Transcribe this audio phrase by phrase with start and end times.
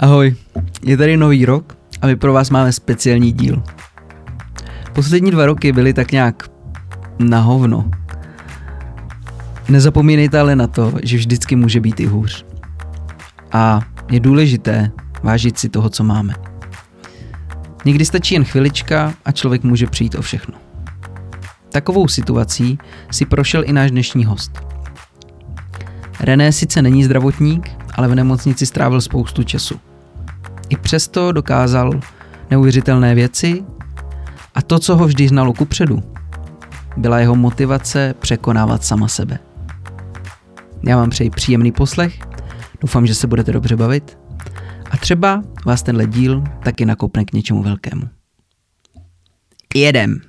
[0.00, 0.34] Ahoj,
[0.82, 3.62] je tady nový rok a my pro vás máme speciální díl.
[4.92, 6.50] Poslední dva roky byly tak nějak
[7.18, 7.90] na hovno.
[9.68, 12.46] Nezapomínejte ale na to, že vždycky může být i hůř.
[13.52, 13.80] A
[14.10, 14.90] je důležité
[15.22, 16.34] vážit si toho, co máme.
[17.84, 20.54] Někdy stačí jen chvilička a člověk může přijít o všechno.
[21.72, 22.78] Takovou situací
[23.10, 24.60] si prošel i náš dnešní host.
[26.20, 29.80] René sice není zdravotník, ale v nemocnici strávil spoustu času.
[30.68, 32.00] I přesto dokázal
[32.50, 33.64] neuvěřitelné věci
[34.54, 36.02] a to, co ho vždy znalo kupředu,
[36.96, 39.38] byla jeho motivace překonávat sama sebe.
[40.88, 42.18] Já vám přeji příjemný poslech,
[42.80, 44.18] doufám, že se budete dobře bavit
[44.90, 48.02] a třeba vás tenhle díl taky nakopne k něčemu velkému.
[49.74, 50.20] Jedem!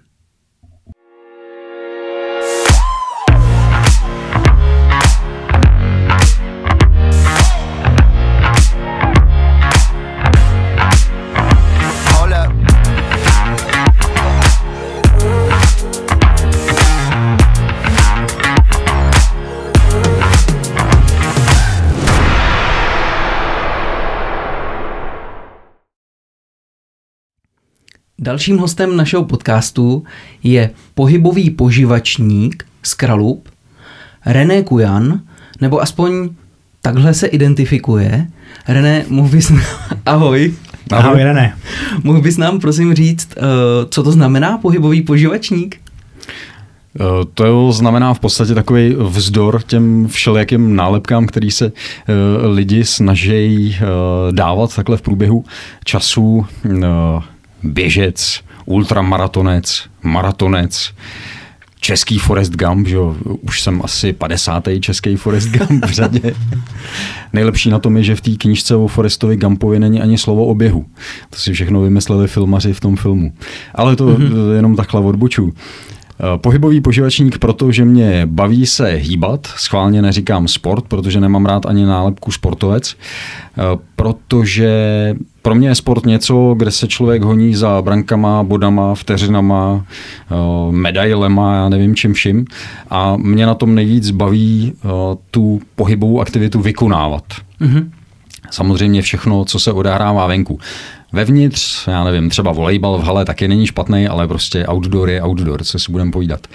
[28.30, 30.04] Dalším hostem našeho podcastu
[30.44, 33.50] je pohybový poživačník z Kralup,
[34.26, 35.22] René Kujan,
[35.62, 36.30] nebo aspoň
[36.82, 38.28] takhle se identifikuje.
[38.68, 39.52] René, mohl bys...
[40.06, 40.54] Ahoj.
[40.92, 41.58] Ahoj, Ahoj René.
[42.04, 43.42] Mohl bys nám prosím říct, eh,
[43.90, 45.76] co to znamená pohybový poživačník?
[45.76, 52.14] Eh, to znamená v podstatě takový vzdor těm všelijakým nálepkám, který se eh,
[52.48, 53.78] lidi snaží
[54.32, 55.46] dávat takhle v průběhu
[55.84, 56.46] času
[57.64, 60.94] běžec, ultramaratonec, maratonec,
[61.80, 64.68] český Forest Gump, že jo, už jsem asi 50.
[64.80, 66.22] český Forest Gump v řadě.
[67.34, 70.56] Nejlepší na tom je, že v té knížce o Forestovi Gumpovi není ani slovo o
[70.56, 70.86] běhu.
[71.30, 73.34] To si všechno vymysleli filmaři v tom filmu.
[73.76, 74.56] Ale to mm-hmm.
[74.56, 75.54] jenom takhle odboču.
[76.22, 81.86] Eh, pohybový poživačník, protože mě baví se hýbat, schválně neříkám sport, protože nemám rád ani
[81.86, 83.62] nálepku sportovec, eh,
[83.96, 84.70] protože
[85.42, 89.86] pro mě je sport něco, kde se člověk honí za brankama, bodama, vteřinama,
[90.32, 90.36] eh,
[90.72, 92.46] medailema, já nevím čím vším.
[92.90, 94.74] A mě na tom nejvíc baví
[95.32, 97.24] tu pohybovou aktivitu vykonávat.
[97.62, 97.90] Mm-hmm.
[98.52, 100.60] Samozřejmě všechno, co se odehrává venku.
[101.12, 105.64] Vevnitř, já nevím, třeba volejbal v hale taky není špatný, ale prostě outdoor je outdoor,
[105.64, 106.48] co si budeme povídat.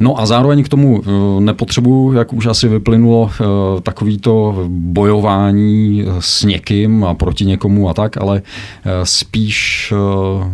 [0.00, 3.44] No a zároveň k tomu eh, nepotřebuji, jak už asi vyplynulo, eh,
[3.80, 8.42] takovýto bojování s někým a proti někomu a tak, ale
[8.84, 9.92] eh, spíš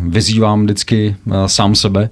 [0.07, 2.09] vyzývám vždycky sám sebe,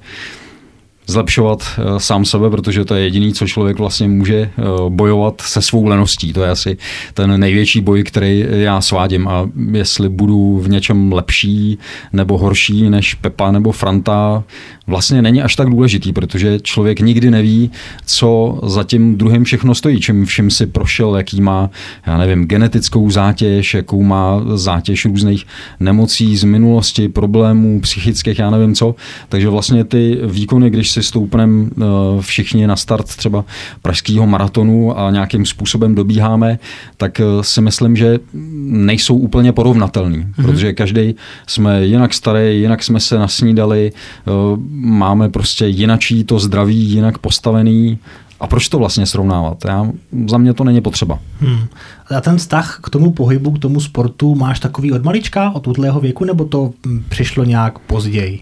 [1.07, 4.51] zlepšovat eh, sám sebe, protože to je jediný, co člověk vlastně může eh,
[4.89, 6.33] bojovat se svou leností.
[6.33, 6.77] To je asi
[7.13, 11.77] ten největší boj, který já svádím a jestli budu v něčem lepší
[12.13, 14.43] nebo horší než Pepa nebo Franta,
[14.87, 17.71] vlastně není až tak důležitý, protože člověk nikdy neví,
[18.05, 21.69] co za tím druhým všechno stojí, čím vším si prošel, jaký má,
[22.07, 25.45] já nevím, genetickou zátěž, jakou má zátěž různých
[25.79, 28.95] nemocí z minulosti, problémů psychických, já nevím co.
[29.29, 31.83] Takže vlastně ty výkony, když si stoupneme eh,
[32.21, 33.45] všichni na start třeba
[33.81, 36.59] pražského maratonu a nějakým způsobem dobíháme,
[36.97, 38.19] tak eh, si myslím, že
[38.63, 40.45] nejsou úplně porovnatelný, mm-hmm.
[40.45, 41.15] protože každý
[41.47, 44.31] jsme jinak starý, jinak jsme se nasnídali, eh,
[44.71, 47.99] máme prostě jinačí to zdraví, jinak postavený,
[48.39, 49.65] a proč to vlastně srovnávat?
[49.65, 49.87] Já,
[50.29, 51.19] za mě to není potřeba.
[51.39, 51.67] Hmm.
[52.15, 55.99] A ten vztah k tomu pohybu, k tomu sportu máš takový od malička, od útlého
[55.99, 58.39] věku, nebo to hm, přišlo nějak později?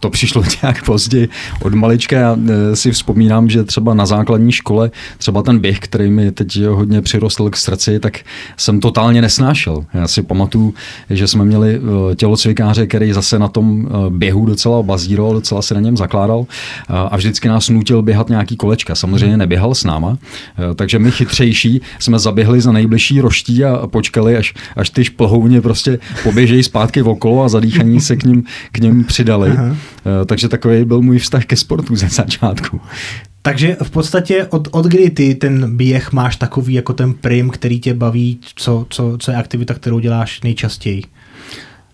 [0.00, 1.28] To přišlo nějak později
[1.62, 2.16] od malička.
[2.16, 2.36] Já
[2.72, 7.02] e, si vzpomínám, že třeba na základní škole, třeba ten běh, který mi teď hodně
[7.02, 8.20] přirostl k srdci, tak
[8.56, 9.84] jsem totálně nesnášel.
[9.94, 10.74] Já si pamatuju,
[11.10, 11.80] že jsme měli
[12.12, 16.46] e, tělocvikáře, který zase na tom běhu docela bazíroval, docela se na něm zakládal
[16.88, 18.94] a vždycky nás nutil běhat nějaký kolečka.
[18.94, 20.18] Samozřejmě neběhal s náma,
[20.74, 25.98] takže my chytřejší jsme zaběhli za nejbližší roští a počkali, až, až ty šplhouni prostě
[26.22, 29.58] poběžejí zpátky okolo a zadýchaní se k ním, k ním přidali dělali.
[29.58, 29.76] Aha.
[30.22, 32.80] Eh, takže takový byl můj vztah ke sportu ze začátku.
[33.42, 37.80] Takže v podstatě od, od kdy ty ten běh máš takový jako ten prim, který
[37.80, 41.02] tě baví, co, co, co je aktivita, kterou děláš nejčastěji?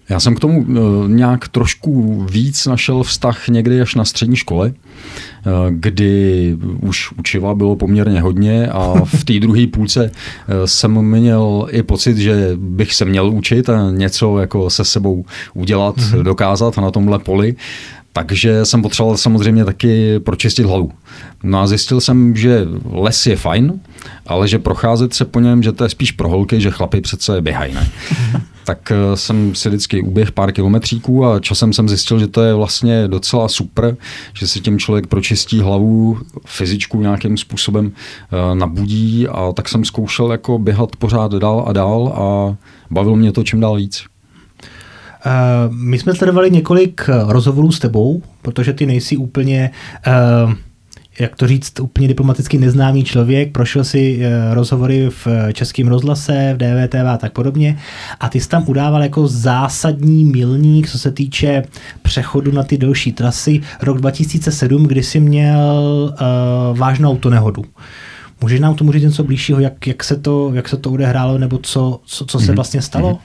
[0.08, 4.68] Já jsem k tomu uh, nějak trošku víc našel vztah někdy až na střední škole,
[4.68, 11.66] uh, kdy už učiva bylo poměrně hodně a v té druhé půlce uh, jsem měl
[11.70, 15.24] i pocit, že bych se měl učit a něco jako se sebou
[15.54, 16.22] udělat, mm-hmm.
[16.22, 17.56] dokázat na tomhle poli.
[18.18, 20.92] Takže jsem potřeboval samozřejmě taky pročistit hlavu.
[21.42, 23.80] No a zjistil jsem, že les je fajn,
[24.26, 27.40] ale že procházet se po něm, že to je spíš pro holky, že chlapy přece
[27.40, 27.88] běhají, ne?
[28.64, 32.54] tak eh, jsem si vždycky uběh pár kilometříků a časem jsem zjistil, že to je
[32.54, 33.96] vlastně docela super,
[34.34, 40.32] že si tím člověk pročistí hlavu, fyzičku nějakým způsobem eh, nabudí a tak jsem zkoušel
[40.32, 42.56] jako běhat pořád dál a dál a
[42.90, 44.04] bavilo mě to čím dál víc.
[45.26, 49.70] Uh, my jsme sledovali několik rozhovorů s tebou, protože ty nejsi úplně
[50.46, 50.52] uh,
[51.20, 56.56] jak to říct, úplně diplomaticky neznámý člověk, prošel si eh, rozhovory v Českém rozhlase, v
[56.56, 57.78] DVTV a tak podobně
[58.20, 61.62] a ty jsi tam udával jako zásadní milník, co se týče
[62.02, 66.14] přechodu na ty delší trasy, rok 2007, kdy jsi měl
[66.70, 67.64] uh, vážnou autonehodu.
[68.40, 71.58] Můžeš nám tomu říct něco blížšího, jak, jak, se to, jak se to odehrálo, nebo
[71.58, 72.54] co, co, co se mhm.
[72.54, 73.18] vlastně stalo?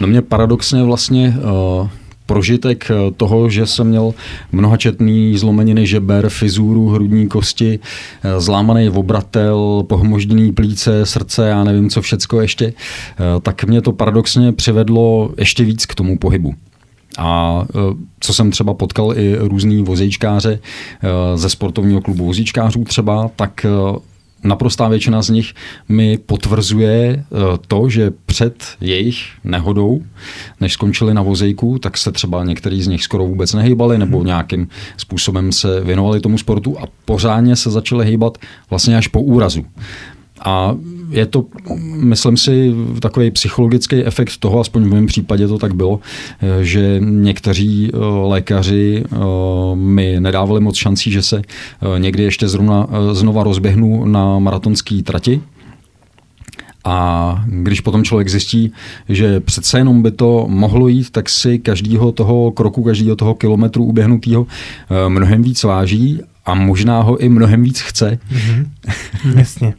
[0.00, 1.36] No mě paradoxně vlastně
[1.80, 1.88] uh
[2.26, 4.14] prožitek eh, toho, že jsem měl
[4.52, 7.78] mnohačetný zlomeniny žeber, fizuru, hrudní kosti,
[8.22, 12.72] eh, zlámaný obratel, pohmožděný plíce, srdce, já nevím co všecko ještě,
[13.42, 16.54] tak mě to paradoxně přivedlo ještě víc k tomu pohybu.
[17.18, 17.62] A
[18.20, 20.58] co jsem třeba potkal i různý vozíčkáře
[21.34, 23.66] ze sportovního klubu vozíčkářů třeba, tak
[24.44, 25.54] naprostá většina z nich
[25.88, 27.36] mi potvrzuje eh,
[27.68, 30.02] to, že před jejich nehodou,
[30.60, 34.26] než skončili na vozejku, tak se třeba některý z nich skoro vůbec nehýbali nebo hmm.
[34.26, 38.38] nějakým způsobem se věnovali tomu sportu a pořádně se začali hýbat
[38.70, 39.64] vlastně až po úrazu.
[40.44, 40.76] A
[41.10, 41.44] je to,
[41.96, 46.00] myslím si, takový psychologický efekt toho, aspoň v mém případě to tak bylo,
[46.42, 47.96] eh, že někteří eh,
[48.26, 49.16] lékaři eh,
[49.74, 51.42] mi nedávali moc šancí, že se
[51.98, 55.40] někdy ještě zrovna, znova rozběhnu na maratonský trati,
[56.86, 58.72] a když potom člověk zjistí,
[59.08, 63.84] že přece jenom by to mohlo jít, tak si každého toho kroku, každého toho kilometru
[63.84, 64.46] uběhnutého
[65.08, 68.18] mnohem víc váží a možná ho i mnohem víc chce.
[68.32, 68.66] Mm-hmm.
[69.38, 69.74] Jasně.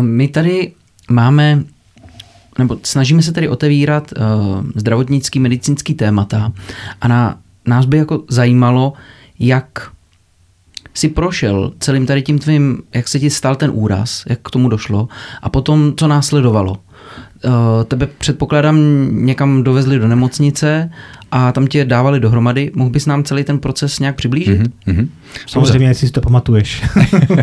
[0.00, 0.72] My tady
[1.10, 1.64] máme
[2.58, 6.52] nebo snažíme se tady otevírat uh, zdravotnický, medicínský témata
[7.00, 8.92] a na, nás by jako zajímalo,
[9.38, 9.90] jak
[10.94, 14.68] si prošel celým tady tím tvým, jak se ti stal ten úraz, jak k tomu
[14.68, 15.08] došlo
[15.42, 16.72] a potom, co následovalo.
[17.44, 20.90] Uh, tebe předpokládám někam dovezli do nemocnice
[21.30, 22.70] a tam tě dávali dohromady.
[22.74, 24.60] Mohl bys nám celý ten proces nějak přiblížit?
[24.86, 25.08] Mm-hmm.
[25.46, 26.82] Samozřejmě, jestli si to pamatuješ.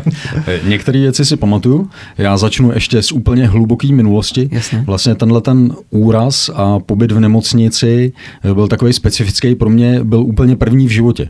[0.68, 1.90] Některé věci si pamatuju.
[2.18, 4.50] Já začnu ještě z úplně hluboké minulosti.
[4.52, 4.84] Jasně.
[4.88, 8.14] Vlastně tenhle ten úraz a pobyt v nemocnici
[8.54, 11.30] byl takový specifický pro mě, byl úplně první v životě.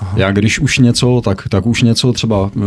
[0.00, 0.12] Aha.
[0.16, 2.62] Já když už něco, tak, tak už něco třeba uh,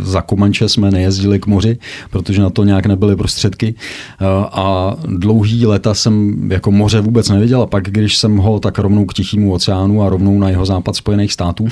[0.00, 1.78] za Komanče jsme nejezdili k moři,
[2.10, 3.74] protože na to nějak nebyly prostředky
[4.20, 8.78] uh, a dlouhý leta jsem jako moře vůbec neviděl a pak když jsem ho tak
[8.78, 11.68] rovnou k Tichému oceánu a rovnou na jeho západ Spojených států,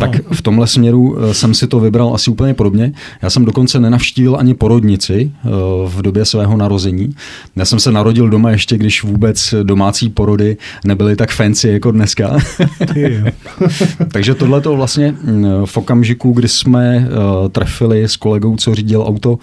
[0.00, 2.92] tak v tomhle směru uh, jsem si to vybral asi úplně podobně.
[3.22, 5.50] Já jsem dokonce nenavštívil ani porodnici uh,
[5.90, 7.14] v době svého narození.
[7.56, 12.38] Já jsem se narodil doma ještě, když vůbec domácí porody nebyly tak fancy jako dneska.
[14.12, 19.02] Takže tohle to vlastně mm, v okamžiku, kdy jsme uh, trefili s kolegou, co řídil
[19.02, 19.38] auto uh,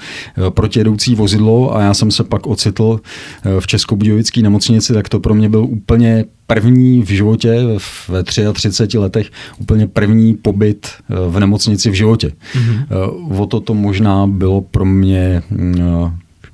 [0.50, 5.34] protijedoucí vozidlo a já jsem se pak ocitl uh, v Českobudějovické nemocnici, tak to pro
[5.34, 7.64] mě byl úplně první v životě,
[8.08, 10.88] ve 33 letech, úplně první pobyt
[11.30, 12.32] v nemocnici v životě.
[12.54, 13.42] Mm-hmm.
[13.42, 15.76] O to to možná bylo pro mě mm,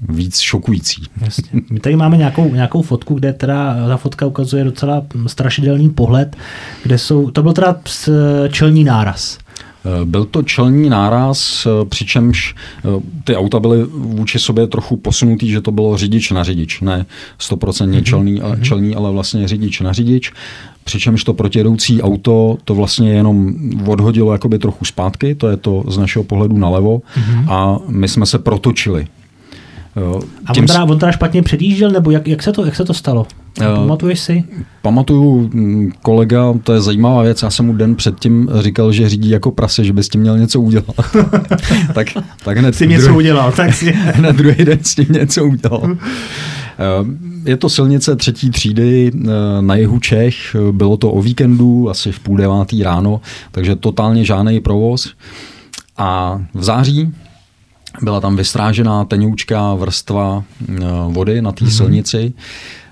[0.09, 1.03] víc šokující.
[1.21, 1.62] Jasně.
[1.69, 6.35] My tady máme nějakou, nějakou fotku, kde teda ta fotka ukazuje docela strašidelný pohled,
[6.83, 7.80] kde jsou, to byl teda
[8.49, 9.37] čelní náraz.
[9.85, 12.87] Eh, byl to čelní náraz, eh, přičemž eh,
[13.23, 17.06] ty auta byly vůči sobě trochu posunutý, že to bylo řidič na řidič, ne
[17.40, 18.04] 100% mm-hmm.
[18.04, 20.31] čelný, ale, čelní, ale vlastně řidič na řidič.
[20.83, 23.54] Přičemž to protijedoucí auto to vlastně jenom
[23.85, 27.52] odhodilo jakoby trochu zpátky, to je to z našeho pohledu nalevo mm-hmm.
[27.52, 29.07] a my jsme se protočili
[29.95, 30.21] Jo.
[30.45, 32.94] A on teda, on teda špatně předjížděl, nebo jak, jak, se to, jak se to
[32.94, 33.28] stalo?
[33.62, 33.76] Jo.
[33.76, 34.44] Pamatuješ si?
[34.81, 39.30] Pamatuju mm, kolega, to je zajímavá věc, já jsem mu den předtím říkal, že řídí
[39.30, 40.95] jako prase, že by s tím měl něco udělat.
[41.94, 42.07] tak,
[42.44, 43.98] tak hned si něco druhý, udělal, tak si...
[44.21, 45.98] na druhý den s tím něco udělal.
[47.45, 49.28] Je to silnice třetí třídy eh,
[49.62, 53.21] na jihu Čech, bylo to o víkendu, asi v půl devátý ráno,
[53.52, 55.14] takže totálně žádný provoz.
[55.98, 57.14] A v září
[58.02, 60.74] byla tam vystrážená tenoučká vrstva eh,
[61.07, 61.78] vody na té mm-hmm.
[61.78, 62.33] silnici.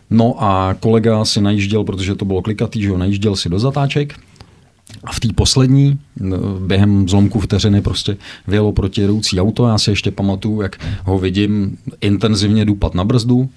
[0.10, 4.20] No a kolega si najížděl, protože to bylo klikatý, že ho najížděl si do zatáček.
[5.04, 6.24] A v té poslední, eh,
[6.68, 9.68] během zlomku vteřiny, prostě vyjelo protijedoucí auto.
[9.68, 13.50] Já si ještě pamatuju, jak ho vidím intenzivně dupat na brzdu.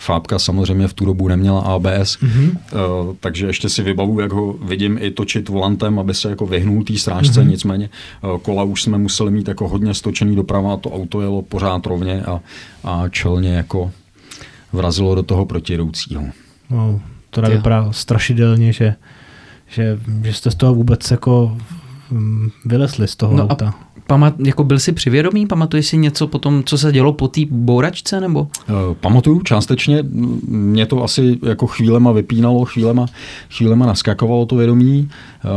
[0.00, 2.50] Fábka samozřejmě v tu dobu neměla ABS, mm-hmm.
[2.50, 6.84] uh, takže ještě si vybavu, jak ho vidím i točit volantem, aby se jako vyhnul
[6.84, 7.48] té strážce, mm-hmm.
[7.48, 7.90] nicméně
[8.22, 11.86] uh, kola už jsme museli mít jako hodně stočený doprava a to auto jelo pořád
[11.86, 12.40] rovně a,
[12.84, 13.92] a čelně jako
[14.72, 16.22] vrazilo do toho protijedoucího.
[16.70, 18.94] No, to vypadá strašidelně, že,
[19.68, 21.58] že, že jste z toho vůbec jako
[22.64, 23.68] vylezli z toho no auta.
[23.68, 23.74] A
[24.06, 25.46] pamat, jako byl jsi přivědomý?
[25.46, 28.20] Pamatuješ si něco po tom, co se dělo po té bouračce?
[28.20, 28.40] Nebo?
[28.40, 29.98] Uh, pamatuju částečně.
[30.48, 33.06] Mě to asi jako chvílema vypínalo, chvílema,
[33.56, 35.10] chvílema naskakovalo to vědomí.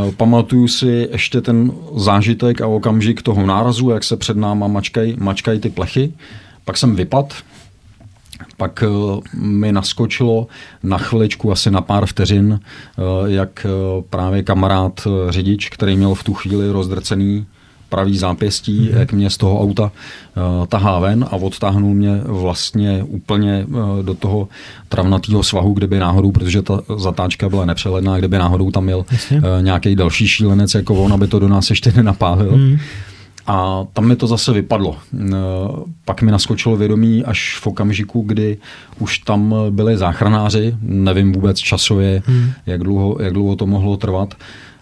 [0.06, 5.16] Uh, pamatuju si ještě ten zážitek a okamžik toho nárazu, jak se před náma mačkají
[5.20, 6.14] mačkaj ty plechy.
[6.66, 7.34] Pak jsem vypad,
[8.58, 10.48] pak uh, mi naskočilo
[10.84, 12.60] na chviličku, asi na pár vteřin,
[13.26, 13.66] jak
[14.10, 17.46] právě kamarád řidič, který měl v tu chvíli rozdrcený
[17.94, 19.00] pravý zápěstí, mm-hmm.
[19.00, 24.14] jak mě z toho auta uh, tahá ven a odtáhnul mě vlastně úplně uh, do
[24.14, 24.48] toho
[24.90, 29.06] travnatého svahu, kde by náhodou, protože ta zatáčka byla nepřehledná, kde by náhodou tam měl
[29.32, 32.58] uh, nějaký další šílenec jako on, aby to do nás ještě nenapálil.
[32.58, 32.78] Mm.
[33.48, 34.98] A tam mi to zase vypadlo.
[36.06, 38.58] Pak mi naskočilo vědomí až v okamžiku, kdy
[39.00, 42.52] už tam byli záchranáři, nevím vůbec časově, hmm.
[42.66, 44.34] jak, dlouho, jak dlouho to mohlo trvat.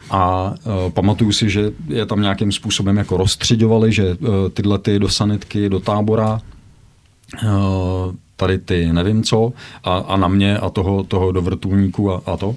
[0.10, 0.54] A
[0.86, 5.10] uh, pamatuju si, že je tam nějakým způsobem jako rozstředovali, že uh, tyhle ty do
[5.10, 6.42] sanitky, do tábora,
[7.44, 7.50] uh,
[8.36, 9.54] tady ty nevím co,
[9.84, 12.56] a, a na mě a toho, toho do vrtulníku a, a to.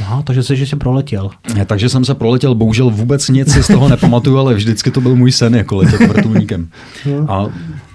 [0.00, 1.30] Aha, takže jsi, že jsi proletěl.
[1.66, 5.16] Takže jsem se proletěl, bohužel vůbec nic si z toho nepamatuju, ale vždycky to byl
[5.16, 6.68] můj sen, jako letět vrtulníkem.
[7.06, 7.32] No.
[7.32, 7.48] A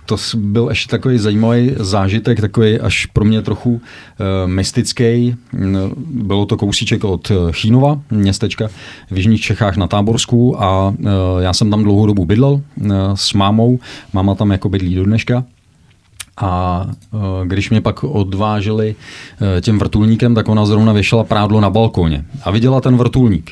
[0.05, 3.79] to byl ještě takový zajímavý zážitek, takový až pro mě trochu uh,
[4.45, 5.35] mystický.
[6.07, 8.67] Bylo to kousíček od Chínova, městečka
[9.11, 11.05] v Jižních Čechách na Táborsku a uh,
[11.39, 13.79] já jsem tam dlouhou dobu bydlel uh, s mámou.
[14.13, 15.43] Máma tam jako bydlí do dneška.
[16.37, 16.85] A
[17.45, 18.95] když mě pak odváželi
[19.61, 23.51] tím vrtulníkem, tak ona zrovna věšela prádlo na balkóně a viděla ten vrtulník.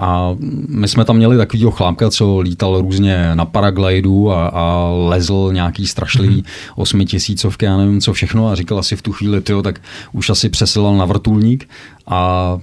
[0.00, 0.36] A
[0.68, 5.86] my jsme tam měli takovýho chlápka, co lítal různě na paraglidu a, a lezl nějaký
[5.86, 6.72] strašlivý mm-hmm.
[6.76, 9.80] osmitisícovky, já nevím co všechno a říkal asi v tu chvíli, tyjo, tak
[10.12, 11.68] už asi přesilal na vrtulník
[12.06, 12.58] a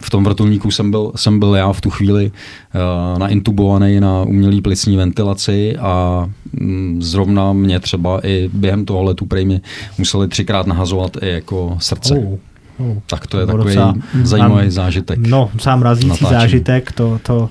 [0.00, 4.60] v tom vrtulníku jsem byl, jsem byl já v tu chvíli uh, naintubovaný na umělý
[4.60, 9.60] plicní ventilaci a mm, zrovna mě třeba i během toho letu prej mě
[9.98, 12.14] museli třikrát nahazovat i jako srdce.
[12.14, 12.38] Oh.
[12.78, 15.18] No, tak to je takový docela, zajímavý zážitek.
[15.18, 16.40] No, sám razící natáčení.
[16.40, 17.50] zážitek, to, to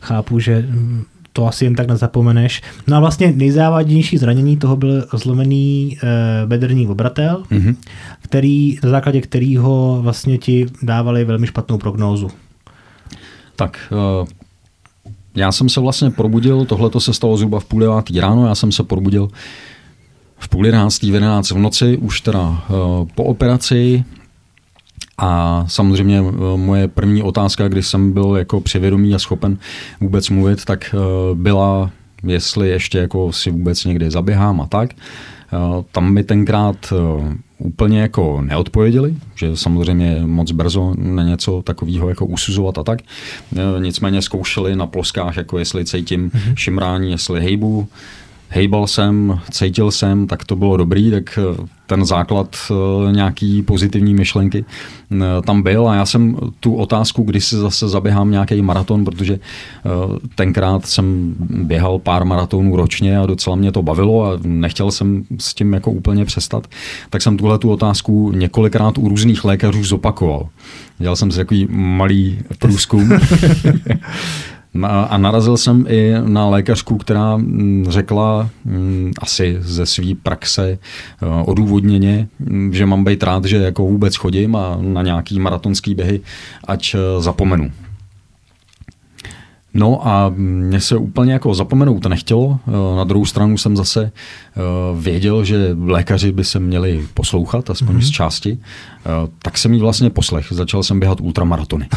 [0.00, 0.68] chápu, že
[1.36, 2.62] to asi jen tak nezapomeneš.
[2.86, 7.76] No a vlastně nejzávadnější zranění toho byl zlomený e, bedrní obratel, mm-hmm.
[8.22, 12.30] který, na základě kterého vlastně ti dávali velmi špatnou prognózu.
[13.56, 14.26] Tak, e,
[15.34, 18.72] já jsem se vlastně probudil, tohle se stalo zhruba v půl devátý ráno, já jsem
[18.72, 19.28] se probudil
[20.38, 22.72] v půl jedenáctý, v jedenáct v noci, už teda e,
[23.14, 24.04] po operaci,
[25.18, 29.58] a samozřejmě eh, moje první otázka, když jsem byl jako přivědomý a schopen
[30.00, 30.98] vůbec mluvit, tak eh,
[31.34, 31.90] byla,
[32.22, 34.90] jestli ještě jako si vůbec někdy zaběhám a tak.
[34.92, 36.92] Eh, tam mi tenkrát
[37.58, 42.98] úplně jako neodpověděli, že samozřejmě moc brzo na něco takového jako usuzovat a tak.
[43.78, 46.54] Nicméně zkoušeli na ploskách, jako jestli cítím mm-hmm.
[46.54, 47.88] šimrání, jestli hejbu,
[48.48, 54.14] hejbal jsem, cítil jsem, tak to bylo dobrý, tak eh, ten základ eh, nějaký pozitivní
[54.14, 54.64] myšlenky
[55.12, 59.38] eh, tam byl a já jsem tu otázku, kdy si zase zaběhám nějaký maraton, protože
[60.34, 65.54] tenkrát jsem běhal pár maratonů ročně a docela mě to bavilo a nechtěl jsem s
[65.54, 66.66] tím jako úplně přestat,
[67.10, 70.48] tak jsem tuhle tu otázku několikrát u různých lékařů zopakoval.
[70.98, 73.08] Dělal jsem si takový malý průzkum
[74.84, 80.78] A narazil jsem i na lékařku, která mm, řekla mm, asi ze své praxe
[81.22, 85.94] eh, odůvodněně, mm, že mám být rád, že jako vůbec chodím a na nějaký maratonský
[85.94, 86.20] běhy,
[86.64, 87.70] ať eh, zapomenu.
[89.76, 92.58] No a mě se úplně jako zapomenout nechtělo.
[92.96, 94.60] Na druhou stranu jsem zase eh,
[95.00, 98.06] věděl, že lékaři by se měli poslouchat, aspoň mm-hmm.
[98.06, 98.58] z části.
[98.60, 99.08] Eh,
[99.42, 100.46] tak jsem jí vlastně poslech.
[100.50, 101.88] Začal jsem běhat ultramaratony.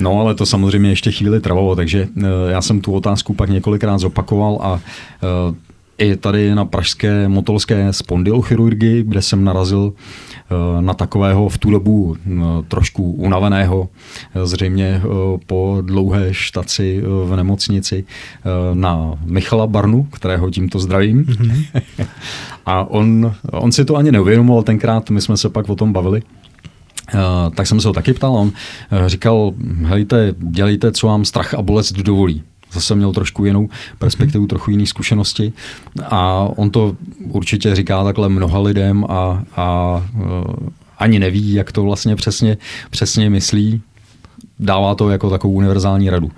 [0.00, 3.98] No, ale to samozřejmě ještě chvíli trvalo, takže eh, já jsem tu otázku pak několikrát
[3.98, 4.80] zopakoval a
[6.00, 9.92] i tady na pražské motolské spondylochirurgii, kde jsem narazil
[10.50, 12.30] Eh, na takového v tu dobu eh,
[12.68, 13.88] trošku unaveného,
[14.34, 15.02] eh, zřejmě
[15.46, 18.04] po dlouhé štaci v nemocnici
[18.74, 21.24] na Michala Barnu, kterého tímto zdravím.
[21.24, 21.64] Mm-hmm.
[22.66, 26.22] A on, on si to ani neuvědomoval tenkrát, my jsme se pak o tom bavili.
[27.14, 28.52] Uh, tak jsem se ho taky ptal, on
[29.06, 29.52] říkal,
[29.82, 32.42] hejte, dělejte, co vám strach a bolest dovolí
[32.72, 35.52] zase měl trošku jinou perspektivu, trochu jiné zkušenosti
[36.04, 40.22] a on to určitě říká takhle mnoha lidem a, a uh,
[40.98, 42.56] ani neví, jak to vlastně přesně,
[42.90, 43.82] přesně myslí.
[44.58, 46.30] Dává to jako takovou univerzální radu.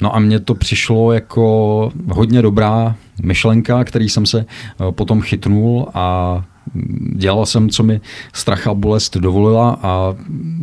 [0.00, 4.46] No a mně to přišlo jako hodně dobrá myšlenka, který jsem se
[4.90, 6.44] potom chytnul a
[7.14, 8.00] dělal jsem, co mi
[8.32, 10.14] strach a bolest dovolila a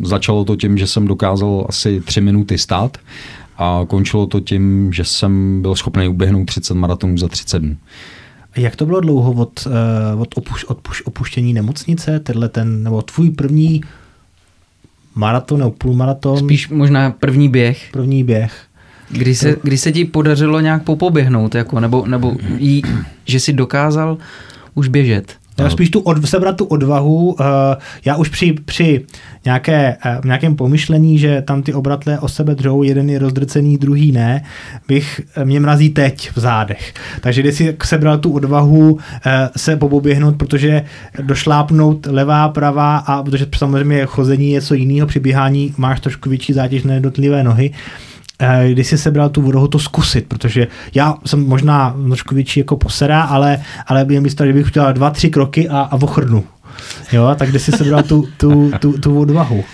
[0.02, 2.98] začalo to tím, že jsem dokázal asi tři minuty stát
[3.58, 7.76] a končilo to tím, že jsem byl schopný uběhnout 30 maratonů za 30 dnů.
[8.56, 13.30] Jak to bylo dlouho od, eh, od opuš, opuš, opuštění nemocnice, tenhle ten, nebo tvůj
[13.30, 13.80] první
[15.14, 16.38] maraton nebo půlmaraton?
[16.38, 17.88] Spíš možná první běh.
[17.92, 18.66] První běh.
[19.10, 22.82] Kdy se, kdy se ti podařilo nějak popoběhnout, jako, nebo, nebo jí,
[23.24, 24.18] že si dokázal
[24.74, 25.36] už běžet?
[25.58, 27.32] Já spíš tu od, sebrat tu odvahu.
[27.32, 27.46] Uh,
[28.04, 29.04] já už při, při
[29.44, 34.12] nějaké, uh, nějakém pomyšlení, že tam ty obratle o sebe dřou, jeden je rozdrcený, druhý
[34.12, 34.44] ne,
[34.88, 36.94] bych eh, mě mrazí teď v zádech.
[37.20, 39.00] Takže když si sebral tu odvahu uh,
[39.56, 40.84] se poběhnout, protože
[41.22, 46.52] došlápnout levá, pravá a protože samozřejmě chození je co jiného, při běhání máš trošku větší
[46.52, 48.15] zátěž na jednotlivé nohy, Eh,
[48.68, 53.22] kdy si sebral tu vodu to zkusit, protože já jsem možná trošku větší jako posera,
[53.22, 56.44] ale, ale je místo, že bych chtěl dva, tři kroky a, a ochrnu.
[57.12, 59.64] Jo, tak kdy si sebral tu, tu, tu, tu odvahu.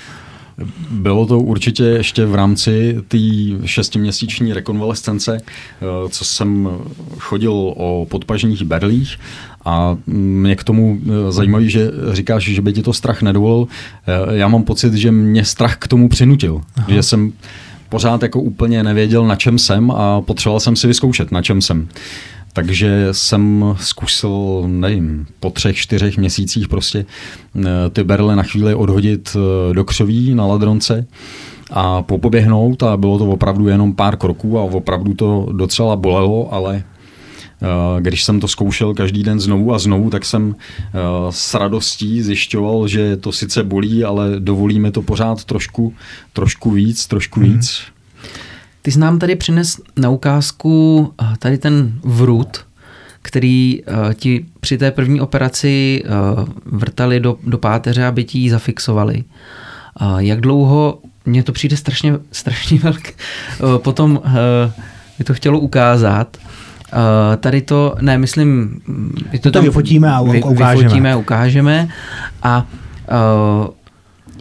[0.90, 3.18] Bylo to určitě ještě v rámci té
[3.64, 6.68] šestiměsíční rekonvalescence, eh, co jsem
[7.18, 9.18] chodil o podpažních berlích
[9.64, 13.66] a mě k tomu eh, zajímavé, že říkáš, že by ti to strach nedovolil.
[14.30, 16.60] Já mám pocit, že mě strach k tomu přinutil.
[16.76, 16.86] Aha.
[16.90, 17.32] Že jsem
[17.92, 21.88] pořád jako úplně nevěděl, na čem jsem a potřeboval jsem si vyzkoušet, na čem jsem.
[22.52, 27.04] Takže jsem zkusil, nevím, po třech, čtyřech měsících prostě
[27.56, 27.60] eh,
[27.92, 31.06] ty berle na chvíli odhodit eh, do křoví na ladronce
[31.70, 36.82] a popoběhnout a bylo to opravdu jenom pár kroků a opravdu to docela bolelo, ale
[38.00, 40.98] když jsem to zkoušel každý den znovu a znovu, tak jsem eh,
[41.30, 45.94] s radostí zjišťoval, že to sice bolí, ale dovolíme to pořád trošku,
[46.32, 47.52] trošku víc, trošku hmm.
[47.52, 47.82] víc.
[48.82, 52.60] Ty jsi nám tady přines na ukázku eh, tady ten vrut,
[53.22, 53.82] který
[54.14, 56.02] ti při té první operaci
[56.64, 59.24] vrtali do, do páteře, aby ti ji zafixovali.
[60.18, 63.12] Jak dlouho, mně to přijde strašně, strašně velké,
[63.76, 64.20] potom
[65.18, 66.36] mi to chtělo ukázat,
[66.92, 68.80] Uh, tady to, ne, myslím,
[69.32, 70.74] my to, to tam vyfotíme a ukážeme.
[70.74, 71.88] Vyfotíme a ukážeme.
[72.42, 72.66] A
[73.60, 73.66] uh,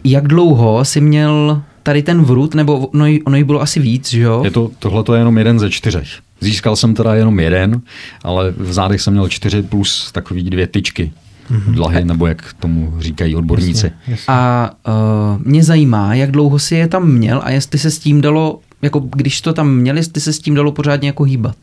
[0.04, 4.22] jak dlouho si měl tady ten vrut, nebo ono, ono jí bylo asi víc, že
[4.22, 4.40] jo?
[4.44, 6.08] Je to, tohle to je jenom jeden ze čtyřech.
[6.40, 7.80] Získal jsem teda jenom jeden,
[8.24, 11.12] ale v zádech jsem měl čtyři plus takový dvě tyčky.
[11.50, 11.74] Mm-hmm.
[11.74, 13.86] Dlahy, nebo jak tomu říkají odborníci.
[13.86, 14.24] Jasně, jasně.
[14.28, 18.20] A uh, mě zajímá, jak dlouho si je tam měl a jestli se s tím
[18.20, 21.56] dalo, jako když to tam měli, jestli se s tím dalo pořádně jako hýbat.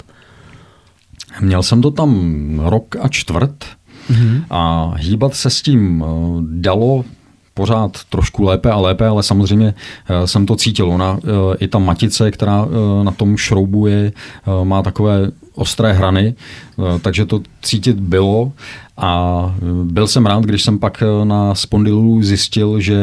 [1.42, 3.66] Měl jsem to tam rok a čtvrt
[4.10, 4.44] mm-hmm.
[4.50, 7.06] a hýbat se s tím eh, dalo
[7.54, 9.74] pořád trošku lépe a lépe, ale samozřejmě
[10.10, 10.92] eh, jsem to cítil.
[10.92, 12.68] Ona, eh, i ta matice, která
[13.04, 14.12] na tom šroubu je,
[14.64, 16.36] má takové ostré hrany,
[17.02, 18.52] takže to cítit bylo
[18.98, 22.98] a byl jsem rád, když jsem pak na spondylu zjistil, že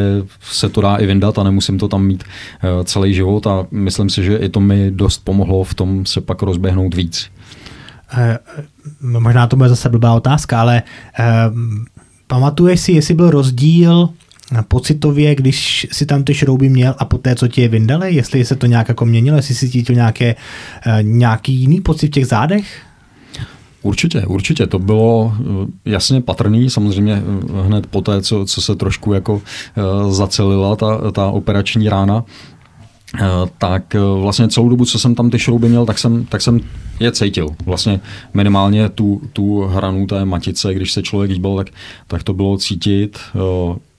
[0.50, 2.24] se to dá i vyndat a nemusím to tam mít
[2.84, 6.42] celý život a myslím si, že i to mi dost pomohlo v tom se pak
[6.42, 7.30] rozběhnout víc.
[8.12, 8.38] Eh,
[9.00, 10.82] možná to bude zase blbá otázka, ale
[11.18, 11.24] eh,
[12.26, 14.08] pamatuješ si, jestli byl rozdíl
[14.68, 18.56] pocitově, když si tam ty šrouby měl a poté, co ti je vyndali, jestli se
[18.56, 20.34] to nějak jako měnilo, jestli si cítil nějaké,
[20.86, 22.82] eh, nějaký jiný pocit v těch zádech?
[23.82, 24.66] Určitě, určitě.
[24.66, 25.34] To bylo
[25.84, 27.22] jasně patrný, samozřejmě
[27.66, 29.42] hned po té, co, co se trošku jako
[30.10, 32.24] zacelila ta, ta operační rána,
[33.58, 36.60] tak eh, vlastně celou dobu, co jsem tam ty šrouby měl, tak jsem, tak jsem
[37.00, 37.48] je cítil.
[37.66, 38.00] Vlastně
[38.34, 41.70] minimálně tu, tu hranu té matice, když se člověk hýbal, tak,
[42.06, 43.18] tak to bylo cítit.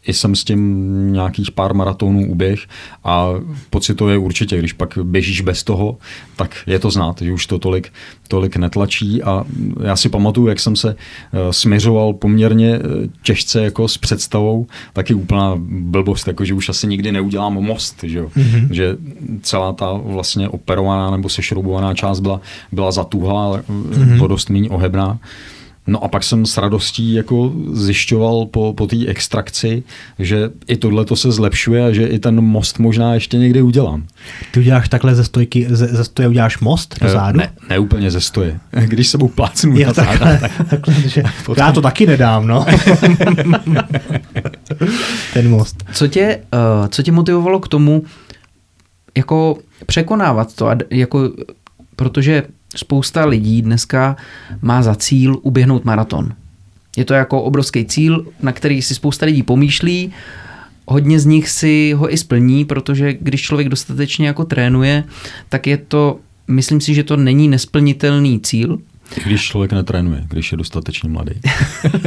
[0.08, 2.60] I jsem s tím nějakých pár maratonů uběh
[3.04, 3.30] a
[3.70, 5.98] pocitově určitě, když pak běžíš bez toho,
[6.36, 7.94] tak je to znát, že už to tolik,
[8.28, 9.44] tolik netlačí a
[9.84, 12.80] já si pamatuju, jak jsem se eh, směřoval poměrně eh,
[13.24, 18.20] těžce jako s představou, taky úplná blbost, jako že už asi nikdy neudělám most, že,
[18.20, 18.30] jo?
[18.36, 18.68] Mm-hmm.
[18.72, 18.98] že
[19.42, 22.42] celá ta vlastně operovaná nebo sešroubovaná část byla,
[22.72, 24.28] byla zatuhlá, mm-hmm.
[24.28, 25.20] dost méně ohebná.
[25.88, 29.84] No a pak jsem s radostí jako zjišťoval po, po té extrakci,
[30.20, 34.04] že i tohle to se zlepšuje a že i ten most možná ještě někdy udělám.
[34.52, 37.38] Ty uděláš takhle ze, stojky, ze, ze stoje uděláš most do eh, zádu?
[37.38, 38.60] Ne, ne úplně ze stoje.
[38.86, 40.70] Když se mu plácnu na takhle, záda, tak...
[40.70, 41.66] takhle, že, potom...
[41.66, 42.66] Já to taky nedám, no.
[45.34, 45.84] ten most.
[45.94, 48.04] Co tě, uh, co tě motivovalo k tomu,
[49.18, 51.32] jako překonávat to, a jako,
[51.96, 52.44] protože
[52.76, 54.16] spousta lidí dneska
[54.62, 56.34] má za cíl uběhnout maraton.
[56.98, 60.12] Je to jako obrovský cíl, na který si spousta lidí pomýšlí,
[60.86, 65.04] hodně z nich si ho i splní, protože když člověk dostatečně jako trénuje,
[65.50, 68.80] tak je to, myslím si, že to není nesplnitelný cíl,
[69.26, 71.32] Když člověk netrénuje, když je dostatečně mladý.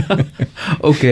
[0.81, 1.05] OK.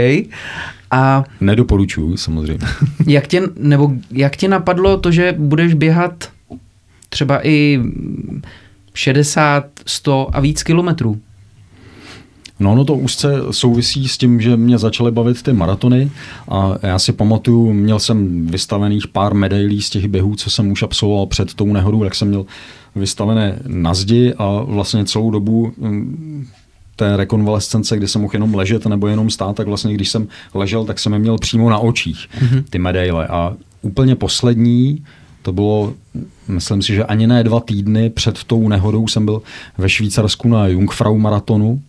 [0.90, 2.66] A Nedoporučuju, samozřejmě.
[3.06, 6.30] jak tě, nebo jak tě napadlo to, že budeš běhat
[7.08, 7.80] třeba i
[8.98, 11.20] 60, 100 a víc kilometrů?
[12.60, 16.10] No, no to úzce souvisí s tím, že mě začaly bavit ty maratony
[16.48, 20.82] a já si pamatuju, měl jsem vystavených pár medailí z těch běhů, co jsem už
[20.82, 22.46] absolvoval před tou nehodou, jak jsem měl
[22.94, 26.46] vystavené na zdi a vlastně celou dobu mm,
[26.96, 30.84] té rekonvalescence, kdy jsem mohl jenom ležet nebo jenom stát, tak vlastně když jsem ležel,
[30.84, 32.28] tak jsem je měl přímo na očích,
[32.70, 33.26] ty medaile.
[33.26, 35.04] A úplně poslední,
[35.42, 35.92] to bylo,
[36.48, 39.42] myslím si, že ani ne dva týdny před tou nehodou jsem byl
[39.78, 41.82] ve Švýcarsku na Jungfrau maratonu.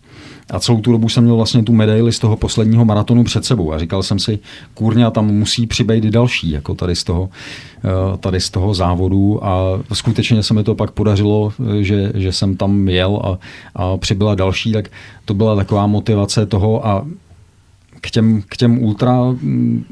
[0.50, 3.72] A celou tu dobu jsem měl vlastně tu medaili z toho posledního maratonu před sebou.
[3.72, 4.38] A říkal jsem si,
[4.74, 7.30] kurňa, tam musí přibejt další, jako tady z toho,
[7.84, 9.44] eh, tady z toho závodu.
[9.44, 13.38] A skutečně se mi to pak podařilo, eh, že, že jsem tam jel a,
[13.74, 14.88] a přibyla další, tak
[15.24, 17.06] to byla taková motivace toho a
[18.00, 19.84] k těm, k těm ultra mm,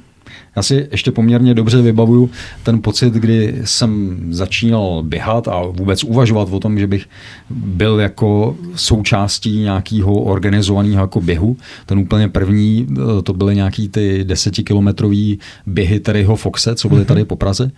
[0.59, 2.31] já si ještě poměrně dobře vybavuju
[2.63, 7.07] ten pocit, kdy jsem začínal běhat a vůbec uvažovat o tom, že bych
[7.51, 11.57] byl jako součástí nějakého organizovaného jako běhu.
[11.87, 17.25] Ten úplně první, eh, to byly nějaký ty desetikilometrový běhy Terryho Foxe, co byly tady
[17.25, 17.71] po Praze.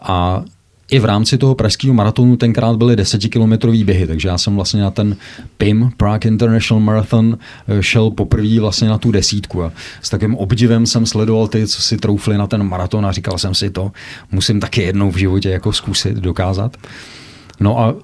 [0.00, 0.44] A
[0.90, 4.90] i v rámci toho pražského maratonu tenkrát byly desetikilometrový běhy, takže já jsem vlastně na
[4.90, 5.16] ten
[5.58, 9.72] PIM, Prague International Marathon, eh, šel poprvé vlastně na tu desítku a
[10.02, 13.54] s takovým obdivem jsem sledoval ty, co si troufli na ten maraton a říkal jsem
[13.54, 13.92] si to,
[14.32, 16.76] musím taky jednou v životě jako zkusit, dokázat.
[17.60, 17.94] No a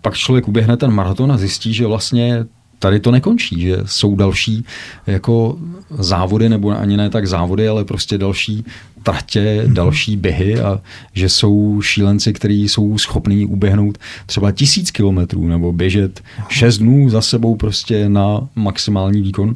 [0.00, 2.44] pak člověk uběhne ten maraton a zjistí, že vlastně
[2.78, 4.64] tady to nekončí, že jsou další
[5.06, 5.58] jako
[5.90, 8.64] závody, nebo ani ne tak závody, ale prostě další
[9.02, 10.80] tratě, další běhy a
[11.12, 17.20] že jsou šílenci, kteří jsou schopní uběhnout třeba tisíc kilometrů nebo běžet šest dnů za
[17.20, 19.54] sebou prostě na maximální výkon.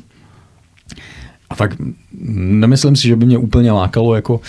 [1.50, 1.76] A tak
[2.36, 4.40] nemyslím si, že by mě úplně lákalo jako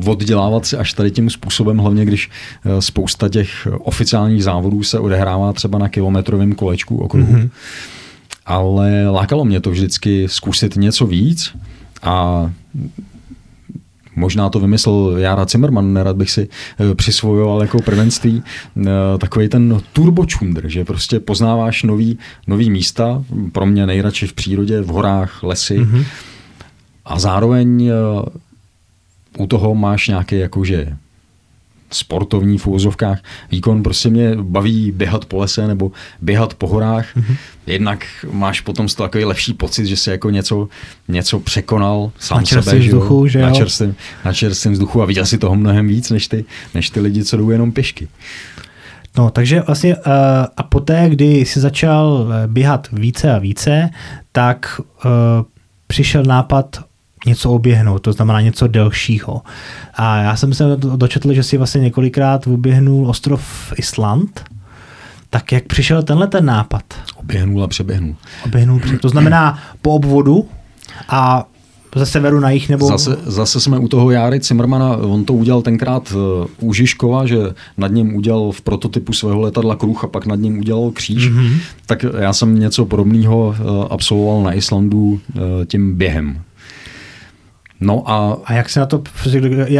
[0.00, 2.30] uh, oddělávat si až tady tím způsobem, hlavně když
[2.64, 7.32] uh, spousta těch oficiálních závodů se odehrává třeba na kilometrovém kolečku okruhu.
[7.32, 7.50] Mm-hmm.
[8.46, 11.52] Ale lákalo mě to vždycky zkusit něco víc
[12.02, 12.50] a
[14.16, 16.48] Možná to vymyslel Jára Zimmerman, nerad bych si
[16.80, 23.66] eh, přisvojoval jako prvenství eh, takový ten turbočundr, že prostě poznáváš nový, nový místa, pro
[23.66, 26.04] mě nejradši v přírodě, v horách, lesy mm-hmm.
[27.04, 27.92] a zároveň eh,
[29.38, 30.96] u toho máš nějaký jakože
[31.94, 33.18] sportovní v úvozovkách
[33.50, 33.82] výkon.
[33.82, 37.16] Prostě mě baví běhat po lese nebo běhat po horách.
[37.16, 37.36] Mm-hmm.
[37.66, 40.68] Jednak máš potom z toho takový lepší pocit, že jsi jako něco,
[41.08, 42.78] něco překonal sám na sebe.
[42.78, 43.46] Vzduchu, že jo?
[43.46, 47.00] Na čerstvém, na čerstvém vzduchu a viděl si toho mnohem víc, než ty, než ty
[47.00, 48.08] lidi, co jdou jenom pěšky.
[49.18, 50.02] No, takže vlastně uh,
[50.56, 53.90] a poté, kdy jsi začal eh, běhat více a více,
[54.32, 55.10] tak uh,
[55.86, 56.84] přišel nápad
[57.26, 59.42] něco oběhnout, to znamená něco delšího.
[59.94, 64.44] A já jsem se dočetl, že si vlastně několikrát oběhnul ostrov Island.
[65.30, 66.82] Tak jak přišel tenhle ten nápad?
[67.16, 68.16] Oběhnul a přeběhnul.
[68.44, 70.48] Oběhnul, to znamená po obvodu
[71.08, 71.46] a
[71.96, 72.86] ze severu na jich nebo...
[72.86, 77.38] Zase, zase jsme u toho Járy Cimrmana, on to udělal tenkrát eh, u Žižkova, že
[77.76, 81.28] nad ním udělal v prototypu svého letadla kruh a pak nad ním udělal kříž.
[81.28, 81.56] Mm-hmm.
[81.86, 86.40] Tak já jsem něco podobného eh, absolvoval na Islandu eh, tím během.
[87.82, 88.36] No a...
[88.44, 89.02] A jak se na to...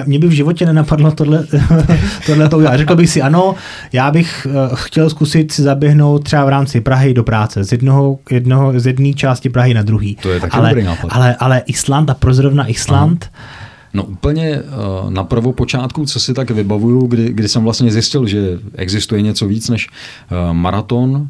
[0.07, 1.47] Mě by v životě nenapadlo tohle,
[2.27, 2.77] tohle to udělat.
[2.77, 3.55] Řekl bych si, ano,
[3.93, 8.19] já bych eh, chtěl zkusit si zaběhnout třeba v rámci Prahy do práce, z jednoho,
[8.31, 10.17] jednoho, z jedné části Prahy na druhý.
[10.23, 11.09] To je taky ale, dobrý nápad.
[11.11, 13.31] Ale, ale Island a prozrovna Island...
[13.35, 13.43] Aha.
[13.95, 14.63] No úplně eh,
[15.09, 19.69] na prvopočátku, co si tak vybavuju, kdy, kdy jsem vlastně zjistil, že existuje něco víc
[19.69, 21.29] než eh, maraton,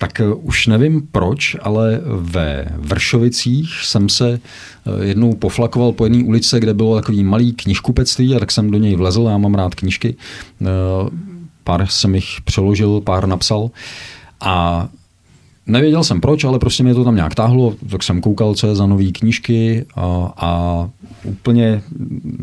[0.00, 6.24] tak eh, už nevím proč, ale ve Vršovicích jsem se eh, jednou poflakoval po jedné
[6.24, 9.74] ulici, kde bylo takový malý knižkupectví a tak jsem do něj vlezl, já mám rád
[9.74, 10.16] knížky.
[10.62, 10.66] Eh,
[11.64, 13.70] pár jsem jich přeložil, pár napsal
[14.40, 14.88] a
[15.70, 18.74] Nevěděl jsem proč, ale prostě mě to tam nějak táhlo, tak jsem koukal, co je
[18.74, 20.88] za nové knížky a, a
[21.24, 21.82] úplně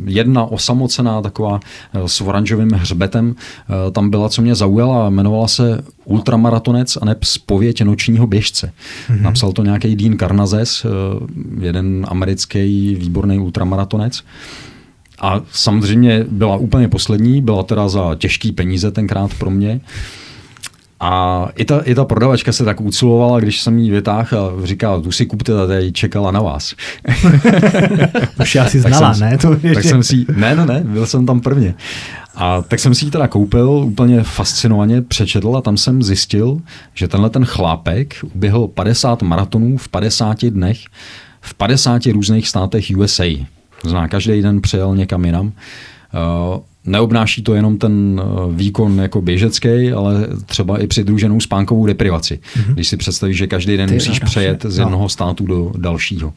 [0.06, 1.60] jedna osamocená taková
[1.94, 7.24] eh, s oranžovým hřbetem eh, tam byla, co mě zaujala, jmenovala se Ultramaratonec a neb
[7.24, 8.72] Spověď nočního běžce.
[9.10, 9.22] Mm-hmm.
[9.22, 10.90] Napsal to nějaký Dean Karnazes, eh,
[11.66, 14.24] jeden americký výborný ultramaratonec.
[15.20, 19.82] A samozřejmě byla úplně poslední, byla teda za těžký peníze tenkrát pro mě.
[21.00, 25.02] A i ta, i ta prodavačka se tak ucilovala, když jsem jí vytáhl a říkala,
[25.02, 26.74] tu si kupte, tady čekala na vás.
[28.42, 29.38] Už já si znala, jsem- ne?
[29.38, 31.76] To tak jsem si, ne, ne, ne, byl jsem tam prvně.
[32.36, 36.62] A tak jsem si ji teda koupil, úplně fascinovaně přečetl a tam jsem zjistil,
[36.94, 40.78] že tenhle ten chlápek uběhl 50 maratonů v 50 dnech
[41.42, 43.24] v 50 různých státech USA.
[43.82, 45.46] To znamená, každý den přijel někam jinam.
[45.46, 45.52] Uh,
[46.88, 52.40] neobnáší to jenom ten uh, výkon jako běžecký, ale třeba i přidruženou spánkovou deprivaci.
[52.58, 52.74] Mm-hmm.
[52.74, 54.84] Když si představíš, že každý den Ty musíš přejet z no.
[54.84, 56.34] jednoho státu do dalšího.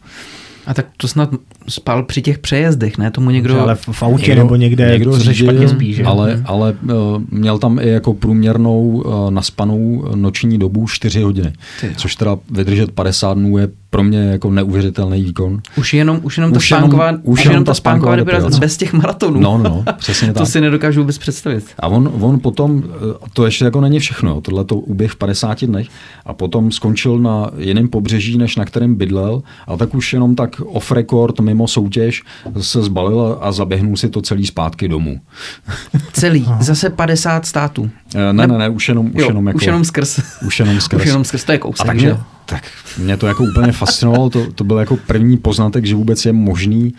[0.66, 1.30] A tak to snad
[1.68, 3.10] spal při těch přejezdech, ne?
[3.10, 3.60] Tomu někdo...
[3.60, 6.04] ale v, autě nebo někde, někdo řídil, špatně spí, že?
[6.04, 6.92] Ale, ale uh,
[7.30, 11.52] měl tam i jako průměrnou uh, naspanou noční dobu 4 hodiny.
[11.80, 11.92] Ty.
[11.96, 15.60] Což teda vydržet 50 dnů je pro mě jako neuvěřitelný výkon.
[15.76, 18.16] Už jenom, už jenom ta Už jenom- spánková, už už jenom jenom ta ta spánková
[18.58, 19.40] bez těch maratonů.
[19.40, 20.48] No, no, no, přesně to tak.
[20.48, 21.64] si nedokážu vůbec představit.
[21.78, 25.66] A on, on potom, eh, to ještě jako není všechno, tohle to uběh v 50
[25.66, 25.86] dnech
[26.26, 30.60] a potom skončil na jiném pobřeží, než na kterém bydlel a tak už jenom tak
[30.66, 32.22] off record, mimo soutěž
[32.60, 35.20] se zbalil a zaběhnul si to celý zpátky domů.
[36.12, 37.90] Celý, zase 50 států.
[38.14, 40.20] Eh, Ne, ne, ne, už jenom, už Jo, jenom, jako, už jenom skrz.
[40.46, 41.00] už jenom skrz.
[41.00, 42.20] Už jenom skrz, to je A kousek, tak že mě, jo?
[42.50, 42.62] Tak
[42.98, 46.94] mě to jako úplně fascinovalo, to, to byl jako první poznatek, že vůbec je možný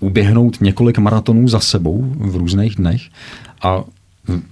[0.00, 3.02] uběhnout několik maratonů za sebou v různých dnech
[3.62, 3.84] a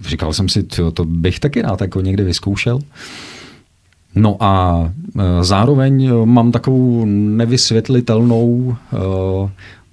[0.00, 2.78] říkal jsem si, tyjo, to bych taky rád jako někdy vyzkoušel.
[4.14, 4.84] No a
[5.18, 8.96] e, zároveň e, mám takovou nevysvětlitelnou e,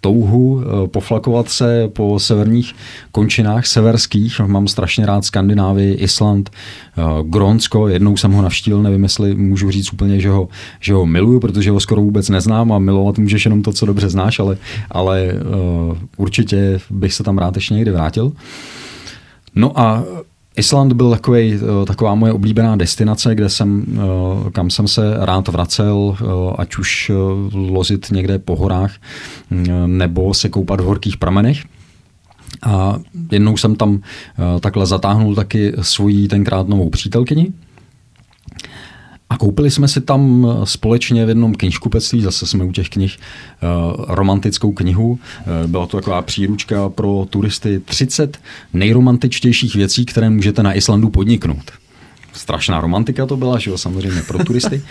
[0.01, 2.75] touhu e, poflakovat se po severních
[3.11, 4.39] končinách severských.
[4.39, 7.87] Mám strašně rád Skandinávii, Island, e, Grónsko.
[7.87, 10.47] Jednou jsem ho navštívil, nevím, jestli můžu říct úplně, že ho,
[10.79, 14.09] že ho miluju, protože ho skoro vůbec neznám a milovat můžeš jenom to, co dobře
[14.09, 14.57] znáš, ale,
[14.91, 15.35] ale e,
[16.17, 18.31] určitě bych se tam rád ještě někdy vrátil.
[19.55, 20.03] No a
[20.55, 23.85] Island byl takový, taková moje oblíbená destinace, kde jsem,
[24.47, 26.25] eh, kam jsem se rád vracel, eh,
[26.57, 27.13] ať už eh,
[27.53, 28.95] lozit někde po horách
[29.49, 31.63] mm, nebo se koupat v horkých pramenech.
[32.63, 32.99] A
[33.31, 37.53] jednou jsem tam eh, takhle zatáhnul taky svoji tenkrát novou přítelkyni.
[39.31, 43.17] A koupili jsme si tam eh, společně v jednom knižkupectví, zase jsme u těch knih,
[43.17, 43.67] eh,
[44.07, 45.19] romantickou knihu.
[45.39, 48.37] Eh, Byla to taková příručka pro turisty 30
[48.73, 51.71] nejromantičtějších věcí, které můžete na Islandu podniknout.
[52.33, 54.81] Strašná romantika to byla, že jo, samozřejmě pro turisty.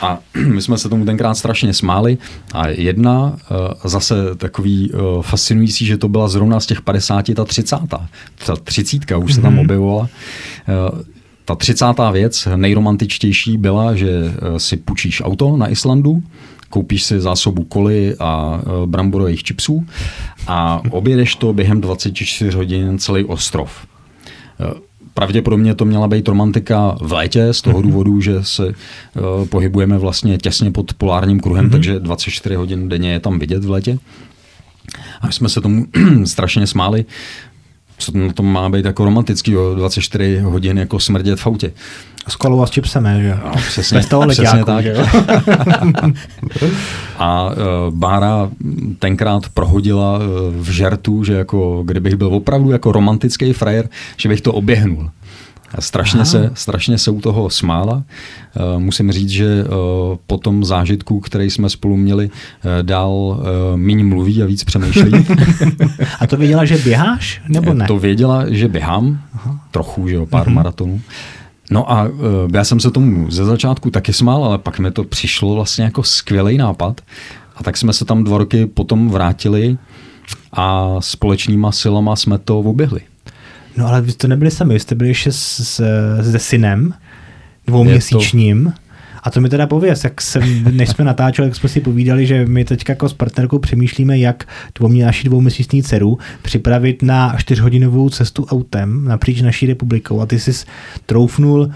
[0.00, 2.18] A my jsme se tomu tenkrát strašně smáli.
[2.52, 3.36] A jedna
[3.84, 7.76] zase takový fascinující, že to byla zrovna z těch 50 ta 30.
[8.46, 10.08] Ta 30 už se tam objevovala.
[11.50, 16.22] Ta třicátá věc, nejromantičtější byla, že eh, si půjčíš auto na Islandu,
[16.68, 19.86] koupíš si zásobu koly a eh, bramborových čipsů
[20.46, 23.86] a objedeš to během 24 hodin celý ostrov.
[24.60, 24.74] Eh,
[25.14, 28.72] Pravděpodobně to měla být romantika v létě z toho důvodu, že se uh,
[29.48, 31.72] pohybujeme vlastně těsně pod polárním kruhem, mm-hmm.
[31.72, 33.98] takže 24 hodin denně je tam vidět v létě.
[35.20, 35.86] A my jsme se tomu
[36.24, 37.04] strašně smáli,
[38.00, 41.72] co na tom má být jako romantický, jo, 24 hodin jako smrdět v autě.
[42.28, 43.38] S kolou a s čipsem, že?
[43.44, 44.84] No, přesně, Bez toho přesně tak.
[44.84, 45.06] že jo?
[47.18, 48.50] A uh, Bára
[48.98, 50.24] tenkrát prohodila uh,
[50.56, 55.10] v žertu, že jako kdybych byl opravdu jako romantický frajer, že bych to oběhnul.
[55.78, 57.94] Strašně se, strašně se u toho smála.
[57.94, 59.70] Uh, musím říct, že uh,
[60.26, 63.42] po tom zážitku, který jsme spolu měli, uh, dál
[63.76, 65.12] méně mluví a víc přemýšlí.
[66.20, 67.86] A to věděla, že běháš, nebo ne?
[67.86, 69.60] To věděla, že běhám, Aha.
[69.70, 70.54] trochu, že jo, pár mm-hmm.
[70.54, 71.00] maratonů.
[71.70, 72.08] No a
[72.54, 76.02] já jsem se tomu ze začátku taky smál, ale pak mi to přišlo vlastně jako
[76.02, 77.00] skvělý nápad.
[77.56, 79.78] A tak jsme se tam dva roky potom vrátili
[80.52, 83.00] a společnýma silama jsme to oběhli.
[83.76, 85.82] No ale vy jste nebyli sami, vy jste byli ještě s, s,
[86.30, 86.94] se synem,
[87.66, 88.72] dvouměsíčním.
[89.22, 92.46] A to mi teda pověz, jak jsem, než jsme natáčeli, jak jsme si povídali, že
[92.46, 98.44] my teď jako s partnerkou přemýšlíme, jak dvoumě, naši dvouměsíční dceru připravit na čtyřhodinovou cestu
[98.44, 100.20] autem napříč naší republikou.
[100.20, 100.66] A ty jsi
[101.06, 101.70] troufnul uh,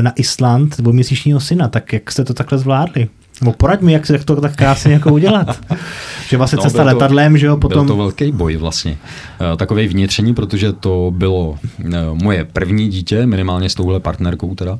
[0.00, 3.08] na Island dvouměsíčního syna, tak jak jste to takhle zvládli?
[3.42, 5.60] Nebo poraď mi, jak, se- jak to tak krásně jako udělat.
[6.28, 7.86] Že vlastně no, cesta to- letadlem, že jo, potom...
[7.86, 8.98] Byl to velký boj vlastně.
[9.52, 11.88] Eh, Takový vnitřní, protože to bylo eh,
[12.22, 14.78] moje první dítě, minimálně s touhle partnerkou teda.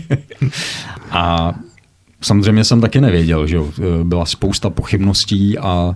[1.10, 1.54] a
[2.20, 3.68] Samozřejmě jsem taky nevěděl, že jo.
[3.78, 5.94] Eh, byla spousta pochybností a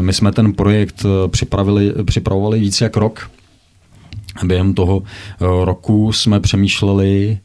[0.00, 3.30] my jsme ten projekt připravili, připravovali víc jak rok.
[4.44, 5.02] Během toho
[5.64, 7.38] roku jsme přemýšleli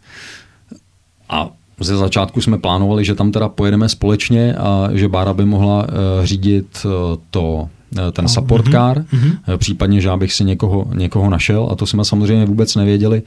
[1.30, 5.88] a ze začátku jsme plánovali, že tam teda pojedeme společně a že Bára by mohla
[5.88, 7.70] eh, řídit eh, to
[8.12, 9.58] ten support car, mm-hmm.
[9.58, 13.22] případně, že abych si někoho, někoho našel a to jsme samozřejmě vůbec nevěděli,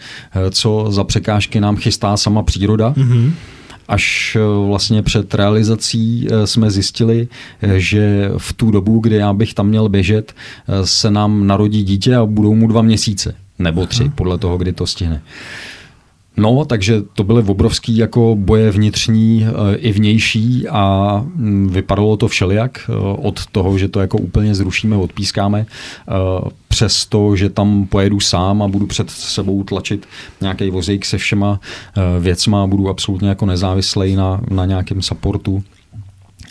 [0.51, 2.93] co za překážky nám chystá sama příroda.
[2.93, 3.33] Mm-hmm
[3.89, 4.37] až
[4.67, 7.29] vlastně před realizací jsme zjistili,
[7.77, 10.35] že v tu dobu, kdy já bych tam měl běžet,
[10.85, 14.87] se nám narodí dítě a budou mu dva měsíce nebo tři, podle toho, kdy to
[14.87, 15.23] stihne.
[16.41, 22.29] No, takže to byly obrovský jako boje vnitřní e, i vnější a mm, vypadalo to
[22.29, 25.67] všelijak e, od toho, že to jako úplně zrušíme, odpískáme, e,
[26.69, 30.07] přes to, že tam pojedu sám a budu před sebou tlačit
[30.41, 31.61] nějaký vozejk se všema
[32.21, 35.63] věcma a budu absolutně jako nezávislý na, na nějakém supportu.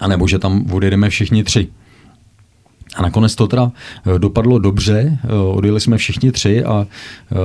[0.02, 1.67] A nebo že tam odjedeme všichni tři.
[2.95, 3.71] A nakonec to teda
[4.15, 6.88] eh, dopadlo dobře, eh, odjeli jsme všichni tři a
[7.32, 7.36] eh,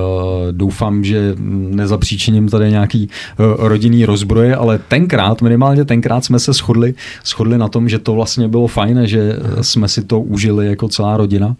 [0.51, 1.35] doufám, že
[1.69, 3.09] nezapříčiním tady nějaký
[3.57, 6.93] rodinný rozbroje, ale tenkrát, minimálně tenkrát jsme se shodli,
[7.25, 11.17] shodli na tom, že to vlastně bylo fajn, že jsme si to užili jako celá
[11.17, 11.55] rodina.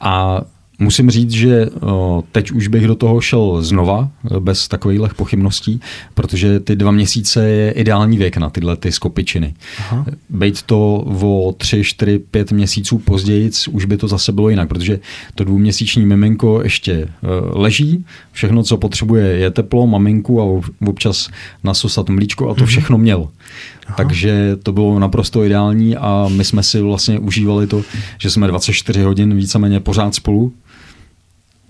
[0.00, 0.40] A
[0.80, 1.66] Musím říct, že
[2.32, 5.80] teď už bych do toho šel znova, bez takových pochybností,
[6.14, 9.54] protože ty dva měsíce je ideální věk na tyhle ty skopičiny.
[9.78, 10.06] Aha.
[10.30, 15.00] Bejt to o tři, čtyři, pět měsíců později, už by to zase bylo jinak, protože
[15.34, 17.08] to dvouměsíční miminko ještě e,
[17.52, 21.28] leží, všechno, co potřebuje, je teplo, maminku a občas
[21.64, 22.66] nasosat mlíčko a to mhm.
[22.66, 23.28] všechno měl.
[23.86, 23.96] Aha.
[23.96, 27.82] Takže to bylo naprosto ideální a my jsme si vlastně užívali to,
[28.18, 30.52] že jsme 24 hodin víceméně pořád spolu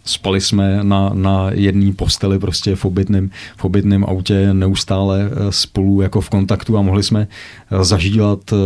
[0.09, 6.03] spali jsme na, na jedné posteli prostě v obytném, v obytném autě neustále eh, spolu
[6.03, 7.29] jako v kontaktu a mohli jsme
[7.71, 8.57] eh, zažívat eh,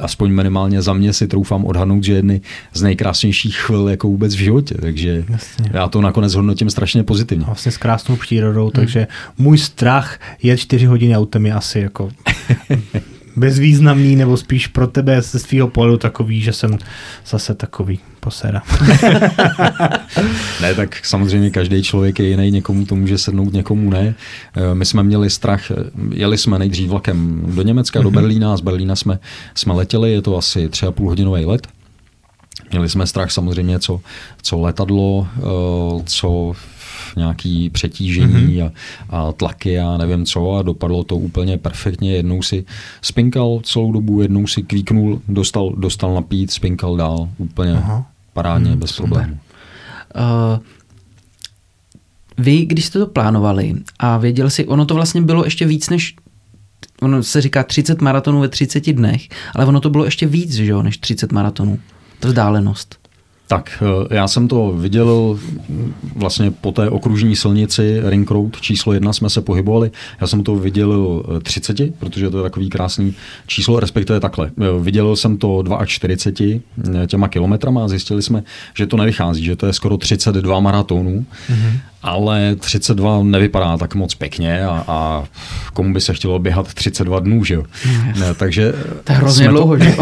[0.00, 2.40] aspoň minimálně za mě si troufám odhadnout, že jedny
[2.74, 5.70] z nejkrásnějších chvil jako vůbec v životě, takže Jasně.
[5.72, 7.44] já to nakonec hodnotím strašně pozitivně.
[7.44, 8.70] Vlastně s krásnou přírodou, hmm.
[8.70, 9.06] takže
[9.38, 12.10] můj strach je čtyři hodiny autem je asi jako
[13.38, 16.78] bezvýznamný, nebo spíš pro tebe ze svého pohledu takový, že jsem
[17.26, 18.62] zase takový posera.
[20.60, 24.14] ne, tak samozřejmě každý člověk je jiný, někomu to může sednout, někomu ne.
[24.56, 25.72] Eh, my jsme měli strach,
[26.12, 28.14] jeli jsme nejdřív vlakem do Německa, do mhm.
[28.14, 29.18] Berlína, z Berlína jsme,
[29.54, 31.66] jsme letěli, je to asi tři a půl hodinový let.
[32.70, 34.00] Měli jsme strach samozřejmě, co,
[34.42, 36.52] co letadlo, eh, co
[37.18, 38.72] nějaký přetížení mm-hmm.
[39.10, 42.12] a, a tlaky a nevím co a dopadlo to úplně perfektně.
[42.12, 42.64] Jednou si
[43.02, 48.06] spinkal celou dobu, jednou si kvíknul, dostal, dostal napít, spinkal dál úplně Aha.
[48.32, 49.38] parádně, mm, bez problémů.
[50.16, 50.58] Uh,
[52.38, 56.14] vy, když jste to plánovali a věděl si, ono to vlastně bylo ještě víc než
[57.02, 60.66] ono se říká 30 maratonů ve 30 dnech, ale ono to bylo ještě víc, že
[60.66, 61.78] jo, než 30 maratonů.
[62.20, 62.97] To vzdálenost.
[63.48, 65.38] Tak, eh, já jsem to viděl
[66.16, 69.90] vlastně po té okružní silnici Ring Road číslo jedna jsme se pohybovali.
[70.20, 73.14] Já jsem to viděl 30, eh, protože to je takový krásný
[73.46, 74.50] číslo, respektive takhle.
[74.60, 76.62] Eh, viděl jsem to 42
[77.06, 78.42] těma kilometrama a zjistili jsme,
[78.74, 81.26] že to nevychází, že to je skoro 32 maratonů.
[81.50, 85.24] Mm-hmm ale 32 nevypadá tak moc pěkně a, a
[85.72, 87.64] komu by se chtělo běhat 32 dnů, že jo?
[88.20, 88.72] Ne, takže
[89.04, 89.84] to je hrozně dlouho, to...
[89.84, 89.96] že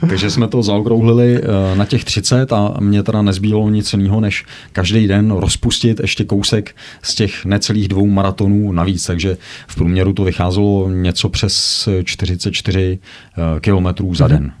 [0.08, 4.44] takže jsme to zaokrouhlili eh, na těch 30 a mě teda nezbývalo nic jiného, než
[4.72, 10.24] každý den rozpustit ještě kousek z těch necelých dvou maratonů navíc, takže v průměru to
[10.24, 14.36] vycházelo něco přes 44 eh, kilometrů za mhm.
[14.36, 14.52] den.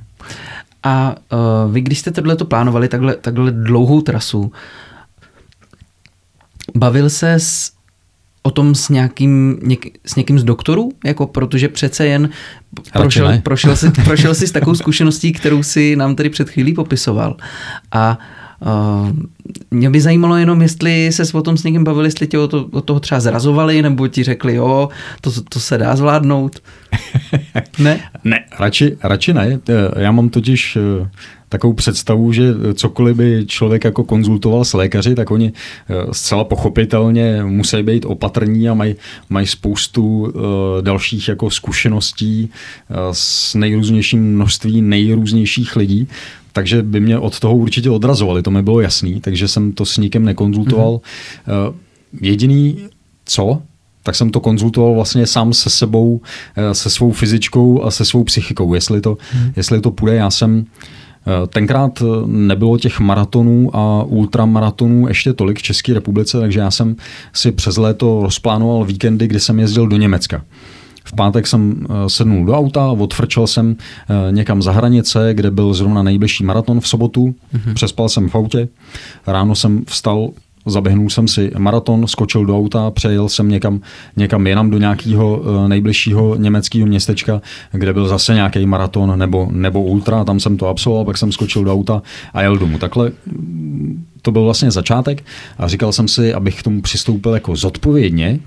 [0.82, 4.52] A uh, vy, když jste tohle to plánovali, takhle, takhle dlouhou trasu,
[6.76, 7.72] Bavil se s,
[8.42, 10.92] o tom s nějakým, něk, s někým z doktorů?
[11.04, 12.28] Jako, protože přece jen
[12.92, 17.36] prošel, prošel, si, prošel si s takovou zkušeností, kterou si nám tady před chvílí popisoval.
[17.92, 18.18] A
[18.60, 19.10] Uh,
[19.70, 22.68] mě by zajímalo jenom, jestli se o tom s někým bavili, jestli tě o, to,
[22.72, 24.88] o toho třeba zrazovali, nebo ti řekli, jo,
[25.20, 26.62] to, to se dá zvládnout.
[27.78, 28.00] ne?
[28.24, 29.60] Ne, radši, radši ne.
[29.96, 30.78] Já mám totiž
[31.48, 37.44] takovou představu, že cokoliv by člověk jako konzultoval s lékaři, tak oni eh, zcela pochopitelně
[37.44, 38.94] musí být opatrní a mají,
[39.30, 40.32] mají spoustu uh,
[40.80, 42.50] dalších jako zkušeností
[42.90, 46.08] uh, s nejrůznějším množství nejrůznějších lidí,
[46.52, 49.96] takže by mě od toho určitě odrazovali, to mi bylo jasný, takže jsem to s
[49.96, 51.00] nikým nekonzultoval.
[51.00, 51.68] Mm-hmm.
[51.68, 51.74] Uh,
[52.20, 52.78] jediný
[53.24, 53.62] co,
[54.02, 56.20] tak jsem to konzultoval vlastně sám se sebou,
[56.72, 59.52] se svou fyzičkou a se svou psychikou, jestli to, hmm.
[59.56, 60.16] jestli to půjde.
[60.16, 61.07] Já jsem Eh,
[61.48, 66.96] tenkrát eh, nebylo těch maratonů a ultramaratonů ještě tolik v České republice, takže já jsem
[67.32, 70.44] si přes léto rozplánoval víkendy, kdy jsem jezdil do Německa.
[71.04, 73.76] V pátek jsem eh, sednul do auta, odfrčel jsem
[74.30, 77.74] někam za hranice, kde byl zrovna nejbližší maraton v sobotu, mm-hmm.
[77.74, 78.68] přespal jsem v autě,
[79.26, 80.30] ráno jsem vstal
[80.70, 83.80] zaběhnul jsem si maraton, skočil do auta, přejel jsem někam,
[84.16, 87.40] někam jinam do nějakého eh, nejbližšího německého městečka,
[87.72, 91.64] kde byl zase nějaký maraton nebo, nebo ultra, tam jsem to absolvoval, pak jsem skočil
[91.64, 92.02] do auta
[92.34, 92.78] a jel domů.
[92.78, 95.24] Takhle mm, to byl vlastně začátek
[95.58, 98.40] a říkal jsem si, abych k tomu přistoupil jako zodpovědně,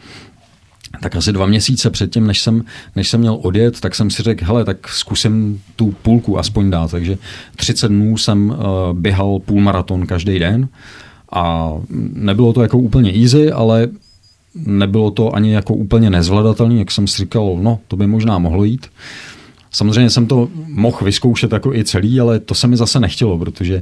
[0.99, 2.63] tak asi dva měsíce předtím, než jsem,
[2.95, 6.91] než jsem měl odjet, tak jsem si řekl, hele, tak zkusím tu půlku aspoň dát.
[6.91, 7.17] Takže
[7.55, 8.55] 30 dnů jsem uh,
[8.93, 10.67] běhal půlmaraton každý den
[11.31, 11.73] a
[12.13, 13.87] nebylo to jako úplně easy, ale
[14.55, 18.63] nebylo to ani jako úplně nezvladatelné, jak jsem si říkal, no, to by možná mohlo
[18.63, 18.87] jít.
[19.73, 23.81] Samozřejmě jsem to mohl vyzkoušet jako i celý, ale to se mi zase nechtělo, protože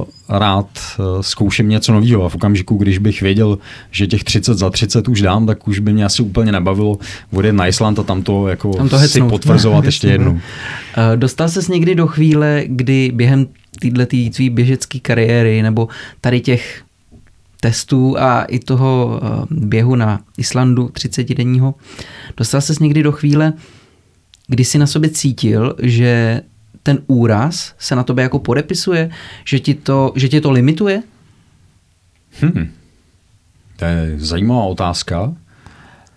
[0.00, 0.66] uh, rád
[0.98, 3.58] uh, zkouším něco nového a v okamžiku, když bych věděl,
[3.90, 6.98] že těch 30 za 30 už dám, tak už by mě asi úplně nebavilo
[7.32, 10.32] odjet na Island a tam to, jako tam to si potvrzovat ještě jednou.
[10.32, 10.38] Uh,
[11.16, 13.46] dostal ses někdy do chvíle, kdy během
[13.80, 15.88] téhle tý tvý běžecké kariéry nebo
[16.20, 16.82] tady těch
[17.60, 21.74] testů a i toho běhu na Islandu 30 denního,
[22.36, 23.52] dostal ses někdy do chvíle,
[24.46, 26.40] kdy jsi na sobě cítil, že
[26.82, 29.10] ten úraz se na tobě jako podepisuje,
[29.44, 31.02] že ti to, že tě to limituje?
[32.40, 32.70] Hmm.
[33.76, 35.34] To je zajímavá otázka.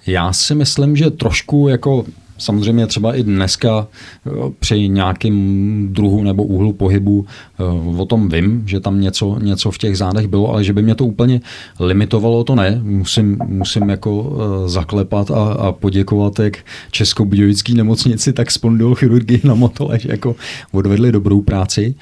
[0.08, 2.06] Já si myslím, že trošku jako
[2.38, 3.88] Samozřejmě třeba i dneska
[4.28, 4.30] eh,
[4.60, 7.26] při nějakém druhu nebo úhlu pohybu
[7.60, 7.64] eh,
[7.98, 10.96] o tom vím, že tam něco, něco v těch zádech bylo, ale že by mě
[10.96, 11.42] to úplně
[11.80, 12.82] limitovalo, to ne.
[12.84, 16.58] Musím, musím jako eh, zaklepat a, a poděkovat jak
[16.92, 20.36] Českobudějovický nemocnici, tak spondylochirurgii na Motole, že jako
[20.72, 21.96] odvedli dobrou práci.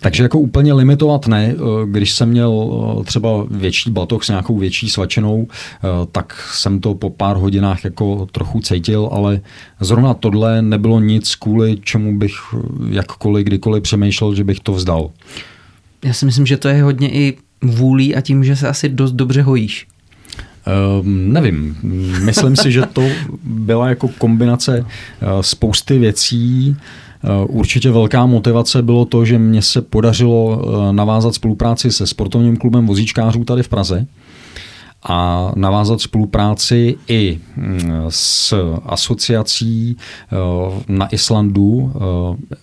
[0.00, 1.54] Takže jako úplně limitovat ne.
[1.54, 2.70] Eh, když jsem měl
[3.00, 7.84] eh, třeba větší batoh s nějakou větší svačenou, eh, tak jsem to po pár hodinách
[7.84, 9.40] jako trochu cítil, ale
[9.80, 12.32] zrovna tohle nebylo nic, kvůli čemu bych
[12.90, 15.10] jakkoliv, kdykoliv přemýšlel, že bych to vzdal.
[16.04, 19.12] Já si myslím, že to je hodně i vůlí a tím, že se asi dost
[19.12, 19.86] dobře hojíš.
[21.00, 21.76] Um, nevím.
[22.24, 23.02] Myslím si, že to
[23.44, 24.86] byla jako kombinace
[25.40, 27.09] spousty věcí, Eh,
[27.48, 32.86] určitě velká motivace bylo to, že mně se podařilo eh, navázat spolupráci se sportovním klubem
[32.86, 34.06] vozíčkářů tady v Praze
[35.02, 38.54] a navázat spolupráci i mm, s
[38.86, 40.36] asociací eh,
[40.88, 41.92] na Islandu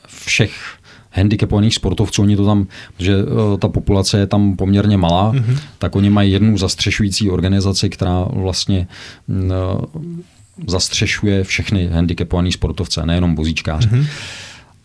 [0.07, 0.77] všech
[1.11, 2.67] handicapovaných sportovců, oni to tam,
[2.99, 3.15] že
[3.59, 5.57] ta populace je tam poměrně malá, mm-hmm.
[5.77, 8.87] tak oni mají jednu zastřešující organizaci, která vlastně
[9.27, 9.51] mm,
[10.67, 13.89] zastřešuje všechny handicapované sportovce, nejenom vozíčkáře.
[13.89, 14.05] Mm-hmm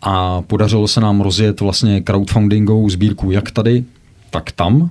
[0.03, 3.85] a podařilo se nám rozjet vlastně crowdfundingovou sbírku jak tady,
[4.31, 4.91] tak tam.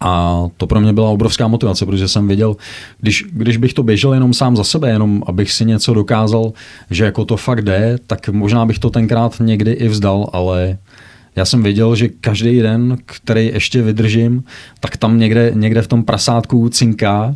[0.00, 2.56] A to pro mě byla obrovská motivace, protože jsem věděl,
[3.00, 6.52] když, když bych to běžel jenom sám za sebe, jenom abych si něco dokázal,
[6.90, 10.78] že jako to fakt jde, tak možná bych to tenkrát někdy i vzdal, ale
[11.36, 14.44] já jsem věděl, že každý den, který ještě vydržím,
[14.80, 17.34] tak tam někde, někde v tom prasátku cinká,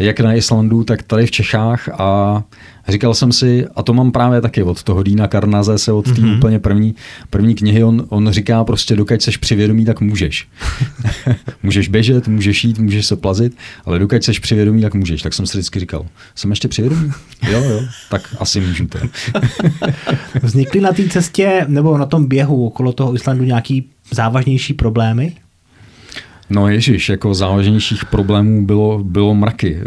[0.00, 2.42] jak na Islandu, tak tady v Čechách a
[2.88, 6.10] říkal jsem si, a to mám právě taky od toho Dýna Karnaze, se od té
[6.10, 6.36] mm-hmm.
[6.36, 6.94] úplně první,
[7.30, 10.48] první knihy, on, on říká prostě, dokud seš přivědomí, tak můžeš.
[11.62, 15.22] můžeš běžet, můžeš jít, můžeš se plazit, ale dokud seš přivědomí, tak můžeš.
[15.22, 17.10] Tak jsem si vždycky říkal, jsem ještě přivědomý?
[17.50, 17.80] Jo, jo,
[18.10, 18.98] tak asi můžu to.
[20.42, 25.32] Vznikly na té cestě nebo na tom běhu okolo toho Islandu nějaký závažnější problémy?
[26.50, 29.78] No ježiš, jako závažnějších problémů bylo, bylo mraky.
[29.80, 29.84] Eh,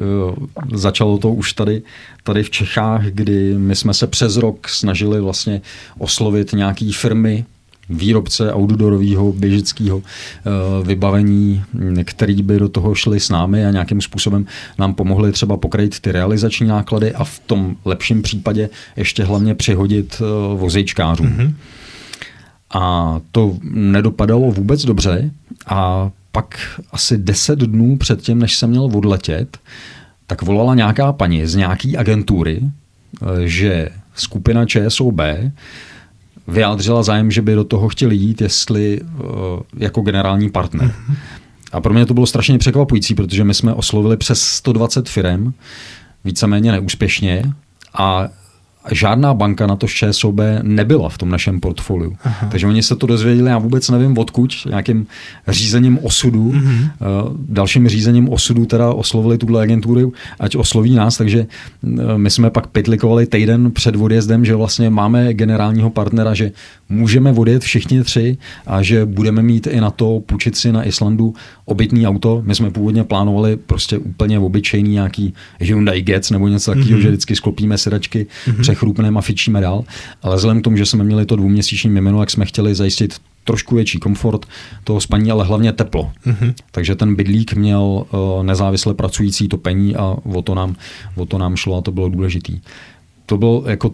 [0.78, 1.82] začalo to už tady,
[2.24, 5.62] tady v Čechách, kdy my jsme se přes rok snažili vlastně
[5.98, 7.46] oslovit nějaký firmy,
[7.90, 10.50] výrobce outdoorového běžického eh,
[10.84, 11.64] vybavení,
[12.04, 14.46] který by do toho šli s námi a nějakým způsobem
[14.78, 20.22] nám pomohli třeba pokrýt ty realizační náklady a v tom lepším případě ještě hlavně přihodit
[20.22, 21.28] eh, vozejčkářům.
[21.28, 21.54] Mm-hmm.
[22.74, 25.32] A to nedopadalo vůbec dobře
[25.68, 29.58] a pak asi deset dnů před tím, než jsem měl odletět,
[30.28, 35.22] tak volala nějaká paní z nějaký agentury, eh, že skupina ČSOB
[36.48, 39.24] vyjádřila zájem, že by do toho chtěli jít, jestli eh,
[39.78, 40.94] jako generální partner.
[41.72, 45.54] A pro mě to bylo strašně překvapující, protože my jsme oslovili přes 120 firm,
[46.26, 47.44] víceméně neúspěšně
[47.94, 48.28] a
[48.92, 52.16] žádná banka na to ČSOB nebyla v tom našem portfoliu.
[52.24, 52.48] Aha.
[52.52, 55.08] Takže oni se to dozvěděli, já vůbec nevím odkud, nějakým
[55.48, 56.90] řízením osudu, uh-huh.
[57.50, 61.46] dalším řízením osudu teda oslovili tuhle agenturu, ať osloví nás, takže
[61.84, 66.52] eh, my jsme pak pitlikovali týden před odjezdem, že vlastně máme generálního partnera, že
[66.90, 71.34] můžeme odjet všichni tři a že budeme mít i na to půjčit si na Islandu
[71.66, 72.42] obytný auto.
[72.46, 77.02] My jsme původně plánovali prostě úplně obyčejný nějaký Hyundai Getz nebo něco takového, mm-hmm.
[77.02, 79.84] že vždycky sklopíme sedačky mm-hmm přechrupneme a fičíme dál.
[80.22, 83.76] Ale vzhledem k tomu, že jsme měli to dvouměsíční mimino, jak jsme chtěli zajistit trošku
[83.76, 84.46] větší komfort
[84.84, 86.12] toho spaní, ale hlavně teplo.
[86.28, 86.54] Mm-hmm.
[86.72, 90.76] Takže ten bydlík měl uh, nezávisle pracující topení a o to, nám,
[91.16, 92.60] o to nám šlo a to bylo důležitý.
[93.26, 93.92] To byl jako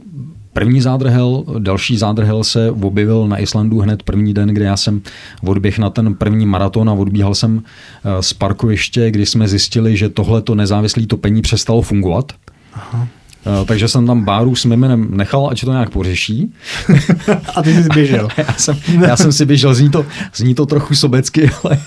[0.53, 5.01] První zádrhel, další zádrhel se objevil na Islandu hned první den, kdy já jsem
[5.43, 10.09] odběhl na ten první maraton a odbíhal jsem eh, z parkoviště, kdy jsme zjistili, že
[10.09, 12.32] tohle to nezávislé topení přestalo fungovat.
[12.73, 13.07] Aha.
[13.48, 16.54] Eh, takže jsem tam Báru s Miminem nechal, ať to nějak pořeší.
[17.56, 18.28] A ty jsi běžel.
[18.38, 18.78] já, jsem,
[19.08, 21.80] já jsem si běžel, zní to, zní to trochu sobecky, ale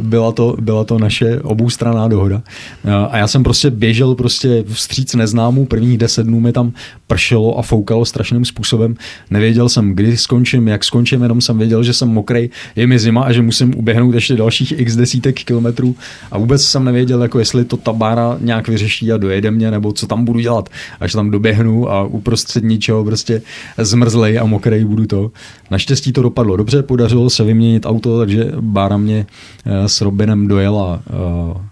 [0.00, 2.42] byla to, byla to naše oboustranná dohoda.
[2.84, 6.72] Eh, a já jsem prostě běžel prostě vstříc neznámů, prvních deset dnů mi tam
[7.06, 8.94] pršelo a foukalo strašným způsobem.
[9.30, 13.22] Nevěděl jsem, kdy skončím, jak skončím, jenom jsem věděl, že jsem mokrej, je mi zima
[13.22, 15.96] a že musím uběhnout ještě dalších x desítek kilometrů.
[16.30, 19.92] A vůbec jsem nevěděl, jako jestli to ta bára nějak vyřeší a dojede mě, nebo
[19.92, 20.68] co tam budu dělat
[21.00, 23.42] až tam doběhnu a uprostřed ničeho prostě
[23.78, 25.30] zmrzlej a mokrej budu to.
[25.70, 29.26] Naštěstí to dopadlo dobře, podařilo se vyměnit auto, takže Bára mě
[29.64, 31.10] eh, s Robinem dojela eh,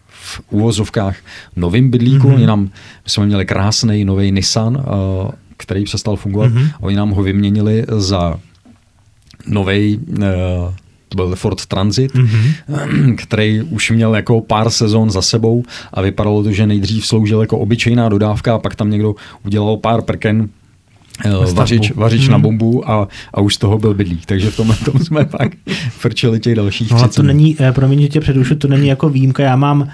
[0.08, 1.16] v úvozovkách
[1.56, 2.28] novým bydlíku.
[2.28, 2.46] Mm-hmm.
[2.46, 2.70] Nám, my
[3.06, 6.52] jsme měli krásný nový Nissan, eh, který přestal fungovat.
[6.52, 6.70] Mm-hmm.
[6.80, 8.40] Oni nám ho vyměnili za
[9.46, 10.00] nový
[11.08, 13.14] to byl Ford Transit, mm-hmm.
[13.22, 17.58] který už měl jako pár sezon za sebou a vypadalo to, že nejdřív sloužil jako
[17.58, 20.48] obyčejná dodávka a pak tam někdo udělal pár prken
[21.52, 22.32] vařič, vařič hmm.
[22.32, 24.26] na bombu a, a už z toho byl bydlík.
[24.26, 25.52] Takže v tomhle tom jsme pak
[25.90, 29.42] frčeli těch dalších no, to není, eh, promiň, že tě předušu, to není jako výjimka.
[29.42, 29.88] Já mám, uh,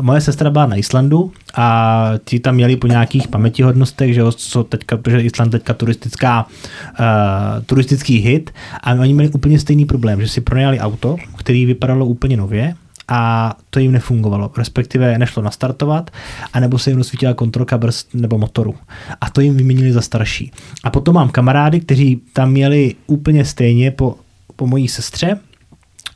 [0.00, 4.96] moje sestra byla na Islandu a ti tam měli po nějakých pamětihodnostech, že co teďka,
[4.96, 8.50] protože Island teďka turistická, uh, turistický hit
[8.82, 12.74] a oni měli úplně stejný problém, že si pronajali auto, který vypadalo úplně nově,
[13.10, 16.10] a to jim nefungovalo, respektive nešlo nastartovat,
[16.52, 18.74] anebo se jim rozsvítila kontrolka brzd nebo motoru.
[19.20, 20.52] A to jim vyměnili za starší.
[20.84, 24.16] A potom mám kamarády, kteří tam měli úplně stejně po,
[24.56, 25.38] po mojí sestře,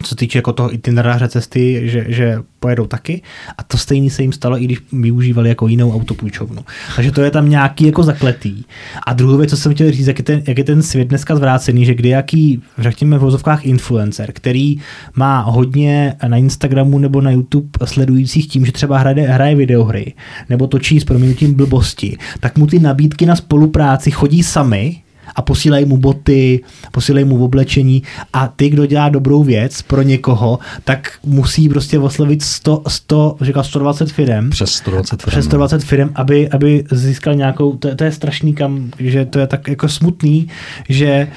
[0.04, 3.22] co se týče jako toho itineráře cesty, že, že pojedou taky.
[3.58, 6.64] A to stejný se jim stalo, i když využívali jako jinou autopůjčovnu.
[6.96, 8.64] Takže to je tam nějaký jako zakletý.
[9.06, 11.36] A druhou věc, co jsem chtěl říct, jak je ten, jak je ten svět dneska
[11.36, 14.76] zvrácený, že kdy jaký, řekněme v vozovkách influencer, který
[15.14, 20.14] má hodně na Instagramu nebo na YouTube sledujících tím, že třeba hraje, hraje videohry
[20.48, 25.03] nebo točí s proměnutím blbosti, tak mu ty nabídky na spolupráci chodí sami
[25.34, 26.60] a posílají mu boty,
[26.92, 32.42] posílají mu oblečení a ty, kdo dělá dobrou věc pro někoho, tak musí prostě oslovit
[32.42, 34.50] 100, 100 říkal 120 firm.
[34.50, 35.30] Přes 120 firm.
[35.30, 39.46] Přes 120 firm, aby, aby získal nějakou, to, to je strašný kam, že to je
[39.46, 40.48] tak jako smutný,
[40.88, 41.28] že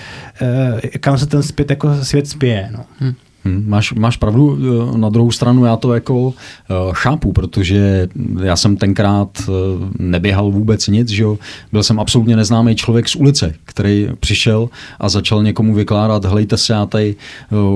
[0.42, 2.70] eh, kam se ten zpět jako svět spěje.
[2.72, 2.86] No.
[3.02, 3.14] Hm.
[3.48, 6.34] Hmm, máš, máš pravdu, eh, na druhou stranu já to jako uh,
[6.92, 8.08] chápu, protože
[8.44, 9.54] já jsem tenkrát uh,
[10.00, 11.38] neběhal vůbec nic, že jo?
[11.72, 14.70] byl jsem absolutně neznámý člověk z ulice, který přišel
[15.00, 17.16] a začal někomu vykládat, hlejte se, já tady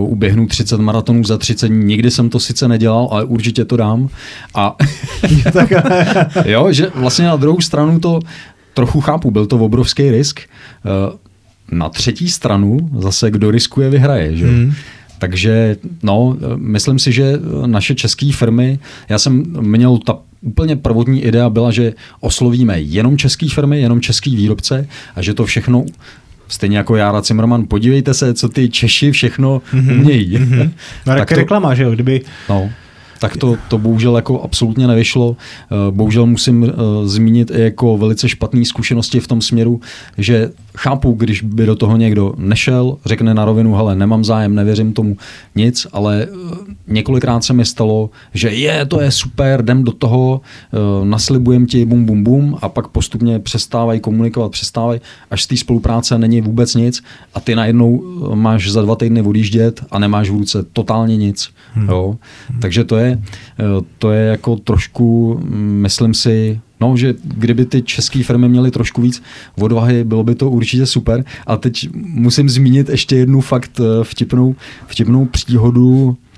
[0.05, 4.09] uběhnu 30 maratonů za 30 dní, nikdy jsem to sice nedělal, ale určitě to dám.
[4.55, 4.75] A
[6.45, 8.19] jo, že vlastně na druhou stranu to
[8.73, 10.39] trochu chápu, byl to obrovský risk.
[11.71, 14.37] Na třetí stranu zase kdo riskuje, vyhraje.
[14.37, 14.45] Že?
[14.45, 14.73] Hmm.
[15.21, 21.49] Takže no, myslím si, že naše české firmy, já jsem měl ta úplně prvotní idea
[21.49, 25.85] byla, že oslovíme jenom české firmy, jenom český výrobce a že to všechno
[26.47, 29.99] Stejně jako Jára Cimrman, podívejte se, co ty Češi všechno mm-hmm.
[29.99, 30.37] umějí.
[30.37, 30.71] Mm-hmm.
[31.07, 31.91] No, tak to, reklama, že jo?
[31.91, 32.21] Kdyby...
[32.49, 32.69] No
[33.21, 35.35] tak to, to bohužel jako absolutně nevyšlo.
[35.71, 36.73] Eh, bohužel musím eh,
[37.07, 39.81] zmínit i jako velice špatné zkušenosti v tom směru,
[40.17, 44.93] že chápu, když by do toho někdo nešel, řekne na rovinu, hele, nemám zájem, nevěřím
[44.93, 45.17] tomu
[45.55, 50.41] nic, ale eh, několikrát se mi stalo, že je, to je super, jdem do toho,
[51.03, 55.01] naslibujem ti bum, bum, bum a pak postupně přestávají komunikovat, přestávají,
[55.31, 57.03] až z té spolupráce není vůbec nic
[57.33, 58.03] a ty najednou
[58.35, 61.49] máš za dva týdny odjíždět a nemáš v ruce totálně nic.
[61.73, 61.89] Hmm.
[61.89, 62.17] Jo?
[62.59, 63.21] Takže to je
[63.61, 68.71] Eh, to je jako trošku, mm, myslím si, No, že kdyby ty české firmy měly
[68.71, 69.23] trošku víc
[69.59, 71.25] odvahy, bylo by to určitě super.
[71.47, 74.55] A teď musím zmínit ještě jednu fakt eh, vtipnou,
[74.87, 76.30] vtipnou příhodu eh,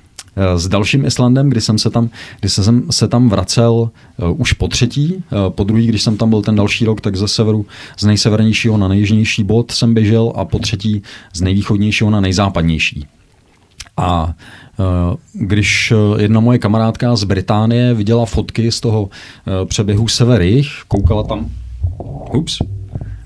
[0.55, 2.09] s dalším Islandem, kdy jsem se tam,
[2.39, 6.29] kdy jsem se tam vracel uh, už po třetí, uh, po druhý, když jsem tam
[6.29, 7.65] byl ten další rok, tak ze severu,
[7.97, 11.01] z nejsevernějšího na nejjižnější bod jsem běžel a po třetí
[11.33, 13.07] z nejvýchodnějšího na nejzápadnější.
[13.97, 14.33] A
[14.79, 19.09] Eh, když eh, jedna moje kamarádka z Británie viděla fotky z toho
[19.47, 21.49] eh, přeběhu severých, koukala tam,
[22.33, 22.57] ups,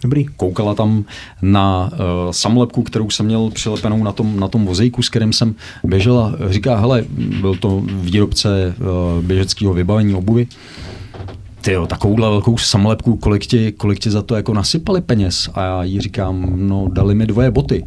[0.01, 0.25] Dobrý.
[0.25, 1.03] Koukala tam
[1.41, 5.55] na uh, samolepku, kterou jsem měl přilepenou na tom, na tom vozejku, s kterým jsem
[5.83, 7.05] běžel a říká, hele,
[7.41, 10.47] byl to výrobce uh, běžeckého vybavení obuvy,
[11.61, 15.49] ty jo, takovouhle velkou samolepku, kolik ti, kolik ti za to jako nasypali peněz?
[15.53, 17.83] A já jí říkám, no dali mi dvoje boty.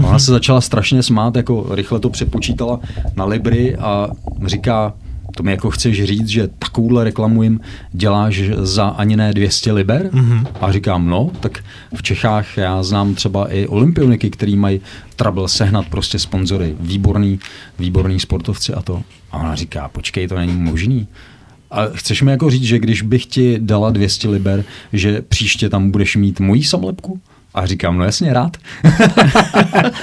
[0.00, 2.80] A ona se začala strašně smát, jako rychle to přepočítala
[3.16, 4.08] na Libry a
[4.46, 4.92] říká,
[5.36, 7.60] to mi jako chceš říct, že takovouhle reklamu jim
[7.92, 10.10] děláš za ani ne 200 liber?
[10.12, 10.46] Mm-hmm.
[10.60, 11.64] A říkám, no, tak
[11.94, 14.80] v Čechách já znám třeba i olympioniky, který mají
[15.16, 17.40] trouble sehnat prostě sponzory, výborný,
[17.78, 19.02] výborný sportovci a to.
[19.32, 21.08] A ona říká, počkej, to není možný.
[21.70, 25.90] A chceš mi jako říct, že když bych ti dala 200 liber, že příště tam
[25.90, 27.20] budeš mít mojí samolepku?
[27.54, 28.56] A říkám, no jasně, rád.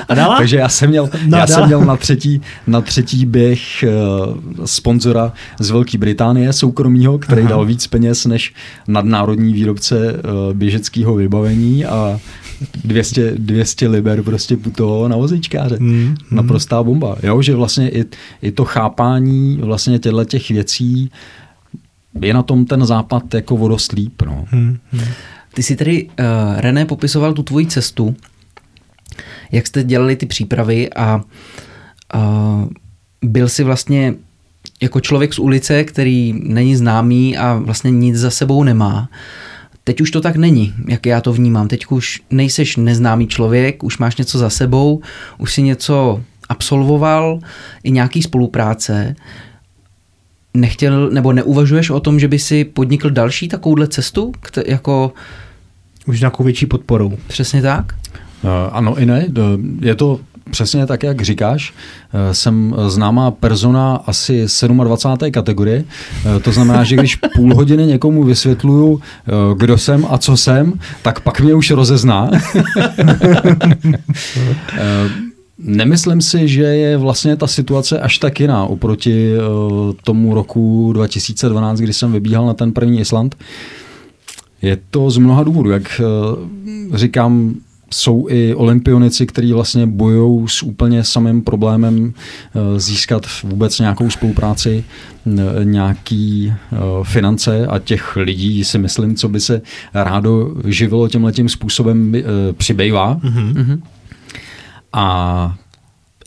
[0.07, 0.35] a dala?
[0.37, 1.47] Takže já jsem měl, no, já dala.
[1.47, 7.49] jsem měl na, třetí, na třetí běh uh, sponzora z Velké Británie, soukromího, který Aha.
[7.49, 8.53] dal víc peněz než
[8.87, 12.19] nadnárodní výrobce uh, běžeckého vybavení a
[12.83, 15.75] 200, 200 liber prostě putovalo na vozíčkáře.
[15.75, 16.15] Hmm, hmm.
[16.31, 17.15] Naprostá bomba.
[17.23, 18.05] Jo, že vlastně i,
[18.41, 21.11] i to chápání vlastně těchto těch věcí
[22.21, 24.21] je na tom ten západ jako vodoslíp.
[24.21, 24.45] No.
[24.49, 25.05] Hmm, hmm.
[25.57, 28.15] Ty jsi tedy, uh, René, popisoval tu tvoji cestu,
[29.51, 31.21] jak jste dělali ty přípravy a
[32.15, 32.65] uh,
[33.23, 34.13] byl si vlastně
[34.81, 39.09] jako člověk z ulice, který není známý a vlastně nic za sebou nemá.
[39.83, 41.67] Teď už to tak není, jak já to vnímám.
[41.67, 45.01] Teď už nejseš neznámý člověk, už máš něco za sebou,
[45.37, 47.39] už si něco absolvoval,
[47.83, 49.15] i nějaký spolupráce.
[50.53, 54.31] Nechtěl, nebo neuvažuješ o tom, že by si podnikl další takovouhle cestu,
[54.65, 55.13] jako
[56.07, 57.17] už nějakou větší podporou.
[57.27, 57.93] Přesně tak?
[58.43, 59.27] Uh, ano i ne.
[59.79, 60.19] Je to
[60.51, 61.73] přesně tak, jak říkáš.
[62.13, 65.31] Uh, jsem známá persona asi 27.
[65.31, 65.83] kategorie.
[66.25, 69.01] Uh, to znamená, že když půl hodiny někomu vysvětluju,
[69.57, 72.31] kdo jsem a co jsem, tak pak mě už rozezná.
[75.59, 79.33] Nemyslím si, že je vlastně ta situace až tak jiná oproti
[80.03, 83.35] tomu roku 2012, kdy jsem vybíhal na ten první Island.
[83.35, 83.45] Uh,
[84.61, 85.69] je to z mnoha důvodů.
[85.69, 87.55] Jak eh, říkám,
[87.93, 94.83] jsou i olympionici, kteří vlastně bojují s úplně samým problémem eh, získat vůbec nějakou spolupráci,
[95.27, 96.53] eh, nějaký
[97.03, 99.61] finance a těch lidí si myslím, co by se
[99.93, 102.13] rádo živilo tímhletím způsobem
[102.57, 103.15] přibývá.
[103.15, 103.81] Mm-hmm.
[104.93, 105.55] A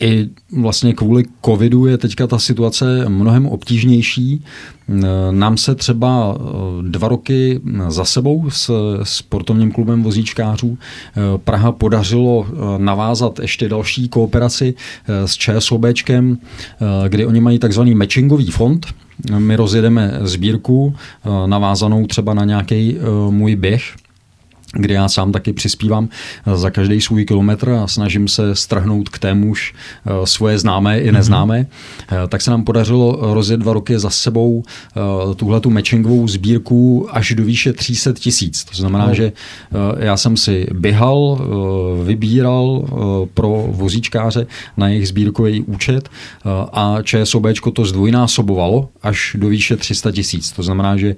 [0.01, 4.43] i vlastně kvůli covidu je teďka ta situace mnohem obtížnější.
[5.31, 6.43] Nám se třeba eh,
[6.81, 8.71] dva roky za sebou s
[9.03, 14.73] sportovním klubem vozíčkářů eh, Praha podařilo eh, navázat ještě další kooperaci
[15.25, 16.37] s ČSOBčkem,
[17.07, 18.87] kdy oni mají takzvaný matchingový fond,
[19.37, 20.95] my rozjedeme sbírku
[21.45, 22.97] navázanou třeba na nějaký
[23.29, 23.83] můj běh
[24.73, 26.09] kdy já sám taky přispívám
[26.45, 31.11] eh, za každý svůj kilometr a snažím se strhnout k témuž eh, svoje známé i
[31.11, 32.27] neznámé, mm-hmm.
[32.27, 34.63] tak se nám podařilo rozjet dva roky za sebou
[35.35, 38.63] tuhle tu matchingovou sbírku až do výše 300 tisíc.
[38.63, 39.11] To znamená, oh.
[39.11, 39.31] že
[39.99, 41.47] já jsem si běhal,
[42.03, 42.85] vybíral
[43.33, 44.47] pro vozíčkáře
[44.77, 46.09] na jejich sbírkový účet
[46.73, 47.43] a ČSOB
[47.73, 50.51] to zdvojnásobovalo až do výše 300 tisíc.
[50.51, 51.15] To znamená, že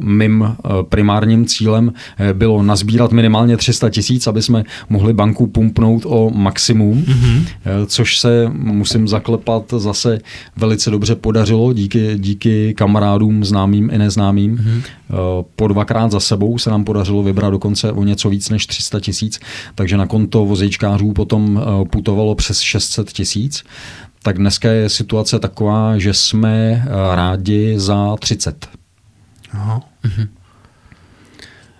[0.00, 0.56] mým
[0.88, 1.92] primárním cílem
[2.32, 7.46] bylo na nazbírat minimálně 300 tisíc, aby jsme mohli banku pumpnout o maximum, mm-hmm.
[7.86, 10.18] což se musím zaklepat zase
[10.56, 14.56] velice dobře podařilo díky, díky kamarádům známým i neznámým.
[14.56, 14.82] Mm-hmm.
[15.56, 19.40] Po dvakrát za sebou se nám podařilo vybrat dokonce o něco víc než 300 tisíc,
[19.74, 23.64] takže na konto vozejčkářů potom eh, putovalo přes 600 tisíc.
[24.22, 28.68] Tak dneska je situace taková, že jsme rádi za 30.
[29.52, 29.80] Aha.
[30.04, 30.28] Mm-hmm.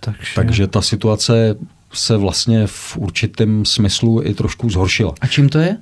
[0.05, 0.35] Takže...
[0.35, 1.57] Takže ta situace
[1.93, 5.15] se vlastně v určitém smyslu i trošku zhoršila.
[5.21, 5.77] A čím to je?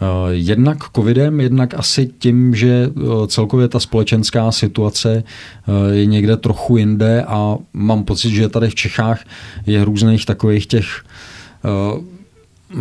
[0.00, 6.36] Eh, jednak covidem, jednak asi tím, že eh, celkově ta společenská situace eh, je někde
[6.36, 9.24] trochu jinde a mám pocit, že tady v Čechách
[9.66, 11.04] je různých takových těch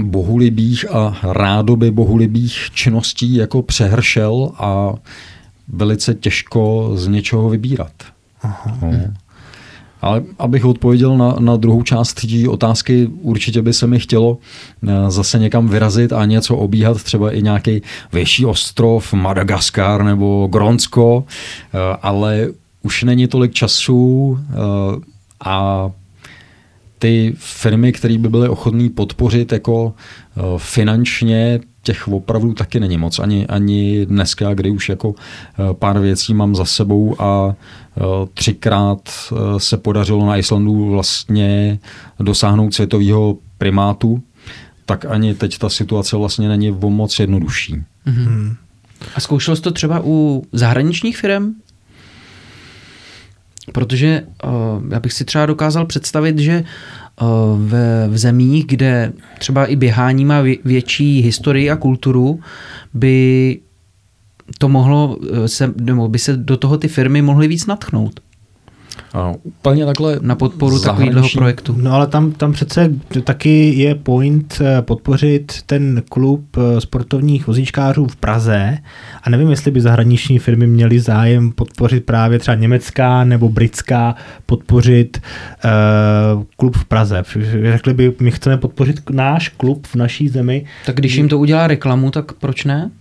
[0.02, 4.94] bohulibých a rádoby bohulibých činností jako přehršel a
[5.68, 7.92] velice těžko z něčeho vybírat.
[8.42, 8.78] Aha.
[8.82, 9.14] No.
[10.06, 14.38] Ale abych odpověděl na, na druhou část té otázky, určitě by se mi chtělo
[14.88, 17.82] eh, zase někam vyrazit a něco obíhat, třeba i nějaký
[18.14, 22.48] větší ostrov, Madagaskar nebo Gronsko, eh, ale
[22.84, 24.56] už není tolik času eh,
[25.46, 25.92] a
[27.00, 29.94] ty firmy, které by byly ochotné podpořit jako
[30.58, 33.20] finančně, těch opravdu taky není moc.
[33.20, 35.16] Ani, ani dneska, kdy už jako
[35.80, 37.56] pár věcí mám za sebou a
[38.34, 41.80] třikrát eh, se podařilo na Islandu vlastně
[42.20, 44.24] dosáhnout světového primátu,
[44.86, 47.76] tak ani teď ta situace vlastně není o moc jednodušší.
[48.08, 48.56] Mm-hmm.
[49.16, 51.54] A zkoušel jsi to třeba u zahraničních firm?
[53.72, 54.52] Protože uh,
[54.90, 56.66] já bych si třeba dokázal představit, že uh,
[57.58, 57.74] v,
[58.08, 62.40] v zemích, kde třeba i běhání má vě, větší historii a kulturu,
[62.94, 63.60] by
[64.58, 68.20] to mohlo se, nebo by se do toho ty firmy mohly víc natchnout.
[69.16, 71.76] A úplně takhle na podporu takového projektu.
[71.82, 72.92] No ale tam, tam přece
[73.24, 78.78] taky je point eh, podpořit ten klub eh, sportovních vozíčkářů v Praze
[79.24, 85.22] a nevím, jestli by zahraniční firmy měly zájem podpořit právě třeba německá nebo britská podpořit
[86.36, 87.24] uh, klub v Praze.
[87.72, 90.66] Řekli by, my chceme podpořit náš klub v naší zemi.
[90.86, 92.92] Tak když jim to udělá reklamu, tak proč ne?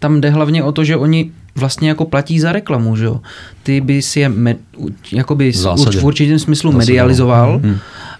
[0.00, 3.20] Tam jde hlavně o to, že oni vlastně jako platí za reklamu, že jo.
[3.62, 4.58] Ty by si je med,
[5.12, 5.52] jakoby
[6.00, 7.78] v určitém smyslu Zásadě, medializoval hmm.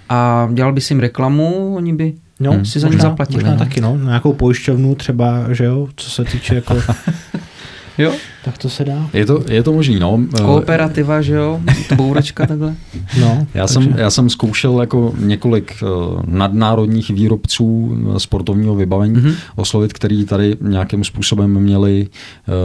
[0.09, 2.65] a dělal by si jim reklamu, oni by no, hmm.
[2.65, 3.37] si za ně zaplatili.
[3.37, 3.59] Možná no.
[3.59, 3.97] taky, no.
[3.97, 6.75] Nějakou pojišťovnu třeba, že jo, co se týče jako
[7.99, 8.13] Jo.
[8.45, 9.11] Tak to se dá.
[9.13, 10.21] Je to, je to možný, no.
[10.45, 11.61] Kooperativa, že jo?
[11.97, 12.75] Bouračka takhle.
[13.21, 19.35] No, já, jsem, já jsem zkoušel jako několik uh, nadnárodních výrobců eh, sportovního vybavení mm-hmm.
[19.57, 22.09] oslovit, který tady nějakým způsobem měli,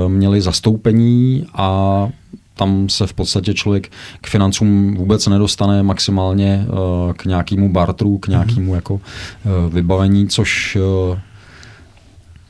[0.05, 2.09] uh, měli zastoupení a
[2.57, 8.27] tam se v podstatě člověk k financům vůbec nedostane maximálně uh, k nějakému bartru, k
[8.27, 8.75] nějakému mm-hmm.
[8.75, 9.01] jako uh,
[9.73, 10.77] vybavení, což
[11.11, 11.17] uh,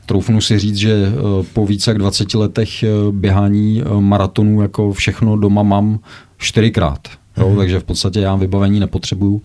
[0.06, 4.92] troufnu si říct, že eh, po více jak 20 letech eh, běhání eh, maratonů jako
[4.92, 5.98] všechno doma mám
[6.38, 7.08] čtyřikrát.
[7.36, 7.56] Jo, mm-hmm.
[7.56, 9.42] takže v podstatě já vybavení nepotřebuju.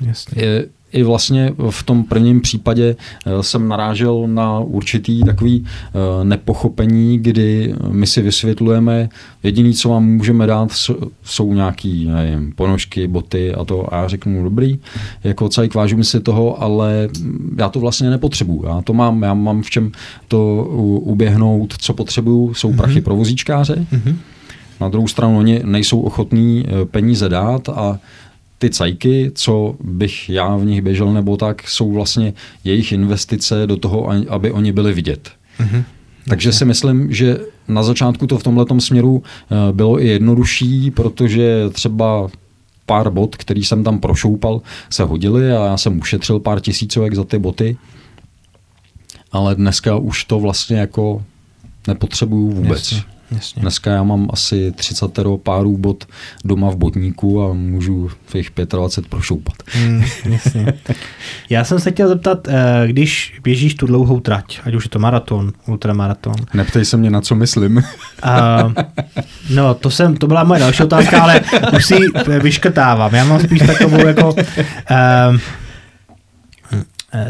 [0.00, 0.42] Jasně.
[0.42, 7.18] Je, i vlastně v tom prvním případě eh, jsem narážel na určitý takový eh, nepochopení,
[7.18, 9.08] kdy my si vysvětlujeme,
[9.42, 10.68] jediný, co vám můžeme dát,
[11.24, 13.94] jsou nějaký nevím, ponožky, boty a to.
[13.94, 14.78] A já řeknu, dobrý,
[15.24, 17.08] jako cajk, vážím si toho, ale
[17.58, 18.66] já to vlastně nepotřebuju.
[18.66, 19.92] Já to mám, já mám v čem
[20.28, 20.64] to
[21.00, 23.04] uběhnout, co potřebuju, jsou prachy mm-hmm.
[23.04, 23.86] pro vozíčkáře.
[23.92, 24.16] Mm-hmm.
[24.80, 27.98] Na druhou stranu oni nejsou ochotní eh, peníze dát a
[28.60, 32.34] ty cajky, co bych já v nich běžel nebo tak, jsou vlastně
[32.64, 35.30] jejich investice do toho, aby oni byli vidět.
[35.60, 35.84] Mm-hmm.
[36.28, 37.38] Takže si myslím, že
[37.68, 42.28] na začátku to v tomhle směru eh, bylo i jednodušší, protože třeba
[42.86, 47.24] pár bot, který jsem tam prošoupal, se hodily a já jsem ušetřil pár tisícovek za
[47.24, 47.76] ty boty.
[49.32, 51.22] Ale dneska už to vlastně jako
[51.86, 52.92] nepotřebuju vůbec.
[52.92, 53.19] Jasně.
[53.32, 53.62] Jasně.
[53.62, 55.10] Dneska já mám asi 30
[55.42, 56.04] párů bot
[56.44, 59.54] doma v botníku a můžu v jich 25 prošoupat.
[59.78, 60.72] Mm, jasně.
[61.50, 64.98] Já jsem se chtěl zeptat, eh, když běžíš tu dlouhou trať, ať už je to
[64.98, 66.34] maraton, ultramaraton.
[66.54, 67.82] Neptej se mě, na co myslím.
[68.24, 68.72] Uh,
[69.50, 71.40] no, to, jsem, to byla moje další otázka, ale
[71.76, 71.94] už si
[72.40, 73.14] vyškrtávám.
[73.14, 74.34] Já mám spíš takovou jako...
[74.90, 75.38] Eh,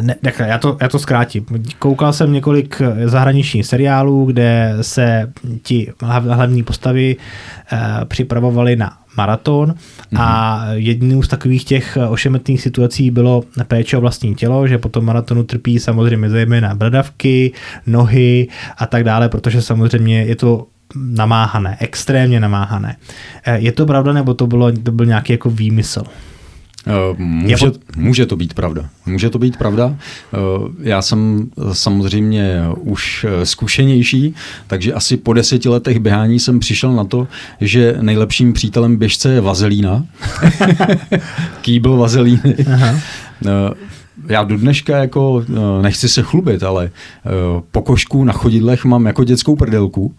[0.00, 1.46] ne, takhle, já to, já to zkrátím.
[1.78, 9.74] Koukal jsem několik eh, zahraničních seriálů, kde se ti hlavní postavy uh, připravovali na maraton
[10.16, 15.04] a jednou z takových těch ošemetných situací bylo péče o vlastní tělo, že po tom
[15.04, 17.52] maratonu trpí samozřejmě zejména bradavky,
[17.86, 22.96] nohy a tak dále, protože samozřejmě je to namáhané, extrémně namáhané.
[23.54, 26.02] Je to pravda, nebo to, bylo, to byl nějaký jako výmysl?
[26.86, 27.66] Eh, může,
[27.96, 28.88] může to být pravda.
[29.06, 29.96] Může to být pravda.
[30.34, 30.38] Eh,
[30.80, 34.34] já jsem samozřejmě už eh, zkušenější,
[34.66, 37.28] takže asi po deseti letech běhání jsem přišel na to,
[37.60, 40.04] že nejlepším přítelem běžce je vazelína.
[41.60, 42.56] Kýbl vazelíny.
[42.72, 42.94] Aha.
[44.28, 45.44] Já do dneška jako
[45.82, 46.90] nechci se chlubit, ale
[47.70, 50.14] pokožku na chodidlech mám jako dětskou prdelku.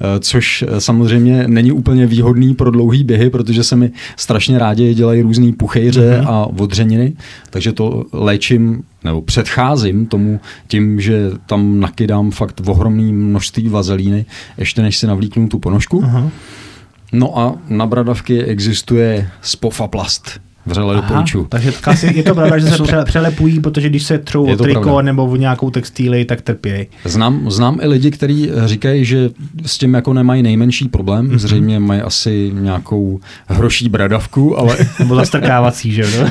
[0.00, 4.94] Eh, což eh, samozřejmě není úplně výhodný pro dlouhý běhy, protože se mi strašně rádi
[4.94, 6.28] dělají různé puchejře mm-hmm.
[6.28, 7.12] a odřeniny,
[7.50, 14.24] takže to léčím nebo předcházím tomu tím, že tam nakydám fakt ohromné množství vazelíny,
[14.58, 16.00] ještě než si navlíknu tu ponožku.
[16.00, 16.30] Uh-huh.
[17.12, 21.46] No a na bradavky existuje Spofaplast vřele doporučuju.
[21.48, 21.72] Takže
[22.14, 25.02] je to pravda, že se přelepují, protože když se třou o triko pravda.
[25.02, 26.86] nebo o nějakou textíli, tak trpějí.
[27.04, 29.30] Znám, znám i lidi, kteří říkají, že
[29.66, 31.28] s tím jako nemají nejmenší problém.
[31.28, 31.38] Mm-hmm.
[31.38, 34.76] Zřejmě mají asi nějakou hroší bradavku, ale...
[34.98, 36.28] nebo zastrkávací, že jo?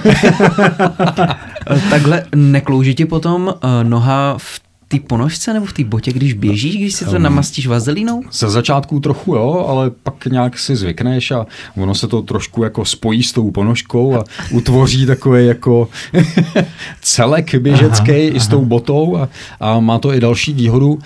[1.90, 3.54] Takhle neklouží ti potom uh,
[3.84, 4.60] noha v
[4.94, 8.24] té ponožce nebo v té botě, když běžíš, když si to um, namastíš vazelínou?
[8.32, 11.46] Ze začátku trochu jo, ale pak nějak si zvykneš a
[11.78, 15.90] ono se to trošku jako spojí s tou ponožkou a utvoří takový jako
[17.02, 19.30] celek běžecký aha, i s tou botou a,
[19.60, 21.00] a má to i další výhodu,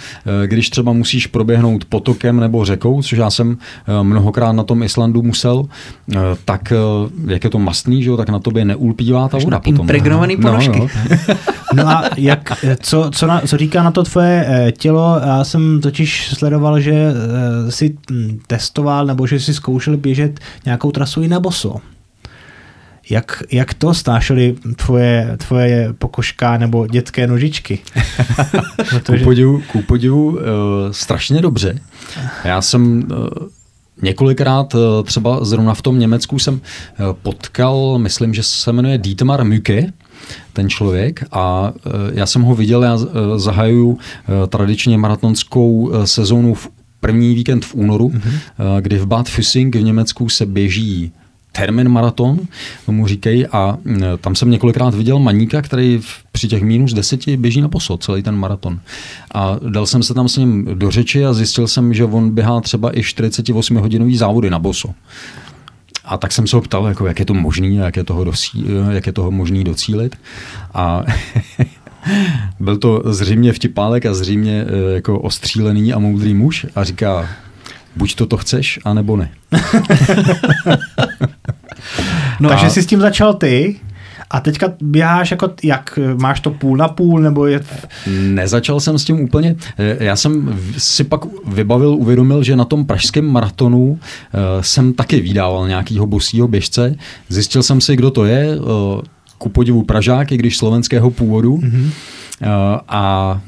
[0.44, 3.58] eh, když třeba musíš proběhnout potokem nebo řekou, což já jsem
[3.88, 5.66] eh, mnohokrát na tom Islandu musel,
[6.12, 6.74] eh, tak
[7.28, 9.82] jak je to mastný, že jo, tak na tobě neulpívá ta voda potom.
[9.82, 10.80] Impregnovaný ponožky.
[10.80, 10.88] No,
[11.74, 11.84] no.
[11.84, 15.44] no a jak, co, co, na, co říká teďka na to tvoje eh, tělo, já
[15.44, 21.22] jsem totiž sledoval, že eh, si hm, testoval nebo že si zkoušel běžet nějakou trasu
[21.22, 21.76] i na boso.
[23.10, 27.80] Jak, jak to stášely tvoje, tvoje pokožka nebo dětské nožičky?
[28.90, 29.18] Protože...
[29.18, 30.38] Ku podivu, ku podivu uh,
[30.92, 31.80] strašně dobře.
[32.44, 33.28] Já jsem uh,
[34.02, 36.62] Několikrát třeba zrovna v tom Německu jsem
[37.22, 39.93] potkal, myslím, že se jmenuje Dietmar Mücke,
[40.54, 41.74] ten člověk a
[42.14, 42.98] já jsem ho viděl, já
[43.36, 43.98] zahajuju
[44.50, 46.70] tradičně maratonskou sezónu v
[47.00, 48.39] první víkend v únoru, mm-hmm.
[48.82, 51.12] kdy v Bad Füssing v Německu se běží
[51.58, 52.39] termin maraton,
[52.86, 53.78] tomu říkají, a
[54.22, 56.01] tam jsem několikrát viděl maníka, který
[56.32, 58.80] při těch minus deseti běží na poso celý ten maraton.
[59.34, 62.62] A dal jsem se tam s ním do řeči a zjistil jsem, že on běhá
[62.62, 64.89] třeba i 48 hodinový závody na boso.
[66.05, 68.66] A tak jsem se ho ptal, jako, jak je to možný, jak je toho, dosí,
[68.91, 70.16] jak je toho možný docílit.
[70.74, 71.03] A
[72.60, 77.30] byl to zřejmě vtipálek a zřejmě eh, jako ostřílený a moudrý muž a říká,
[77.95, 79.30] buď toto chceš, anebo ne.
[82.40, 82.70] no Takže a...
[82.70, 83.76] jsi s tím začal ty
[84.30, 87.62] a teďka běháš jako, jak máš to půl na půl, nebo je...
[88.08, 89.56] Nezačal jsem s tím úplně.
[90.00, 94.00] Já jsem si pak vybavil, uvědomil, že na tom pražském maratonu uh,
[94.62, 96.96] jsem taky vydával nějakýho bosího běžce.
[97.30, 98.60] Zjistil jsem si, kdo to je.
[98.60, 98.66] Uh,
[99.38, 101.58] ku podivu Pražák, i když slovenského původu.
[101.58, 101.84] Mm-hmm.
[101.86, 101.90] Uh,
[102.88, 103.42] a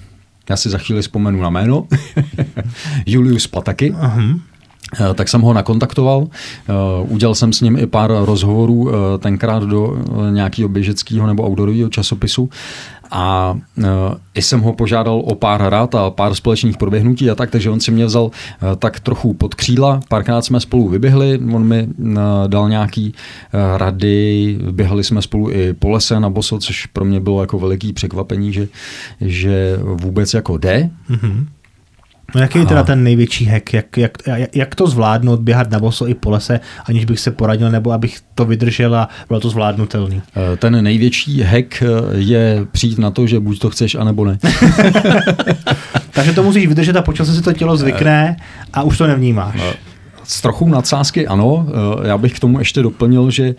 [0.50, 1.88] já si za chvíli vzpomenu na jméno,
[3.06, 3.92] Julius Pataky.
[3.92, 4.40] Uh-huh.
[5.16, 6.28] Tak jsem ho nakontaktoval,
[6.70, 6.74] eh,
[7.08, 9.98] udělal jsem s ním i pár rozhovorů, eh, tenkrát do
[10.32, 12.50] nějakého běžeckého nebo outdoorového časopisu
[13.12, 13.56] a
[14.36, 17.80] i jsem ho požádal o pár rad a pár společných proběhnutí a tak, takže on
[17.80, 18.32] si mě vzal
[18.80, 21.88] tak trochu pod křídla, párkrát jsme spolu vyběhli, on mi
[22.48, 23.14] dal nějaký
[23.78, 27.94] rady, běhali jsme spolu i po lese na boso, což pro mě bylo jako veliký
[27.94, 28.68] překvapení, že,
[29.22, 30.90] že vůbec jako jde.
[31.10, 31.46] Mm-hmm.
[32.36, 33.74] No jaký je teda ten největší hack?
[33.74, 34.12] Jak, jak,
[34.56, 38.18] jak to zvládnout, běhat na boso i po lese, aniž bych se poradil, nebo abych
[38.36, 40.22] to vydržel a bylo to zvládnutelný?
[40.54, 44.38] Eh, ten největší hack eh, je přijít na to, že buď to chceš, anebo ne.
[46.12, 48.38] Takže to musíš vydržet a počas si to tělo zvykne
[48.74, 49.56] a už to nevnímáš.
[49.58, 49.74] No,
[50.24, 51.68] s trochou nadsázky ano.
[51.70, 53.56] Eh, já bych k tomu ještě doplnil, že eh,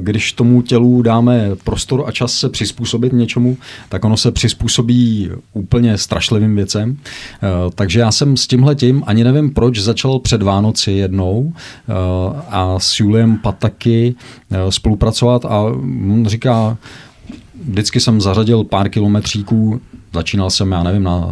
[0.00, 3.56] když tomu tělu dáme prostor a čas se přizpůsobit něčemu,
[3.88, 6.96] tak ono se přizpůsobí úplně strašlivým věcem.
[6.96, 11.52] Eh, takže já jsem s tímhle tím, ani nevím proč, začal před Vánoci jednou
[12.50, 14.14] a s Juliem Pataky
[14.68, 15.60] spolupracovat a
[16.12, 16.76] on říká,
[17.68, 19.80] vždycky jsem zařadil pár kilometříků,
[20.14, 21.28] začínal jsem, já nevím, na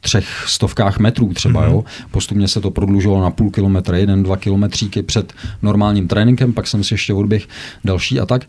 [0.00, 1.72] třech stovkách metrů třeba, mm-hmm.
[1.72, 1.84] jo.
[2.10, 5.32] Postupně se to prodlužovalo na půl kilometra, jeden, dva kilometříky před
[5.62, 7.48] normálním tréninkem, pak jsem si ještě odběh
[7.84, 8.42] další a tak.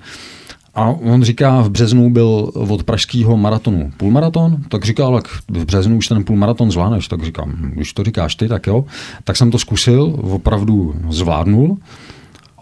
[0.76, 5.98] A on říká, v březnu byl od pražského maratonu půlmaraton, tak říkal, tak v březnu
[5.98, 8.86] už ten půlmaraton zvládneš, tak říkám, hm, když to říkáš ty, tak jo.
[9.24, 11.78] Tak jsem to zkusil, opravdu zvládnul.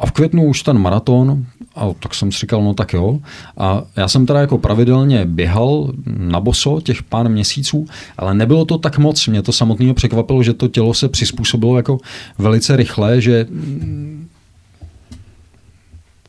[0.02, 1.45] A v květnu už ten maraton,
[1.76, 3.20] a tak jsem si říkal, no tak jo.
[3.58, 7.86] A já jsem teda jako pravidelně běhal na boso těch pár měsíců,
[8.18, 9.28] ale nebylo to tak moc.
[9.28, 11.97] Mě to samotného překvapilo, že to tělo se přizpůsobilo jako
[12.38, 13.47] velice rychle, že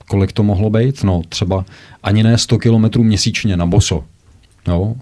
[0.08, 1.04] kolik to mohlo být?
[1.04, 1.64] No třeba
[2.02, 4.04] ani ne 100 kilometrů měsíčně na boso.
[4.68, 4.94] Jo.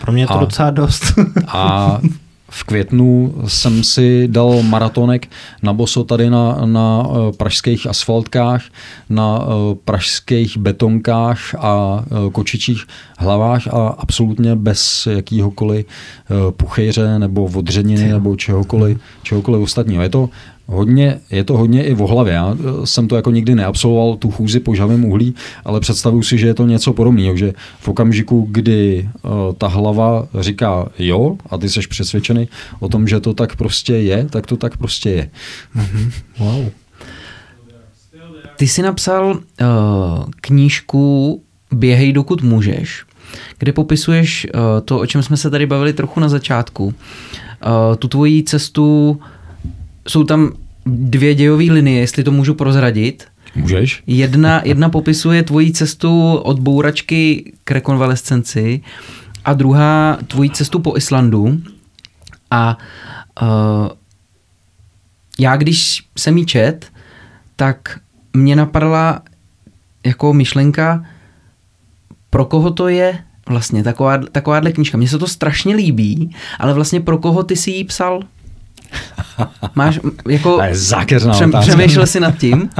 [0.00, 1.04] Pro mě je to a, docela dost.
[1.46, 2.00] a
[2.50, 5.28] v květnu jsem si dal maratonek
[5.62, 8.62] na boso tady na, na eh, pražských asfaltkách,
[9.10, 12.84] na eh, pražských betonkách a eh, kočičích
[13.18, 15.86] hlavách a absolutně bez jakýhokoliv
[16.50, 20.02] puchejře nebo odřeniny nebo čehokoliv, čehokoliv ostatního.
[20.02, 20.30] Je to
[20.70, 22.34] Hodně, je to hodně i v hlavě.
[22.34, 26.38] Já eh, jsem to jako nikdy neabsolvoval, tu chůzi po žavém uhlí, ale představuji si,
[26.38, 31.58] že je to něco podobného, že v okamžiku, kdy uh, ta hlava říká jo a
[31.58, 32.48] ty jsi přesvědčený
[32.80, 35.30] o tom, že to tak prostě je, tak to tak prostě je.
[35.76, 36.12] Mm-hmm.
[36.38, 36.68] Wow.
[38.56, 39.38] Ty jsi napsal uh,
[40.40, 41.42] knížku
[41.72, 43.04] Běhej, dokud můžeš,
[43.58, 46.84] kde popisuješ uh, to, o čem jsme se tady bavili trochu na začátku.
[46.84, 46.92] Uh,
[47.98, 49.20] tu tvoji cestu
[50.08, 50.52] jsou tam
[50.86, 53.24] dvě dějové linie, jestli to můžu prozradit.
[53.56, 54.02] Můžeš.
[54.06, 58.80] Jedna, jedna popisuje tvoji cestu od bouračky k rekonvalescenci
[59.44, 61.60] a druhá tvoji cestu po Islandu.
[62.50, 62.78] A
[63.42, 63.88] uh,
[65.38, 66.86] já, když jsem jí čet,
[67.56, 68.00] tak
[68.32, 69.22] mě napadla
[70.06, 71.04] jako myšlenka,
[72.30, 74.98] pro koho to je vlastně taková, takováhle knížka.
[74.98, 78.20] Mně se to strašně líbí, ale vlastně pro koho ty si ji psal?
[79.74, 80.60] Máš jako...
[81.32, 82.70] přem, přemýšlel jsi nad tím?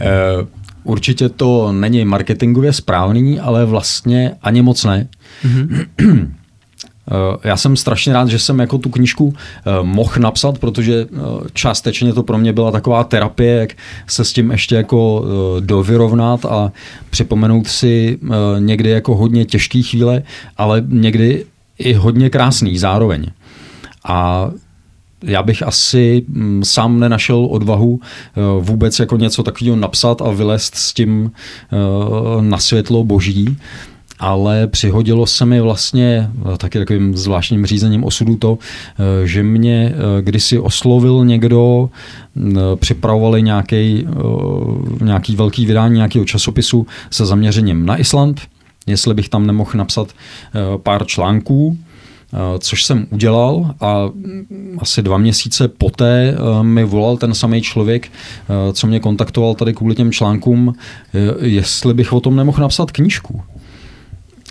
[0.00, 0.46] Eh,
[0.84, 5.08] určitě to není marketingově správný, ale vlastně ani moc ne.
[5.44, 5.86] Mm-hmm.
[7.44, 9.34] Já jsem strašně rád, že jsem jako tu knížku
[9.82, 11.06] mohl napsat, protože
[11.52, 13.72] částečně to pro mě byla taková terapie, jak
[14.06, 15.24] se s tím ještě jako
[15.60, 16.72] dovyrovnat a
[17.10, 18.18] připomenout si
[18.58, 20.22] někdy jako hodně těžké chvíle,
[20.56, 21.44] ale někdy
[21.78, 23.26] i hodně krásný zároveň.
[24.04, 24.50] A
[25.22, 30.74] já bych asi mm, sám nenašel odvahu eh, vůbec jako něco takového napsat a vylézt
[30.74, 31.76] s tím eh,
[32.42, 33.56] na světlo boží,
[34.18, 38.58] ale přihodilo se mi vlastně eh, taky takovým zvláštním řízením osudu to,
[39.24, 41.90] že mě kdysi oslovil někdo,
[42.34, 44.06] mm, připravovali nějaký,
[45.00, 48.40] nějaký velký vydání nějakého časopisu se zaměřením na Island,
[48.86, 50.08] jestli bych tam nemohl napsat
[50.82, 51.78] pár článků,
[52.58, 54.10] což jsem udělal a
[54.78, 59.74] asi dva měsíce poté eh, mi volal ten samý člověk, eh, co mě kontaktoval tady
[59.74, 60.74] kvůli těm článkům,
[61.40, 63.42] jestli bych o tom nemohl napsat knížku.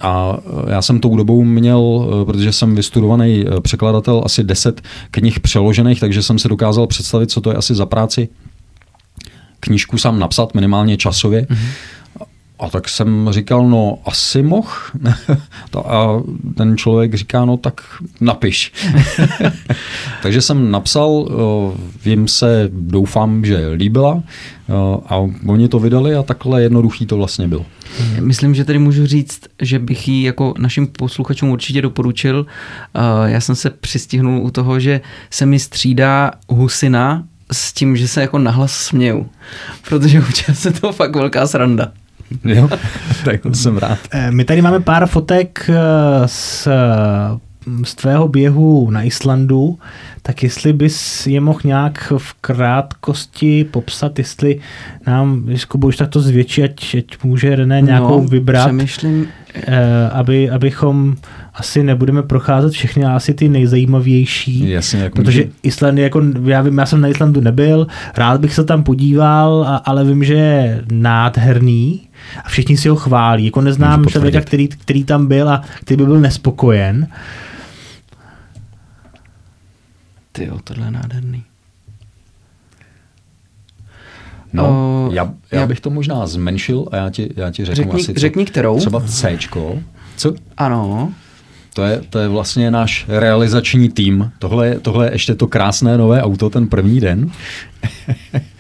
[0.02, 6.24] A já jsem tou dobou měl, protože jsem vystudovaný překladatel, asi deset knih přeložených, takže
[6.24, 8.30] jsem si dokázal představit, co to je asi za práci
[9.62, 11.42] knížku sám napsat, minimálně časově.
[11.42, 11.68] Mm-hmm.
[12.62, 14.92] A tak jsem říkal, no asi moh.
[15.86, 16.08] a
[16.58, 17.82] ten člověk říká, no tak
[18.22, 18.74] napiš.
[20.22, 21.30] Takže jsem napsal,
[22.06, 24.24] vím se, doufám, že líbila
[25.06, 27.66] a oni to vydali a takhle jednoduchý to vlastně bylo.
[28.20, 32.46] Myslím, že tady můžu říct, že bych ji jako našim posluchačům určitě doporučil.
[33.26, 38.22] Já jsem se přistihnul u toho, že se mi střídá husina s tím, že se
[38.22, 39.30] jako nahlas směju.
[39.90, 41.92] Protože určitě se to fakt velká sranda.
[42.44, 42.70] Jo,
[43.26, 44.00] tak to jsem rád.
[44.12, 45.74] Eh, my tady máme pár fotek eh,
[46.26, 46.68] z,
[47.84, 49.80] z tvého běhu na Islandu,
[50.22, 54.60] tak jestli bys je mohl nějak v krátkosti popsat, jestli
[55.08, 59.28] nám, když už tak to zvětší, ať, ať může René nějakou no, vybrat, přemýšlím.
[59.56, 61.16] Eh, aby, abychom
[61.54, 64.70] asi nebudeme procházet všechny, ale asi ty nejzajímavější.
[64.70, 65.54] Jasně, jak protože může...
[65.64, 69.66] Island je jako, já vím, já jsem na Islandu nebyl, rád bych se tam podíval,
[69.68, 72.08] a, ale vím, že je nádherný
[72.46, 73.46] a všichni si ho chválí.
[73.46, 77.08] Jako neznám člověka, který, který tam byl a který by byl nespokojen.
[80.32, 81.44] Ty jo, tohle je nádherný.
[84.54, 87.84] No, o, já, já, já bych to možná zmenšil a já ti, já ti řeknu
[87.84, 88.80] řekni, asi, co, řekni kterou.
[88.80, 89.38] Třeba C.
[90.18, 90.34] Co?
[90.58, 91.14] Ano.
[91.74, 94.32] To je, to je vlastně náš realizační tým.
[94.40, 97.32] Tohle, tohle je ještě to krásné nové auto, ten první den.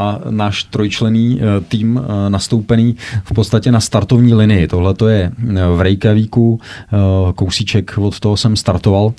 [0.00, 4.68] a náš trojčlený eh, tým eh, nastoupený v podstatě na startovní linii.
[4.68, 6.60] Tohle to je eh, v Reykjavíku,
[7.34, 9.12] kousíček od toho jsem startoval.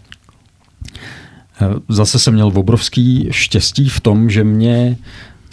[1.90, 4.98] Zase jsem měl obrovský štěstí v tom, že mě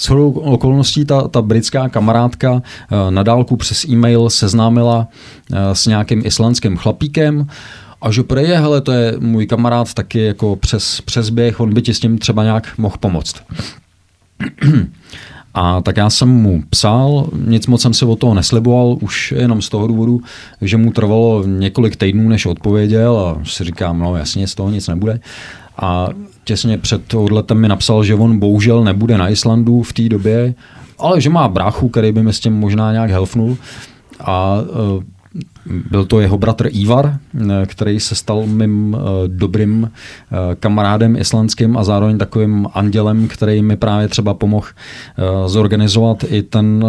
[0.00, 2.62] shodou okolností ta, ta britská kamarádka
[3.10, 5.08] na dálku přes e-mail seznámila
[5.72, 7.46] s nějakým islandským chlapíkem,
[8.02, 11.82] a že prej hele, to je můj kamarád taky jako přes, přes běh, on by
[11.82, 13.34] ti s tím třeba nějak mohl pomoct.
[15.54, 19.62] A tak já jsem mu psal, nic moc jsem se o toho nesliboval, už jenom
[19.62, 20.20] z toho důvodu,
[20.60, 24.88] že mu trvalo několik týdnů, než odpověděl a si říkám, no jasně, z toho nic
[24.88, 25.20] nebude.
[25.76, 26.08] A
[26.44, 30.54] těsně před odletem mi napsal, že on bohužel nebude na Islandu v té době,
[30.98, 33.56] ale že má bráchu, který by mi s tím možná nějak helfnul.
[34.20, 35.17] A e,
[35.90, 41.76] byl to jeho bratr Ivar, eh, který se stal mým eh, dobrým eh, kamarádem islandským
[41.76, 44.66] a zároveň takovým andělem, který mi právě třeba pomohl
[45.46, 46.84] zorganizovat i ten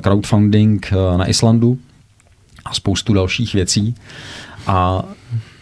[0.00, 1.78] crowdfunding na Islandu
[2.64, 3.94] a spoustu dalších věcí.
[4.66, 5.04] A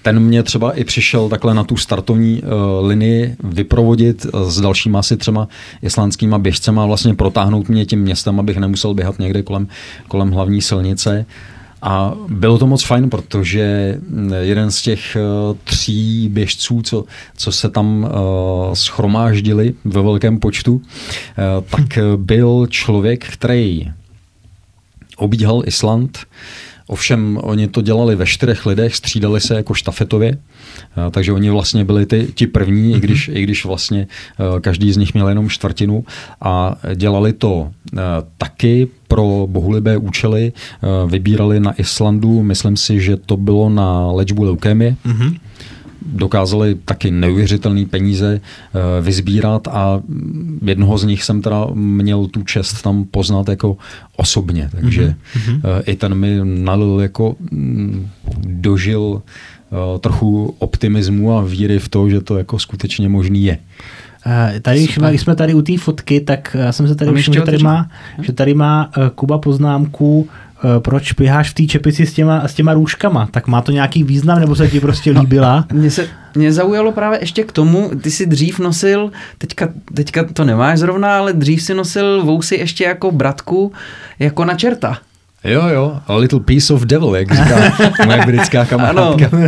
[0.03, 5.17] ten mě třeba i přišel takhle na tu startovní uh, linii vyprovodit s dalšíma asi
[5.17, 5.49] třema
[5.83, 9.69] islandskýma běžcema, vlastně protáhnout mě tím městem, abych nemusel běhat někde kolem,
[10.09, 11.27] kolem hlavní silnice.
[11.83, 13.97] A bylo to moc fajn, protože
[14.41, 15.21] jeden z těch eh,
[15.65, 17.05] tří běžců, co,
[17.37, 20.83] co se tam uh, schromáždili ve velkém počtu, uh,
[21.71, 23.93] tak byl člověk, který
[25.17, 26.19] obíhal Island,
[26.91, 30.39] Ovšem, oni to dělali ve čtyřech lidech, střídali se jako štafetově,
[31.11, 32.97] takže oni vlastně byli ty, ti první, mm-hmm.
[32.97, 33.01] i, mhm.
[33.01, 34.07] když, i když vlastně
[34.61, 36.05] každý z nich měl jenom čtvrtinu
[36.41, 37.71] a dělali to
[38.39, 40.53] taky pro bohulibé účely,
[41.07, 44.97] vybírali na Islandu, myslím si, že to bylo na léčbu leukémie.
[45.07, 45.37] Mm-hmm
[46.03, 50.01] dokázali taky neuvěřitelné peníze uh, vyzbírat a
[50.63, 53.77] jednoho z nich jsem teda měl tu čest tam poznat jako
[54.17, 55.83] osobně, takže mm-hmm.
[55.87, 58.09] i ten mi nalil jako mm,
[58.47, 63.59] dožil uh, trochu optimismu a víry v to, že to jako skutečně možný je.
[64.63, 67.59] Tady, když jsme tady u té fotky, tak já jsem se tady všiml, že tady
[67.59, 67.91] má,
[68.23, 72.75] že tady má Kuba poznámku eh, proč běháš v té čepici s těma, s těma
[72.75, 73.29] růžkama?
[73.31, 75.65] Tak má to nějaký význam, nebo se ti prostě líbila?
[75.73, 80.45] Mně se mě zaujalo právě ještě k tomu, ty si dřív nosil, teďka, teďka to
[80.45, 83.73] nemáš zrovna, ale dřív si nosil vousy ještě jako bratku,
[84.19, 84.99] jako na čerta.
[85.45, 87.57] Jo, jo, a little piece of devil, jak říká
[88.07, 89.31] moje britská kamarádka.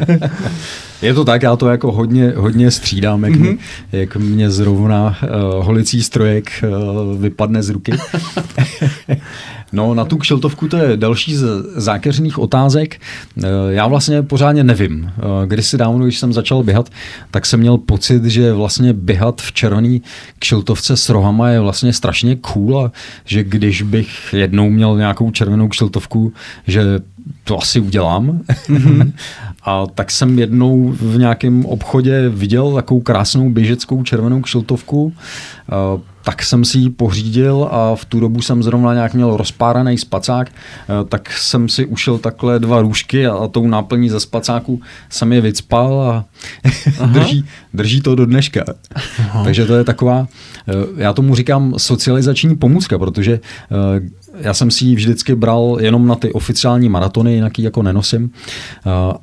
[1.02, 3.40] Je to tak, já to jako hodně, hodně střídám, jak, mm-hmm.
[3.40, 7.92] mě, jak mě zrovna uh, holicí strojek uh, vypadne z ruky.
[9.72, 11.46] No, na tu kšiltovku to je další z
[11.76, 13.00] zákeřných otázek.
[13.38, 15.12] Eh, já vlastně pořádně nevím.
[15.46, 16.90] Když si dávno, když jsem začal běhat,
[17.30, 20.02] tak jsem měl pocit, že vlastně běhat v červený
[20.38, 22.92] kšiltovce s rohama je vlastně strašně cool a
[23.24, 26.32] že když bych jednou měl nějakou červenou kšiltovku,
[26.66, 26.82] že
[27.44, 28.40] to asi udělám.
[28.48, 29.12] Mm-hmm.
[29.64, 35.12] a tak jsem jednou v nějakém obchodě viděl takovou krásnou běžeckou červenou kšiltovku
[36.24, 40.50] tak jsem si ji pořídil a v tu dobu jsem zrovna nějak měl rozpáraný spacák,
[40.50, 45.40] eh, tak jsem si ušel takhle dva růžky a, tou náplní ze spacáku jsem je
[45.40, 46.24] vycpal a
[47.06, 47.44] drží,
[47.74, 48.64] drží to do dneška.
[49.18, 49.44] Aha.
[49.44, 50.26] Takže to je taková,
[50.68, 54.00] eh, já tomu říkám socializační pomůcka, protože eh,
[54.40, 58.30] já jsem si ji vždycky bral jenom na ty oficiální maratony, jinak ji jako nenosím.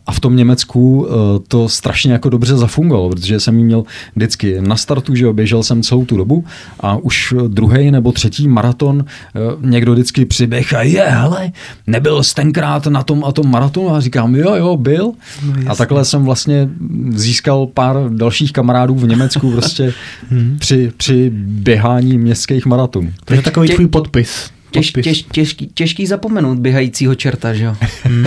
[0.06, 1.08] A v tom Německu
[1.48, 3.84] to strašně jako dobře zafungovalo, protože jsem ji měl
[4.16, 6.46] vždycky na startu, že oběžel jsem celou tu dobu
[6.80, 11.52] a už druhý nebo třetí maraton eh, někdo vždycky přiběh a je, hele,
[11.88, 15.12] nebyl jsi tenkrát na tom a tom maratonu a říkám, jo, jo, byl.
[15.44, 16.70] No, a takhle jsem vlastně
[17.10, 19.94] získal pár dalších kamarádů v Německu prostě
[20.30, 20.58] hmm.
[20.60, 23.14] při, při běhání městských maratonů.
[23.26, 24.59] To je takový tvůj podpis.
[24.72, 27.76] Těž, těž, těžký, těžký zapomenout běhajícího čerta, že jo?
[28.04, 28.26] Hmm.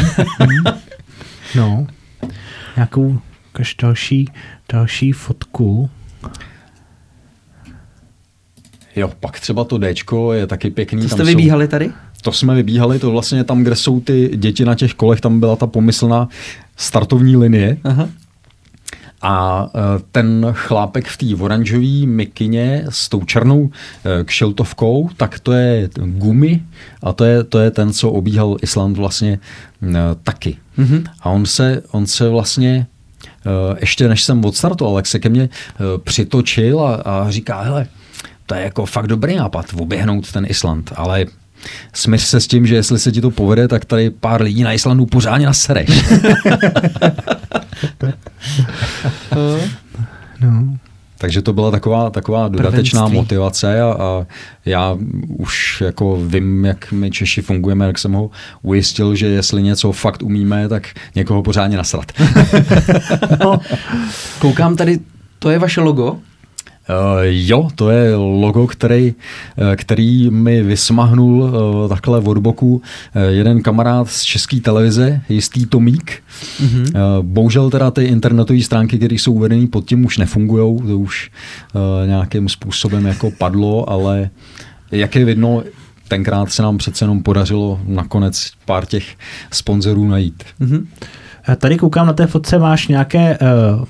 [1.54, 1.86] no,
[2.76, 3.18] nějakou
[3.82, 4.28] další,
[4.72, 5.90] další fotku.
[8.96, 11.02] Jo, pak třeba to Dčko je taky pěkný.
[11.02, 11.92] Co jste tam vybíhali jsou, tady?
[12.22, 15.56] To jsme vybíhali, to vlastně tam, kde jsou ty děti na těch kolech, tam byla
[15.56, 16.28] ta pomyslná
[16.76, 17.76] startovní linie.
[17.84, 18.08] Aha.
[19.22, 23.70] A e, ten chlápek v té oranžové mikině s tou černou
[24.04, 26.62] e, kšeltovkou, tak to je Gumi
[27.02, 29.38] a to je, to je ten, co obíhal Island vlastně
[29.82, 30.56] e, taky.
[30.78, 31.04] Mm-hmm.
[31.20, 32.86] A on se, on se vlastně
[33.80, 35.48] ještě než jsem odstartoval, tak se ke mně
[36.04, 37.86] přitočil a, a říká, hele,
[38.46, 41.26] to je jako fakt dobrý nápad, oběhnout ten Island, ale
[41.92, 44.72] smíř se s tím, že jestli se ti to povede, tak tady pár lidí na
[44.72, 45.90] Islandu pořádně nasereš.
[50.40, 50.78] no.
[51.18, 53.16] Takže to byla taková, taková dodatečná Prvenství.
[53.16, 54.26] motivace a, a
[54.64, 54.96] já
[55.28, 58.30] už jako vím, jak my Češi fungujeme, jak jsem ho
[58.62, 62.12] ujistil, že jestli něco fakt umíme, tak někoho pořádně nasrat.
[63.44, 63.60] no,
[64.38, 64.98] koukám tady,
[65.38, 66.18] to je vaše logo?
[66.88, 69.14] Uh, jo, to je logo, který,
[69.56, 72.82] uh, který mi vysmahnul uh, takhle od boku uh,
[73.28, 76.22] jeden kamarád z české televize, jistý Tomík.
[76.60, 76.80] Mm-hmm.
[76.80, 81.30] Uh, bohužel teda ty internetové stránky, které jsou uvedené pod tím, už nefungují, to už
[81.74, 84.30] uh, nějakým způsobem jako padlo, ale
[84.92, 85.62] jak je vidno,
[86.08, 89.04] tenkrát se nám přece jenom podařilo nakonec pár těch
[89.52, 90.44] sponzorů najít.
[90.60, 90.86] Mm-hmm.
[91.56, 93.84] Tady koukám na té fotce, máš nějaké uh,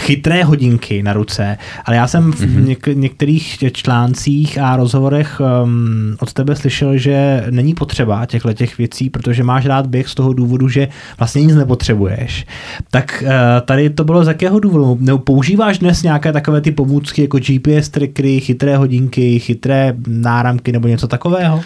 [0.00, 2.64] chytré hodinky na ruce, ale já jsem v mm-hmm.
[2.64, 9.10] něk- některých článcích a rozhovorech um, od tebe slyšel, že není potřeba těchto těch věcí,
[9.10, 10.88] protože máš rád běh z toho důvodu, že
[11.18, 12.46] vlastně nic nepotřebuješ.
[12.90, 13.30] Tak uh,
[13.64, 14.98] tady to bylo z jakého důvodu?
[15.00, 20.88] Nebo používáš dnes nějaké takové ty pomůcky jako GPS trackery, chytré hodinky, chytré náramky nebo
[20.88, 21.60] něco takového?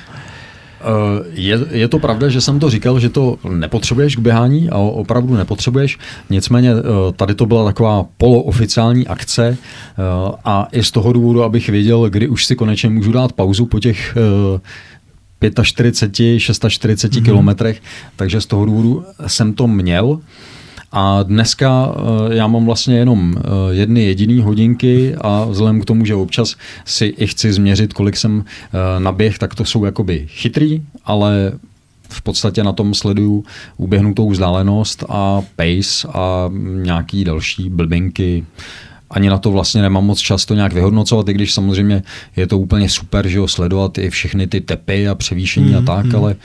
[0.83, 4.79] Eh, je, je to pravda, že jsem to říkal, že to nepotřebuješ k běhání a
[4.79, 5.99] opravdu nepotřebuješ.
[6.31, 10.03] Nicméně eh, tady to byla taková polooficiální akce eh,
[10.45, 13.81] a i z toho důvodu, abych věděl, kdy už si konečně můžu dát pauzu po
[13.81, 14.17] těch
[15.63, 17.25] 45, 46 mm-hmm.
[17.25, 17.83] kilometrech,
[18.17, 20.21] takže z toho důvodu jsem to měl.
[20.93, 23.41] A dneska eh, já mám vlastně jenom eh,
[23.71, 28.45] jedny jediný hodinky a vzhledem k tomu, že občas si i chci změřit, kolik jsem
[28.47, 31.53] eh, naběh, tak to jsou jakoby chytrý, ale
[32.09, 33.45] v podstatě na tom sleduju
[33.77, 36.51] uběhnutou vzdálenost a pace a
[36.83, 38.45] nějaký další blbinky.
[39.11, 42.03] Ani na to vlastně nemám moc často nějak vyhodnocovat, i když samozřejmě
[42.37, 45.83] je to úplně super, že jo, sledovat i všechny ty tepy a převýšení mm, a
[45.83, 46.17] tak, mm.
[46.17, 46.37] ale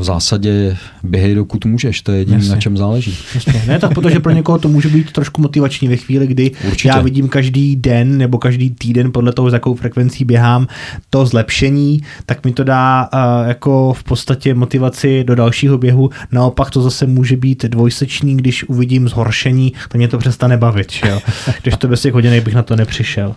[0.00, 3.16] v zásadě běhej, dokud můžeš, to je jediné, na čem záleží.
[3.34, 3.62] Jasně.
[3.66, 6.88] Ne, tak protože pro někoho to může být trošku motivační ve chvíli, kdy Určitě.
[6.88, 10.66] já vidím každý den nebo každý týden podle toho, s jakou frekvencí běhám,
[11.10, 16.10] to zlepšení, tak mi to dá uh, jako v podstatě motivaci do dalšího běhu.
[16.32, 20.92] Naopak to zase může být dvojsečný, když uvidím zhoršení, to mě to přestane bavit.
[20.92, 21.20] Že jo?
[21.62, 23.34] Když to bez těch hodinek bych na to nepřišel.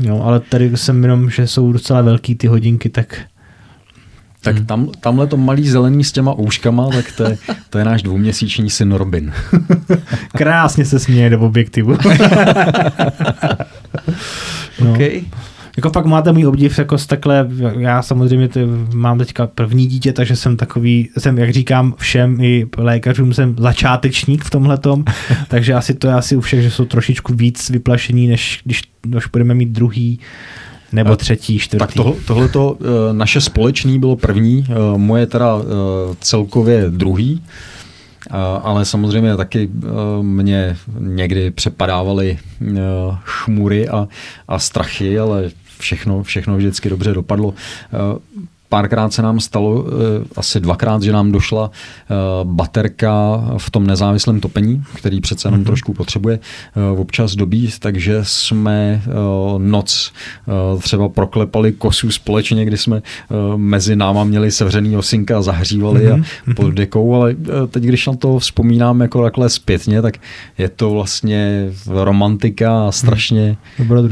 [0.00, 3.16] Jo, ale tady jsem jenom, že jsou docela velký ty hodinky, tak
[4.42, 4.66] Tak Hmm.
[4.66, 7.38] tam, tamhle to malý zelený s těma ouškama, tak to je,
[7.70, 9.32] to je náš dvouměsíční syn Robin.
[10.36, 11.96] Krásně se směje do objektivu.
[14.84, 14.92] no.
[14.92, 15.22] Okay.
[15.76, 17.48] Jako fakt máte můj obdiv jako z takhle,
[17.78, 18.60] já samozřejmě ty,
[18.94, 24.44] mám teďka první dítě, takže jsem takový, jsem, jak říkám všem i lékařům, jsem začátečník
[24.44, 25.04] v tomhletom,
[25.48, 29.26] takže asi to je asi u všech, že jsou trošičku víc vyplašení, než když, když
[29.26, 30.20] budeme mít druhý
[30.92, 31.78] nebo třetí, čtvrtý.
[31.78, 35.64] Tak tohle, tohleto eh, naše společný bylo první, eh, moje teda eh,
[36.20, 37.42] celkově druhý,
[38.30, 39.88] eh, ale samozřejmě taky eh,
[40.22, 42.76] mě někdy přepadávaly eh,
[43.24, 44.08] chmury a,
[44.48, 47.54] a strachy, ale všechno, všechno vždycky dobře dopadlo.
[48.72, 54.40] Párkrát se nám stalo, eh, asi dvakrát, že nám došla eh, baterka v tom nezávislém
[54.40, 55.64] topení, který přece jenom mm-hmm.
[55.64, 59.02] trošku potřebuje eh, občas dobít, takže jsme
[59.58, 60.12] noc
[60.80, 63.02] třeba proklepali kosu společně, kdy jsme
[63.56, 66.24] mezi náma měli sevřený osinka a zahřívali mm-hmm.
[66.50, 67.36] a pod dekou, ale
[67.70, 70.14] teď, když na to vzpomínám jako takhle zpětně, tak
[70.58, 73.56] je to vlastně romantika a strašně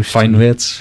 [0.03, 0.81] fajn věc.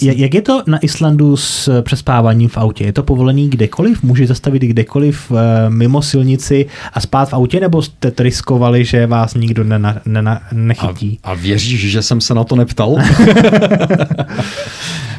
[0.00, 2.84] Je, jak je to na Islandu s přespáváním v autě?
[2.84, 4.02] Je to povolený kdekoliv?
[4.02, 9.34] Může zastavit kdekoliv eh, mimo silnici a spát v autě, nebo jste riskovali, že vás
[9.34, 11.18] nikdo nena, nena, nechytí?
[11.24, 12.96] A, a věříš, že jsem se na to neptal?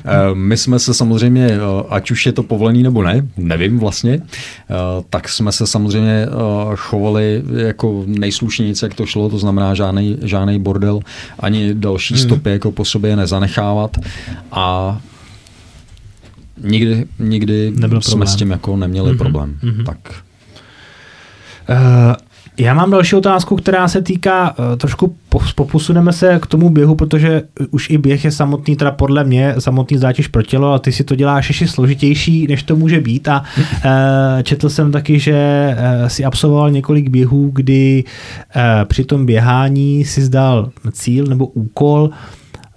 [0.09, 1.59] Eh, My jsme se samozřejmě, eh,
[1.89, 4.19] ať už je to povolený nebo ne, nevím vlastně,
[5.09, 6.25] tak jsme se samozřejmě
[6.75, 10.99] chovali jako nejslušněji, jak to šlo, to znamená žádný, žádný bordel,
[11.39, 12.23] ani další Mhm.
[12.23, 13.97] stopy jako po sobě nezanechávat
[14.51, 14.97] a
[16.63, 18.27] nikdy, nikdy Nebyl jsme problém.
[18.27, 19.57] s tím jako neměli Mhm, problém.
[19.63, 19.83] mhm.
[19.85, 19.97] Tak
[21.69, 21.75] Uh,
[22.57, 26.95] já mám další otázku, která se týká, uh, trošku po- poposuneme se k tomu běhu,
[26.95, 30.91] protože už i běh je samotný, teda podle mě, samotný zátěž pro tělo a ty
[30.91, 33.43] si to děláš ještě složitější, než to může být a
[33.85, 33.91] uh,
[34.43, 35.69] četl jsem taky, že
[36.01, 38.03] uh, si absolvoval několik běhů, kdy
[38.55, 42.09] uh, při tom běhání si zdal cíl nebo úkol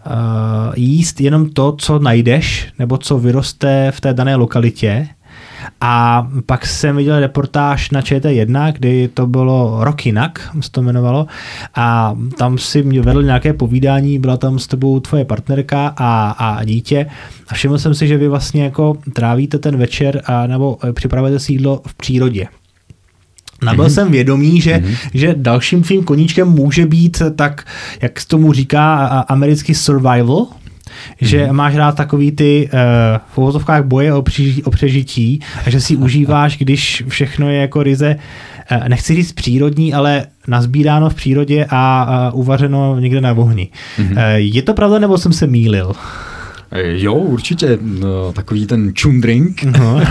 [0.07, 0.13] uh,
[0.77, 5.09] jíst jenom to, co najdeš, nebo co vyroste v té dané lokalitě.
[5.81, 11.27] A pak jsem viděl reportáž na ČT1, kdy to bylo Rok jinak, se to jmenovalo,
[11.75, 16.65] a tam si mě vedl nějaké povídání, byla tam s tebou tvoje partnerka a, a
[16.65, 17.07] dítě
[17.49, 21.39] a všiml jsem si, že vy vlastně jako trávíte ten večer a, nebo eh, připravujete
[21.39, 22.47] si jídlo v přírodě.
[23.63, 23.89] Nabyl mm-hmm.
[23.89, 24.97] jsem vědomý, že, mm-hmm.
[25.15, 27.67] že dalším tvým koníčkem může být tak,
[28.03, 30.47] jak se tomu říká americký survival,
[31.21, 31.53] že mm-hmm.
[31.53, 32.79] máš rád takový ty uh,
[33.33, 37.83] v uvozovkách boje o, při, o přežití a že si užíváš, když všechno je jako
[37.83, 38.17] ryze,
[38.73, 43.69] uh, nechci říct přírodní, ale nazbíráno v přírodě a uh, uvařeno někde na ohni.
[43.99, 44.13] Mm-hmm.
[44.13, 45.93] Uh, je to pravda, nebo jsem se mýlil?
[46.73, 47.79] Eh, Jo, určitě.
[47.81, 49.63] No, Takový ten chum drink.
[49.63, 50.01] No.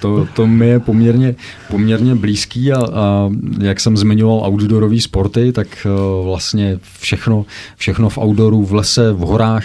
[0.00, 1.34] To, to mi je poměrně,
[1.70, 3.30] poměrně blízký a, a
[3.60, 7.46] jak jsem zmiňoval outdoorové sporty, tak uh, vlastně všechno,
[7.76, 9.64] všechno v outdooru, v lese, v horách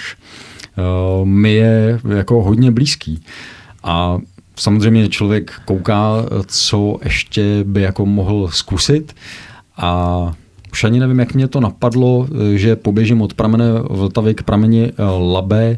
[0.78, 3.24] uh, mi je jako hodně blízký.
[3.84, 4.18] A
[4.56, 9.16] samozřejmě člověk kouká, co ještě by jako mohl zkusit
[9.78, 10.34] a
[10.74, 14.94] už ani nevím, jak mě to napadlo, že poběžím od pramene Vltavy k prameni eh,
[15.34, 15.78] Labe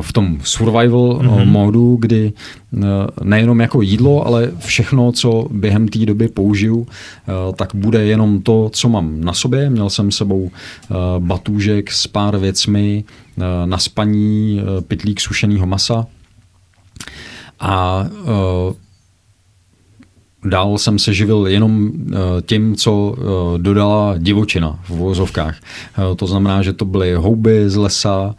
[0.00, 1.44] v tom survival mm-hmm.
[1.44, 2.78] módu, kdy eh,
[3.24, 8.70] nejenom jako jídlo, ale všechno, co během té doby použiju, eh, tak bude jenom to,
[8.72, 9.70] co mám na sobě.
[9.70, 16.06] Měl jsem sebou eh, batůžek s pár věcmi, eh, na spaní, eh, pytlík sušeného masa
[17.60, 18.85] a eh,
[20.48, 22.16] Dál jsem se živil jenom eh,
[22.46, 25.56] tím, co eh, dodala divočina v vozovkách.
[26.16, 28.34] To znamená, že to byly houby z lesa,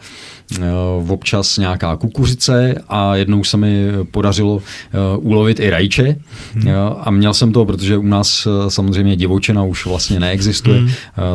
[0.60, 0.62] eh,
[1.08, 6.16] občas nějaká kukuřice a jednou se mi podařilo eh, ulovit i rajče
[6.54, 6.68] hmm.
[7.00, 10.90] a měl jsem to, protože u nás eh, samozřejmě divočina už vlastně neexistuje, hmm.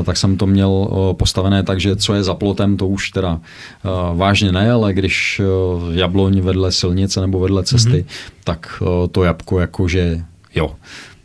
[0.05, 3.41] tak jsem to měl eh, postavené tak, že co je za plotem, to už teda
[3.41, 8.05] eh, vážně ne, ale když eh, jabloň vedle silnice nebo vedle cesty, hmm.
[8.45, 10.25] tak eh, to jabko jakože
[10.55, 10.75] Jo.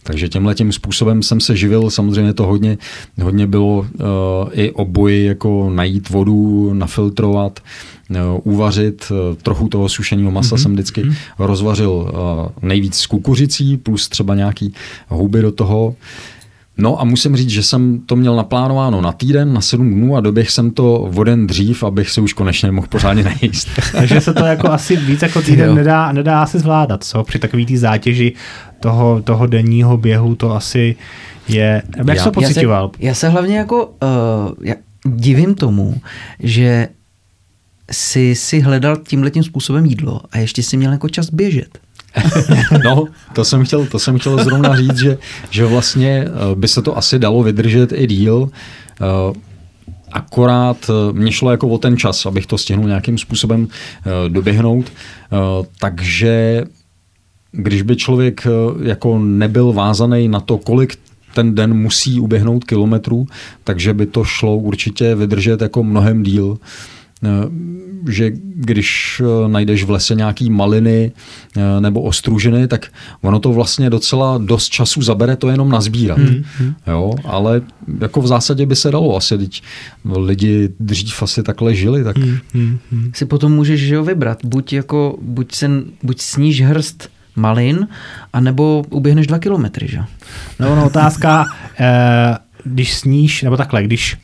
[0.04, 2.78] Takže tímhle tím způsobem jsem se živil, samozřejmě to hodně,
[3.22, 3.86] hodně bylo uh,
[4.52, 7.60] i o boji jako najít vodu, nafiltrovat,
[8.10, 10.62] uh, uvařit, uh, trochu toho sušeného masa mm-hmm.
[10.62, 11.16] jsem vždycky mm-hmm.
[11.40, 12.10] rozvařil uh,
[12.70, 14.74] nejvíc s kukuřicí, plus třeba nějaký
[15.08, 15.95] houby do toho.
[16.78, 20.22] No a musím říct, že jsem to měl naplánováno na týden, na sedm dnů a
[20.22, 23.68] doběh jsem to voden dřív, abych se už konečně mohl pořádně najíst.
[23.91, 27.24] Takže se to jako asi víc jako týden nedá, nedá asi zvládat, co?
[27.24, 28.34] Při takový té zátěži
[28.80, 30.95] toho, toho denního běhu to asi
[31.48, 31.82] je...
[31.98, 32.91] Jak Já- jsi to pocitoval?
[32.94, 33.91] Já se, já se hlavně jako uh,
[34.62, 34.76] já
[35.06, 36.02] divím tomu,
[36.40, 36.88] že
[37.91, 41.80] si si hledal tímhletím způsobem jídlo a ještě si měl jako čas běžet.
[42.84, 45.18] No, to jsem chtěl, to jsem chtěl zrovna říct, že,
[45.49, 48.49] že vlastně eh, by se to asi dalo vydržet i díl,
[49.02, 49.34] eh,
[50.11, 53.68] akorát eh, mě šlo jako o ten čas, abych to stihnul nějakým způsobem
[54.27, 54.91] doběhnout,
[55.80, 56.64] takže
[57.52, 58.48] když by člověk
[58.84, 60.98] jako nebyl vázaný na to, kolik
[61.38, 63.27] ten den musí uběhnout kilometrů,
[63.64, 66.57] takže by to šlo určitě vydržet jako mnohem díl.
[66.57, 66.97] Eh,
[68.10, 71.11] že když eh, najdeš v lese nějaký maliny
[71.57, 72.88] eh, nebo ostružiny, tak
[73.22, 76.18] ono to vlastně docela dost času zabere to jenom nazbírat.
[76.18, 76.44] Hmm.
[76.88, 77.61] Jo, ale
[78.02, 79.64] jako v zásadě by se dalo asi, teď
[80.15, 82.03] lidi dřív asi takhle žili.
[82.03, 82.18] Tak...
[82.18, 82.38] Hmm.
[82.53, 83.11] Hmm.
[83.14, 85.69] Si potom můžeš že jo, vybrat, buď, jako, buď, se,
[86.03, 87.88] buď sníž hrst malin,
[88.34, 89.99] anebo uběhneš dva kilometry, že?
[90.60, 91.45] No, no otázka,
[91.80, 94.18] eh, když sníš, nebo takhle, když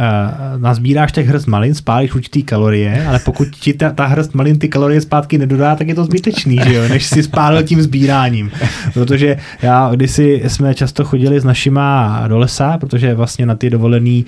[0.00, 4.58] uh, nazbíráš těch hrst malin, spálíš určitý kalorie, ale pokud ti ta, ta hrst malin
[4.58, 8.50] ty kalorie zpátky nedodá, tak je to zbytečný, že jo, než si spálil tím sbíráním.
[8.94, 14.26] Protože já kdysi jsme často chodili s našima do lesa, protože vlastně na ty dovolený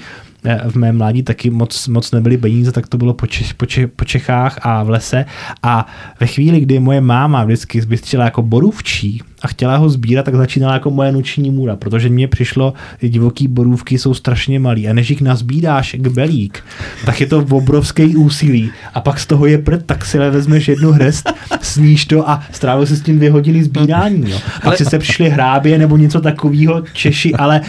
[0.69, 3.89] v mém mládí taky moc, moc nebyly peníze, tak to bylo po, Čech, po, Čech,
[3.89, 5.25] po Čechách a v lese.
[5.63, 5.87] A
[6.21, 10.75] ve chvíli, kdy moje máma vždycky zbystřila jako borůvčí a chtěla ho sbírat, tak začínala
[10.75, 15.11] jako moje noční můra, protože mně přišlo, že divoký borůvky jsou strašně malý a než
[15.11, 16.65] jich nazbíráš k belík,
[17.05, 20.93] tak je to obrovský úsilí a pak z toho je prd, tak si vezmeš jednu
[20.93, 24.31] hrst, sníš to a strávil si s tím dvě hodiny sbírání.
[24.31, 24.39] Jo.
[24.55, 24.77] Pak ale...
[24.77, 27.61] si se přišli hrábě nebo něco takového Češi, ale,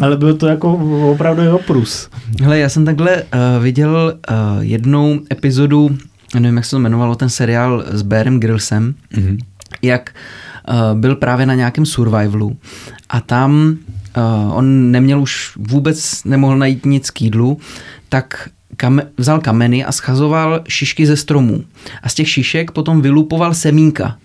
[0.00, 0.72] ale bylo to jako
[1.12, 2.08] opravdu oprus.
[2.42, 5.98] Hele, já jsem takhle uh, viděl uh, jednou epizodu,
[6.34, 9.38] nevím, jak se to jmenovalo, ten seriál s Bearem Grillsem, mm-hmm.
[9.82, 10.14] jak
[10.68, 12.56] uh, byl právě na nějakém survivalu
[13.08, 13.76] a tam
[14.16, 17.58] uh, on neměl už vůbec, nemohl najít nic k jídlu,
[18.08, 21.64] tak kam, vzal kameny a schazoval šišky ze stromů.
[22.02, 24.16] A z těch šišek potom vylupoval semínka.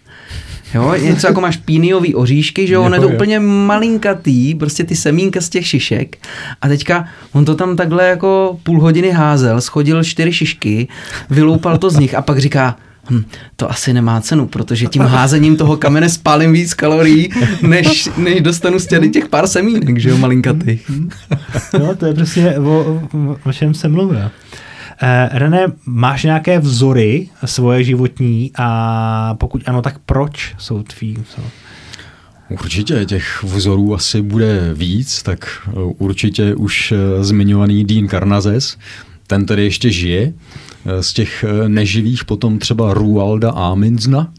[0.74, 4.96] Jo, něco jako máš píniový oříšky, že jo, on je to úplně malinkatý, prostě ty
[4.96, 6.18] semínka z těch šišek
[6.62, 10.88] a teďka on to tam takhle jako půl hodiny házel, schodil čtyři šišky,
[11.30, 12.76] vyloupal to z nich a pak říká,
[13.10, 13.24] hm,
[13.56, 17.30] to asi nemá cenu, protože tím házením toho kamene spálím víc kalorií,
[17.62, 20.92] než, než dostanu z těch pár semínek, že jo, malinkatých.
[21.80, 23.02] No, to je přesně o,
[23.46, 24.18] o čem se mluví.
[25.06, 31.48] Eh, René, máš nějaké vzory svoje životní a pokud ano, tak proč jsou tvý vzory?
[32.50, 38.78] Určitě těch vzorů asi bude víc, tak eh, určitě už eh, zmiňovaný Dean Karnazes,
[39.28, 40.34] ten tedy ještě žije.
[41.02, 44.34] Z těch neživých potom třeba Rualda Aminzna,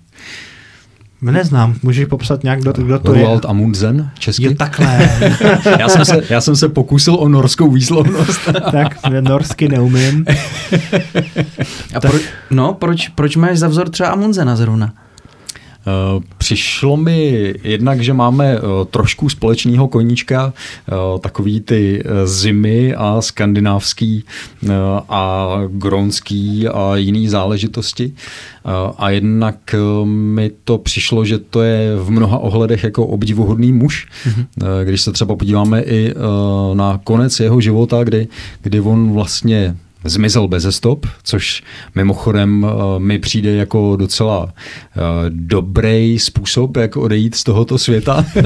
[1.33, 3.51] Neznám, můžeš popsat nějak, kdo, kdo to Roald je?
[3.51, 4.45] Amundsen, česky.
[4.45, 5.11] Jo, takhle.
[5.79, 8.41] já, jsem se, já jsem se pokusil o norskou výslovnost.
[8.73, 10.25] tak, norsky neumím.
[11.95, 12.19] A pro,
[12.51, 14.93] no, proč, proč máš za vzor třeba Amundsena zrovna?
[15.87, 20.53] Eh, přišlo mi jednak, že máme eh, trošku společného koníčka,
[20.89, 24.25] eh, takový ty zimy a skandinávský
[25.09, 28.13] a gronský a jiný záležitosti.
[28.99, 29.75] A jednak
[30.05, 34.09] mi to přišlo, že to je v mnoha ohledech jako obdivuhodný muž.
[34.27, 34.47] Mm-hmm.
[34.85, 36.15] Když se třeba podíváme i
[36.75, 38.29] na konec jeho života, kdy,
[38.63, 41.63] kdy on vlastně zmizel bez stop, což
[41.95, 44.51] mimochodem uh, mi přijde jako docela uh,
[45.29, 48.27] dobrý způsob, jak odejít z tohoto světa.
[48.37, 48.45] uh,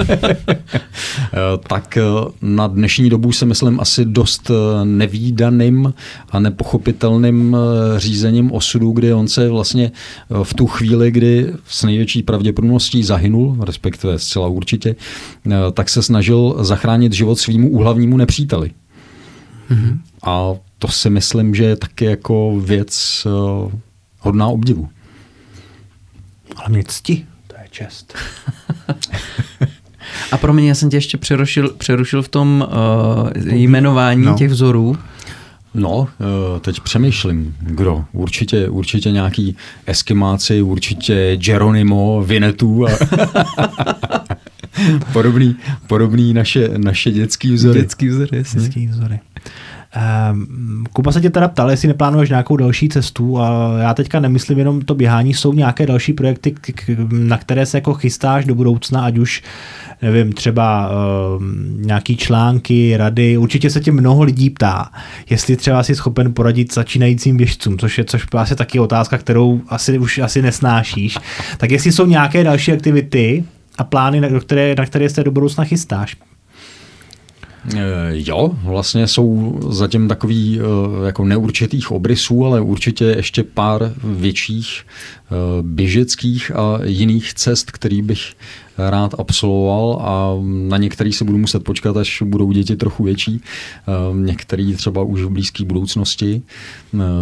[1.69, 1.99] tak
[2.43, 4.51] na dnešní dobu se myslím asi dost
[4.85, 5.95] nevýdaným
[6.31, 7.57] a nepochopitelným
[7.97, 9.93] řízením osudu, kdy on se vlastně
[10.43, 14.97] v tu chvíli, kdy s největší pravděpodobností zahynul, respektive zcela určitě,
[15.73, 18.71] tak se snažil zachránit život svýmu úhlavnímu nepříteli.
[19.71, 19.99] Mm-hmm.
[20.23, 23.73] A to si myslím, že je taky jako věc uh,
[24.19, 24.89] hodná obdivu.
[26.57, 28.15] Ale mě cti, to je čest.
[30.33, 34.35] A pro mě, já jsem tě ještě přerušil, přerušil v tom uh, jmenování no.
[34.35, 34.97] těch vzorů.
[35.75, 38.05] No, eh, teď přemýšlím, kdo.
[38.13, 42.91] Určitě, určitě nějaký Eskimáci, určitě Geronimo, Vinetu a
[45.13, 47.81] podobný, podobný naše, naše dětský vzory.
[47.81, 48.61] Dětský vzory, jasně.
[48.61, 49.21] Dětský vzory.
[49.99, 54.59] Um, Kuba se tě teda ptal, jestli neplánuješ nějakou další cestu a já teďka nemyslím
[54.59, 56.55] jenom to běhání, jsou nějaké další projekty,
[57.11, 59.43] na které se jako chystáš do budoucna, ať už
[60.03, 61.43] nevím, třeba uh,
[61.77, 64.91] nějaký články, rady, určitě se tě mnoho lidí ptá,
[65.31, 69.99] jestli třeba jsi schopen poradit začínajícím běžcům, což je což asi taky otázka, kterou asi
[69.99, 71.19] už asi nesnášíš.
[71.57, 73.45] Tak jestli jsou nějaké další aktivity
[73.79, 76.17] a plány, na které, na které se do budoucna chystáš?
[78.11, 80.61] Jo, vlastně jsou zatím takový
[81.07, 84.83] jako neurčitých obrysů, ale určitě ještě pár větších
[85.63, 88.33] běžeckých a jiných cest, který bych
[88.79, 90.35] rád absolvoval a
[90.69, 93.41] na některý se budu muset počkat, až budou děti trochu větší.
[94.15, 96.43] Některý třeba už v blízké budoucnosti,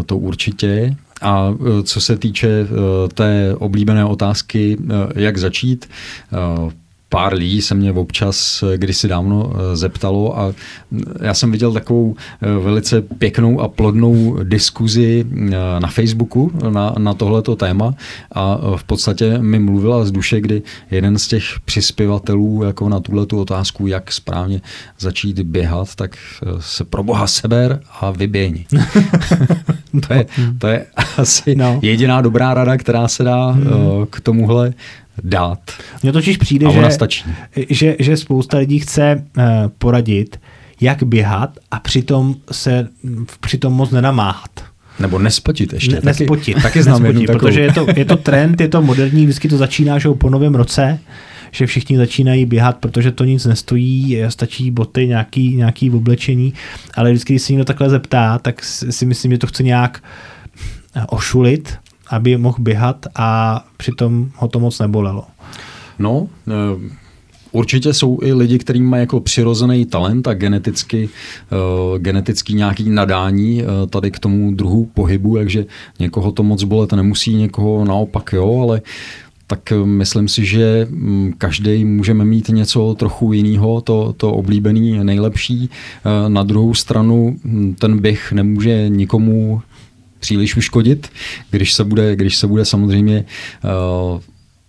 [0.07, 0.97] to určitě.
[1.23, 2.67] A co se týče
[3.15, 4.77] té oblíbené otázky,
[5.15, 5.89] jak začít,
[7.17, 10.53] pár lidí se mě občas kdysi dávno eh, zeptalo a
[11.23, 17.15] já jsem viděl takovou eh, velice pěknou a plodnou diskuzi eh, na Facebooku na, na
[17.15, 17.95] tohleto téma
[18.33, 23.41] a v podstatě mi mluvila z duše, kdy jeden z těch přispěvatelů jako na tuhletu
[23.41, 24.61] otázku, jak správně
[24.99, 26.17] začít běhat, tak
[26.61, 28.67] se pro boha seber a vyběhni.
[30.09, 30.27] to, je,
[30.59, 30.87] to je
[31.17, 31.79] asi no.
[31.83, 33.67] jediná dobrá rada, která se dá hmm.
[34.11, 34.75] k tomuhle
[35.23, 35.59] dát.
[36.03, 37.25] Mně totiž přijde, že, stačí.
[37.71, 39.45] Že, že spousta lidí chce uh,
[39.79, 40.41] poradit,
[40.81, 42.89] jak běhat a přitom se
[43.41, 44.51] přitom moc nenamáhat.
[45.01, 45.91] Nebo nespotit ještě.
[45.91, 46.63] Ne, taky, nespotit.
[46.63, 49.99] Taky znám nespotit, protože je to, je to trend, je to moderní, vždycky to začíná
[49.99, 50.99] že po novém roce,
[51.51, 56.53] že všichni začínají běhat, protože to nic nestojí, stačí boty, nějaký, nějaký oblečení,
[56.95, 60.03] ale vždycky, když se někdo takhle zeptá, tak si myslím, že to chce nějak
[61.09, 65.25] ošulit aby mohl běhat a přitom ho to moc nebolelo.
[65.99, 67.07] No, eh,
[67.57, 73.63] Určitě jsou i lidi, kteří mají jako přirozený talent a geneticky, uh, genetický nějaký nadání
[73.63, 75.67] uh, tady k tomu druhu pohybu, takže
[76.01, 78.83] někoho to moc bolet nemusí, někoho naopak jo, ale
[79.47, 85.71] tak myslím si, že mm, každý můžeme mít něco trochu jiného, to, to oblíbený, nejlepší.
[86.29, 89.63] Na druhou stranu hm, ten běh nemůže nikomu
[90.27, 91.13] příliš uškodit,
[91.51, 94.21] když se bude, když se bude samozřejmě uh,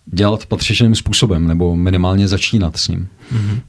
[0.05, 3.07] dělat patřičným způsobem nebo minimálně začínat s ním.
[3.33, 3.61] Mm-hmm.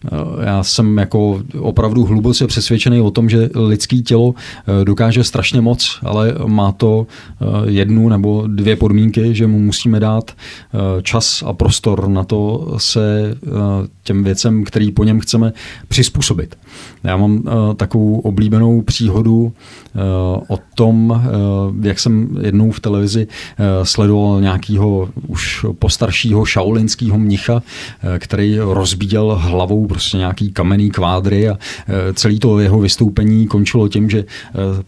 [0.42, 5.98] Já jsem jako opravdu hluboce přesvědčený o tom, že lidský tělo eh, dokáže strašně moc,
[6.02, 10.32] ale má to eh, jednu nebo dvě podmínky, že mu musíme dát
[11.02, 13.36] čas a prostor na to se
[14.04, 15.52] těm věcem, který po něm chceme
[15.88, 16.56] přizpůsobit.
[17.04, 17.42] Já mám
[17.76, 19.52] takovou oblíbenou příhodu
[20.48, 21.22] o tom,
[21.82, 23.26] jak jsem jednou v televizi
[23.82, 27.62] sledoval nějakého už postaršího šaulinského mnicha,
[28.18, 31.52] který rozbíjel hlavou prostě nějaký kamenný kvádry a
[31.88, 34.24] e, celý to jeho vystoupení končilo tím, že e,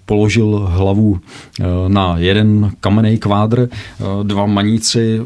[0.06, 1.18] položil hlavu
[1.60, 3.68] e, na jeden kamenný kvádr,
[4.22, 5.20] dva maníci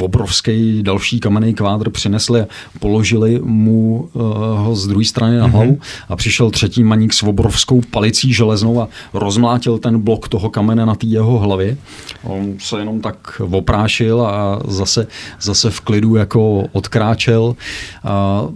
[0.00, 2.46] obrovský další kamenný kvádr přinesli a
[2.80, 4.08] položili mu
[4.56, 6.04] ho z druhé strany na hlavu mm-hmm.
[6.08, 10.94] a přišel třetí maník s obrovskou palicí železnou a rozmlátil ten blok toho kamene na
[10.94, 11.76] té jeho hlavě.
[12.22, 15.06] On se jenom tak oprášil a zase,
[15.40, 17.56] zase v klidu jako odkráčel.
[18.04, 18.46] A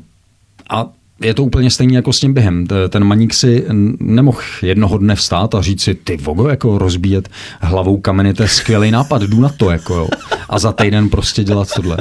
[0.71, 2.67] a je to úplně stejný jako s tím během.
[2.89, 3.65] Ten maník si
[4.01, 7.29] nemohl jednoho dne vstát a říct si, ty vogo, jako rozbíjet
[7.61, 10.09] hlavou kameny, to je skvělý nápad, jdu na to, jako jo.
[10.49, 11.97] A za týden prostě dělat tohle.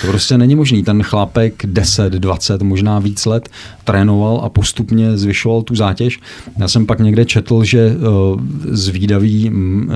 [0.00, 0.84] To prostě není možný.
[0.84, 3.48] Ten chlápek 10, 20, možná víc let
[3.84, 6.20] trénoval a postupně zvyšoval tu zátěž.
[6.58, 9.50] Já jsem pak někde četl, že uh, zvídaví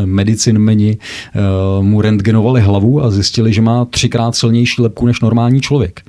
[0.04, 6.02] medicinmeni uh, mu rentgenovali hlavu a zjistili, že má třikrát silnější lepku než normální člověk.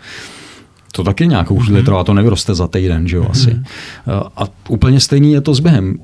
[0.92, 1.86] To taky nějakou chvíli mm-hmm.
[1.86, 3.32] trvá, to nevyroste za týden, že jo, mm-hmm.
[3.32, 3.60] asi.
[4.36, 6.00] A úplně stejný je to s během.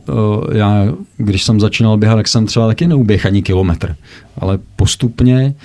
[0.51, 0.85] Já,
[1.17, 3.95] když jsem začínal běhat, tak jsem třeba taky neuběh ani kilometr.
[4.37, 5.55] Ale postupně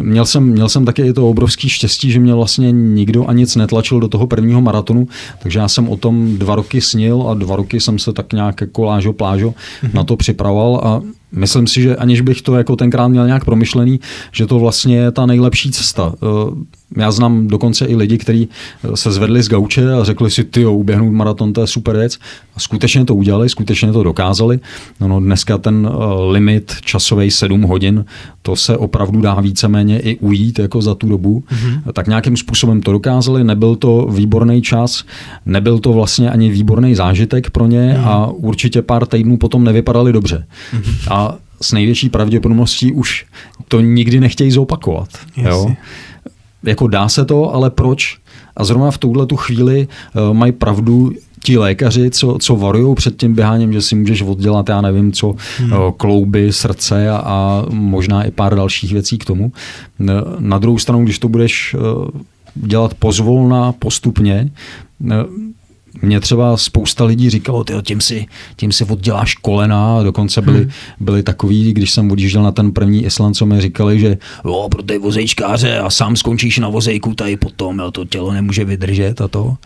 [0.00, 4.00] Měl jsem, měl jsem taky to obrovský štěstí, že mě vlastně nikdo a nic netlačil
[4.00, 5.08] do toho prvního maratonu,
[5.38, 8.60] takže já jsem o tom dva roky snil a dva roky jsem se tak nějak
[8.60, 9.94] jako lážo plážo mm-hmm.
[9.94, 11.02] na to připravoval a
[11.32, 14.00] myslím si, že aniž bych to jako tenkrát měl nějak promyšlený,
[14.32, 16.14] že to vlastně je ta nejlepší cesta.
[16.96, 18.48] Já znám dokonce i lidi, kteří
[18.84, 22.18] eh, se zvedli z gauče a řekli si, ty uběhnout maraton, to je super věc.
[22.56, 24.60] A skutečně to udělali, skutečně to dokázali.
[25.00, 28.04] No, no dneska ten uh, limit časový 7 hodin,
[28.42, 31.44] to se opravdu dá víceméně i ujít jako za tu dobu.
[31.50, 31.92] Mm-hmm.
[31.92, 35.04] Tak nějakým způsobem to dokázali, nebyl to výborný čas,
[35.46, 38.08] nebyl to vlastně ani výborný zážitek pro ně mm-hmm.
[38.08, 40.46] a určitě pár týdnů potom nevypadali dobře.
[40.72, 41.14] Mm-hmm.
[41.14, 41.27] A
[41.60, 43.26] s největší pravděpodobností už
[43.68, 45.08] to nikdy nechtějí zopakovat.
[45.36, 45.74] Jo?
[46.62, 48.18] jako dá se to, ale proč?
[48.56, 51.12] A zrovna v tuhle tu chvíli uh, mají pravdu
[51.44, 55.34] ti lékaři, co, co varují před tím běháním, že si můžeš oddělat, já nevím co,
[55.58, 55.72] hmm.
[55.72, 59.52] uh, klouby, srdce a, a možná i pár dalších věcí k tomu.
[60.38, 62.08] Na druhou stranu, když to budeš uh,
[62.54, 64.50] dělat pozvolna, postupně,
[66.02, 68.26] mě třeba spousta lidí říkalo, tyjo, tím, si,
[68.56, 70.70] tím si odděláš kolena, dokonce byli, hmm.
[71.00, 74.82] byli takový, když jsem odjížděl na ten první Island, co mi říkali, že jo, pro
[74.82, 79.28] ty vozejčkáře a sám skončíš na vozejku tady potom, jo, to tělo nemůže vydržet a
[79.28, 79.56] to.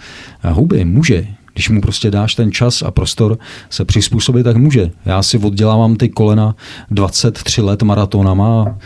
[0.42, 3.38] A huby, může, Když mu prostě dáš ten čas a prostor
[3.70, 4.90] se přizpůsobit, tak může.
[5.04, 6.56] Já si oddělávám ty kolena
[6.90, 8.76] 23 let maratonama a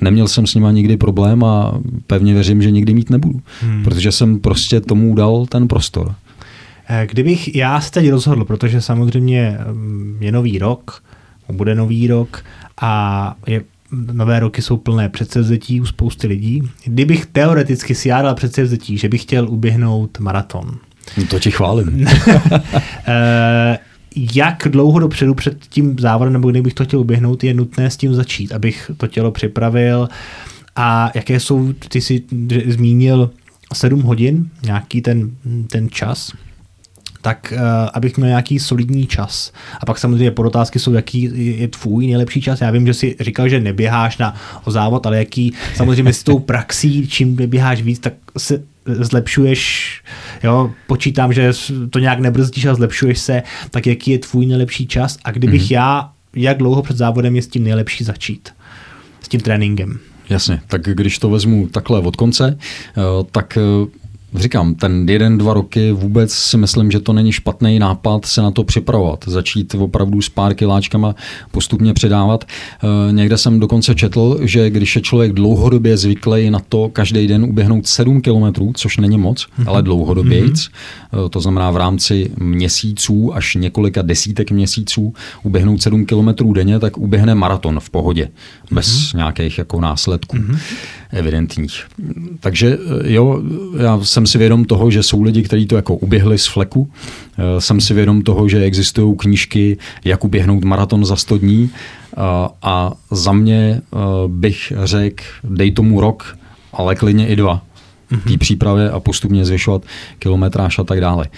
[0.00, 3.40] neměl jsem s nima nikdy problém a pevně věřím, že nikdy mít nebudu.
[3.60, 3.84] Hmm.
[3.84, 6.14] Protože jsem prostě tomu dal ten prostor.
[6.88, 11.02] Eh, kdybych já se teď rozhodl, protože samozřejmě mm, je nový rok,
[11.52, 12.44] bude nový rok
[12.80, 13.62] a je,
[14.12, 16.62] nové roky jsou plné předsevzetí u spousty lidí.
[16.84, 20.78] Kdybych teoreticky si já dal předsevzetí, že bych chtěl uběhnout maraton.
[21.16, 22.06] No to ti chválím.
[23.06, 23.78] Eh,
[24.34, 28.14] jak dlouho dopředu před tím závodem, nebo kdybych to chtěl uběhnout, je nutné s tím
[28.14, 30.08] začít, abych to tělo připravil
[30.76, 32.22] a jaké jsou, ty jsi
[32.66, 33.30] zmínil
[33.72, 35.30] 7 hodin, nějaký ten,
[35.70, 36.32] ten čas,
[37.24, 37.60] tak uh,
[37.94, 39.52] abych měl nějaký solidní čas.
[39.80, 41.30] A pak samozřejmě podotázky jsou, jaký
[41.60, 42.60] je tvůj nejlepší čas.
[42.60, 44.34] Já vím, že jsi říkal, že neběháš na
[44.64, 50.02] o závod, ale jaký samozřejmě s tou praxí, čím běháš víc, tak se zlepšuješ,
[50.42, 51.52] jo, počítám, že
[51.90, 55.74] to nějak nebrzdíš a zlepšuješ se, tak jaký je tvůj nejlepší čas a kdybych mm-hmm.
[55.74, 58.48] já, jak dlouho před závodem je s tím nejlepší začít,
[59.20, 59.98] s tím tréninkem.
[60.28, 63.02] Jasně, tak když to vezmu takhle od konce, eh,
[63.32, 64.03] tak eh,
[64.34, 68.50] říkám, ten jeden, dva roky vůbec si myslím, že to není špatný nápad se na
[68.50, 69.24] to připravovat.
[69.26, 71.14] Začít opravdu s pár kiláčkama
[71.50, 72.44] postupně předávat.
[72.44, 77.44] E, někde jsem dokonce četl, že když je člověk dlouhodobě zvyklý na to každý den
[77.44, 79.64] uběhnout 7 kilometrů, což není moc, mm-hmm.
[79.68, 81.28] ale dlouhodobě, mm-hmm.
[81.30, 87.34] to znamená v rámci měsíců až několika desítek měsíců uběhnout 7 kilometrů denně, tak uběhne
[87.34, 88.74] maraton v pohodě, mm-hmm.
[88.74, 89.18] bez mhm.
[89.18, 90.36] nějakých jako následků.
[90.36, 90.58] Mm-hmm
[91.14, 91.84] evidentních.
[92.40, 93.42] Takže eh, jo,
[93.78, 96.90] já jsem si vědom toho, že jsou lidi, kteří to jako uběhli z fleku.
[97.38, 101.70] Eh, jsem si vědom toho, že existují knížky, jak uběhnout maraton za 100 dní.
[101.72, 102.20] Eh,
[102.62, 103.80] a za mě
[104.26, 106.38] bych řekl, dej tomu rok,
[106.72, 107.62] ale klidně i dva
[108.16, 108.38] té mhm.
[108.38, 109.82] přípravě a postupně zvyšovat
[110.18, 111.28] kilometráž a tak dále.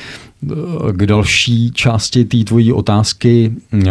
[0.93, 3.53] K další části té tvojí otázky.
[3.75, 3.89] Eh,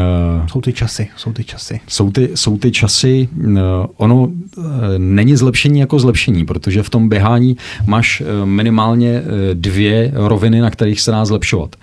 [0.52, 1.80] jsou ty časy, jsou ty časy.
[1.88, 3.30] Jsou ty, jsou ty časy.
[3.44, 3.60] Eh,
[3.98, 4.62] ono eh,
[4.98, 11.12] není zlepšení jako zlepšení, protože v tom běhání máš minimálně dvě roviny, na kterých se
[11.12, 11.76] dá zlepšovat.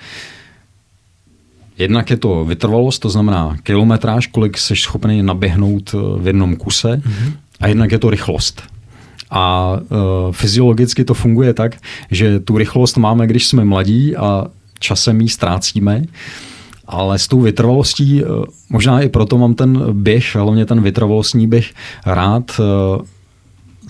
[1.79, 7.33] Jednak je to vytrvalost, to znamená kilometráž, kolik jsi schopný naběhnout v jednom kuse, mm-hmm.
[7.61, 8.72] a jednak je to rychlost.
[9.35, 11.77] A uh, fyziologicky to funguje tak,
[12.11, 14.47] že tu rychlost máme, když jsme mladí a
[14.79, 16.03] časem ji ztrácíme.
[16.87, 21.71] Ale s tou vytrvalostí, uh, možná i proto mám ten běh, hlavně ten vytrvalostní běh
[22.07, 23.07] rád, uh,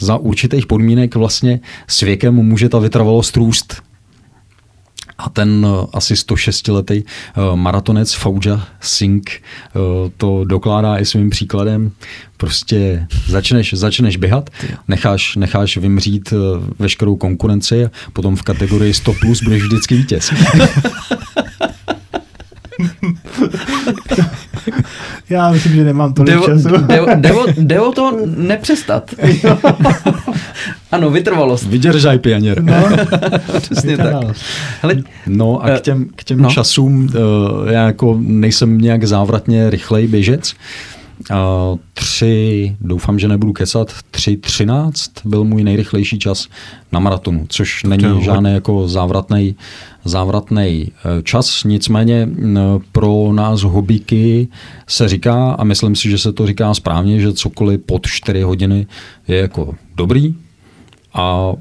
[0.01, 3.83] za určitých podmínek vlastně s věkem může ta vytrvalost růst.
[5.19, 7.03] A ten asi 106-letý
[7.55, 9.31] maratonec Fauja Singh
[10.17, 11.93] to dokládá i svým příkladem
[12.43, 14.51] prostě začneš, začneš běhat,
[14.89, 16.37] necháš, necháš vymřít eh,
[16.79, 20.31] veškerou konkurenci a potom v kategorii 100 plus budeš vždycky vítěz.
[25.33, 26.69] Já myslím, že nemám tolik devo, času.
[27.57, 29.15] Jde o to nepřestat.
[30.93, 31.67] ano, vytrvalost.
[31.67, 32.63] Vydržaj, pioněr.
[32.63, 32.89] No,
[33.61, 34.15] přesně tak.
[34.83, 34.97] Hele,
[35.27, 36.51] no a k eh, těm, k těm no.
[36.51, 40.55] časům, eh, já jako nejsem nějak závratně rychlej běžec,
[41.31, 46.49] Uh, tři, doufám, že nebudu kecat, tři třináct byl můj nejrychlejší čas
[46.93, 49.57] na maratonu, což není žádný jako závratný
[50.05, 52.29] závratný e, čas, nicméně
[52.93, 54.49] pro nás hobíky
[54.89, 58.87] se říká, a myslím si, že se to říká správně, že cokoliv pod 4 hodiny
[59.29, 60.35] je jako dobrý.
[61.15, 61.53] A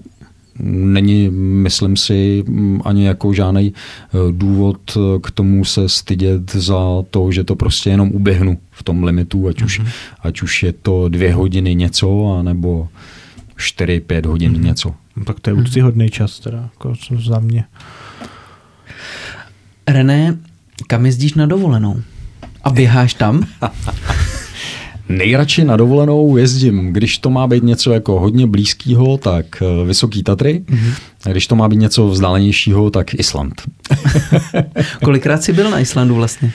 [0.59, 2.43] není, myslím si,
[2.85, 6.79] ani jako žádný eh, důvod eh, k tomu se stydět za
[7.09, 9.87] to, že to prostě jenom uběhnu v tom limitu, ať už, mm-hmm.
[10.21, 12.87] ať už je to dvě hodiny něco, anebo
[13.55, 14.63] čtyři, pět hodin mm-hmm.
[14.63, 14.93] něco.
[15.15, 17.63] No, tak to je určitě hodný čas, teda, jako za mě.
[19.87, 20.37] René,
[20.87, 22.01] kam jezdíš na dovolenou?
[22.63, 23.47] A běháš tam?
[25.11, 30.23] Nejradši na dovolenou jezdím, když to má být něco jako hodně blízkého, tak eh, Vysoký
[30.23, 30.63] Tatry.
[30.65, 30.93] Mm-hmm.
[31.25, 33.61] A když to má být něco vzdálenějšího, tak Island.
[35.03, 36.51] Kolikrát jsi byl na Islandu vlastně?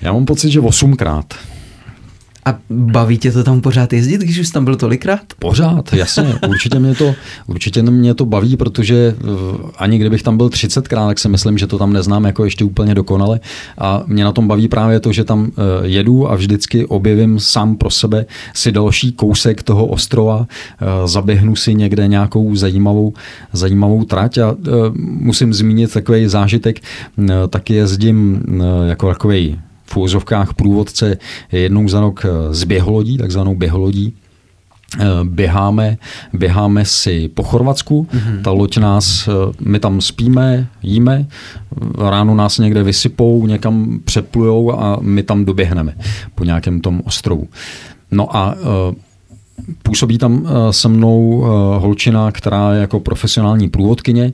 [0.00, 1.34] Já mám pocit, že osmkrát.
[2.46, 5.20] A baví tě to tam pořád jezdit, když už tam byl tolikrát?
[5.38, 6.34] Pořád, jasně.
[6.48, 7.14] Určitě mě to,
[7.46, 9.24] určitě mě to baví, protože eh,
[9.78, 12.94] ani kdybych tam byl 30krát, tak si myslím, že to tam neznám jako ještě úplně
[12.94, 13.40] dokonale.
[13.78, 17.76] A mě na tom baví právě to, že tam eh, jedu a vždycky objevím sám
[17.76, 20.46] pro sebe si další kousek toho ostrova,
[20.80, 23.12] eh, zaběhnu si někde nějakou zajímavou,
[23.52, 24.56] zajímavou trať a
[24.96, 26.80] musím zmínit takový zážitek,
[27.48, 28.42] taky jezdím
[28.88, 31.18] jako takový v úzovkách průvodce
[31.52, 34.14] jednou za rok z běholodí, takzvanou běholodí,
[35.00, 35.96] Eh, běháme,
[36.32, 38.42] běháme si po Chorvatsku, mm-hmm.
[38.42, 41.26] ta loď nás, eh, my tam spíme, jíme,
[41.98, 45.96] ráno nás někde vysypou, někam přeplujou a my tam doběhneme
[46.34, 47.48] po nějakém tom ostrovu.
[48.10, 48.94] No a eh,
[49.82, 51.44] Působí tam se mnou
[51.78, 54.32] holčina, která je jako profesionální průvodkyně,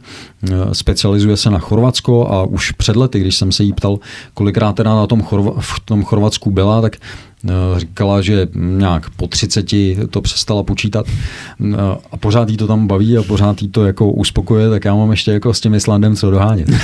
[0.73, 3.99] specializuje se na Chorvatsko a už před lety, když jsem se jí ptal,
[4.35, 6.97] kolikrát teda na tom Chorva- v tom Chorvatsku byla, tak
[7.45, 9.67] Eh, říkala, že nějak po 30
[10.11, 11.77] to přestala počítat eh,
[12.13, 15.11] a pořád jí to tam baví a pořád jí to jako uspokuje, tak já mám
[15.11, 16.69] ještě jako s tím Islandem co dohánět.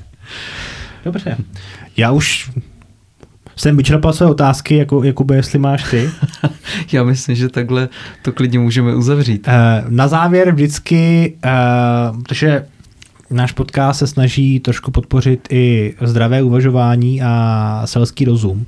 [1.04, 1.36] Dobře.
[1.96, 2.50] Já už
[3.60, 6.10] jsem vyčerpal své otázky, jako, Jakube, jestli máš ty.
[6.92, 7.88] Já myslím, že takhle
[8.22, 9.48] to klidně můžeme uzavřít.
[9.48, 11.34] Eh, na závěr vždycky,
[12.22, 12.66] protože
[13.30, 18.66] náš podcast se snaží trošku podpořit i zdravé uvažování a selský rozum.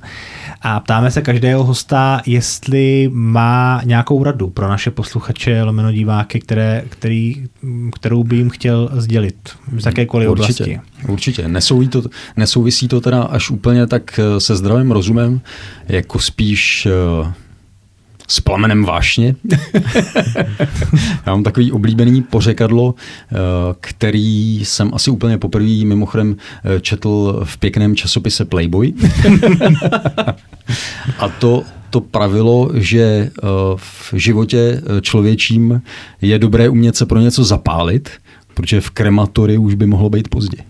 [0.61, 6.83] A ptáme se každého hosta, jestli má nějakou radu pro naše posluchače, lomeno diváky, které,
[6.89, 7.45] který,
[7.95, 9.35] kterou by jim chtěl sdělit
[9.77, 10.79] z jakékoliv určitě, oblasti.
[11.11, 11.47] Určitě.
[11.47, 12.03] Nesouvisí to,
[12.37, 15.41] nesouvisí to teda až úplně tak se zdravým rozumem,
[15.87, 17.33] jako spíš eh,
[18.27, 19.35] s plamenem vášně.
[21.25, 23.35] Já mám takový oblíbený pořekadlo, eh,
[23.79, 28.93] který jsem asi úplně poprvé mimochodem eh, četl v pěkném časopise Playboy.
[31.19, 33.31] A to, to pravilo, že eh,
[33.75, 35.81] v životě člověčím
[36.21, 38.09] je dobré umět se pro něco zapálit,
[38.53, 40.57] protože v krematory už by mohlo být pozdě.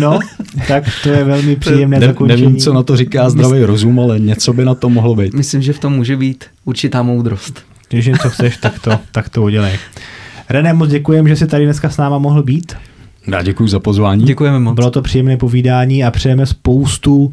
[0.00, 0.18] No,
[0.68, 2.42] tak to je velmi příjemné ne, zakončení.
[2.42, 5.34] Nevím, co na to říká zdravý rozum, ale něco by na to mohlo být.
[5.34, 7.62] Myslím, že v tom může být určitá moudrost.
[7.88, 9.78] Když něco chceš, tak to, tak to udělej.
[10.48, 12.76] René, moc děkujem, že jsi tady dneska s náma mohl být.
[13.26, 14.24] Já děkuji za pozvání.
[14.24, 14.74] Děkujeme moc.
[14.74, 17.32] Bylo to příjemné povídání a přejeme spoustu uh,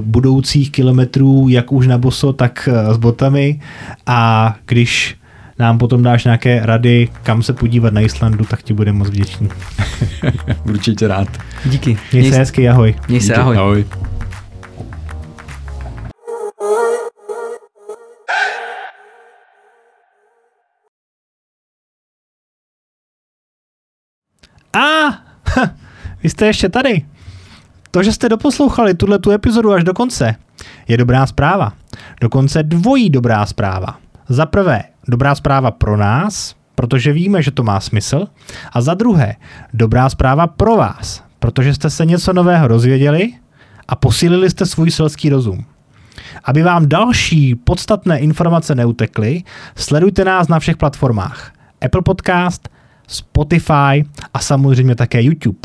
[0.00, 3.60] budoucích kilometrů, jak už na boso, tak uh, s botami.
[4.06, 5.16] A když
[5.58, 9.48] nám potom dáš nějaké rady, kam se podívat na Islandu, tak ti budeme moc vděční.
[10.64, 11.28] Určitě rád.
[11.64, 11.98] Díky.
[12.12, 12.94] Měj, Měj se hezky, ahoj.
[13.08, 13.56] Měj se, ahoj.
[13.56, 13.84] ahoj.
[24.76, 25.08] A,
[26.22, 27.06] vy jste ještě tady.
[27.90, 30.34] To, že jste doposlouchali tuhle tu epizodu až do konce,
[30.88, 31.72] je dobrá zpráva.
[32.20, 33.98] Dokonce dvojí dobrá zpráva.
[34.28, 38.26] Za prvé, dobrá zpráva pro nás, protože víme, že to má smysl.
[38.72, 39.36] A za druhé,
[39.74, 43.32] dobrá zpráva pro vás, protože jste se něco nového dozvěděli
[43.88, 45.64] a posílili jste svůj selský rozum.
[46.44, 49.42] Aby vám další podstatné informace neutekly,
[49.76, 51.52] sledujte nás na všech platformách.
[51.84, 52.68] Apple Podcast,
[53.06, 54.04] Spotify
[54.34, 55.58] a samozřejmě také YouTube.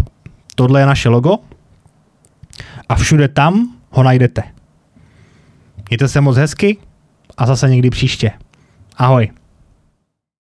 [0.56, 1.38] Tohle je naše logo
[2.90, 4.44] a všude tam ho najdete.
[5.90, 6.78] Mějte se moc hezky
[7.38, 8.32] a zase někdy příště.
[8.98, 9.32] Ahoj.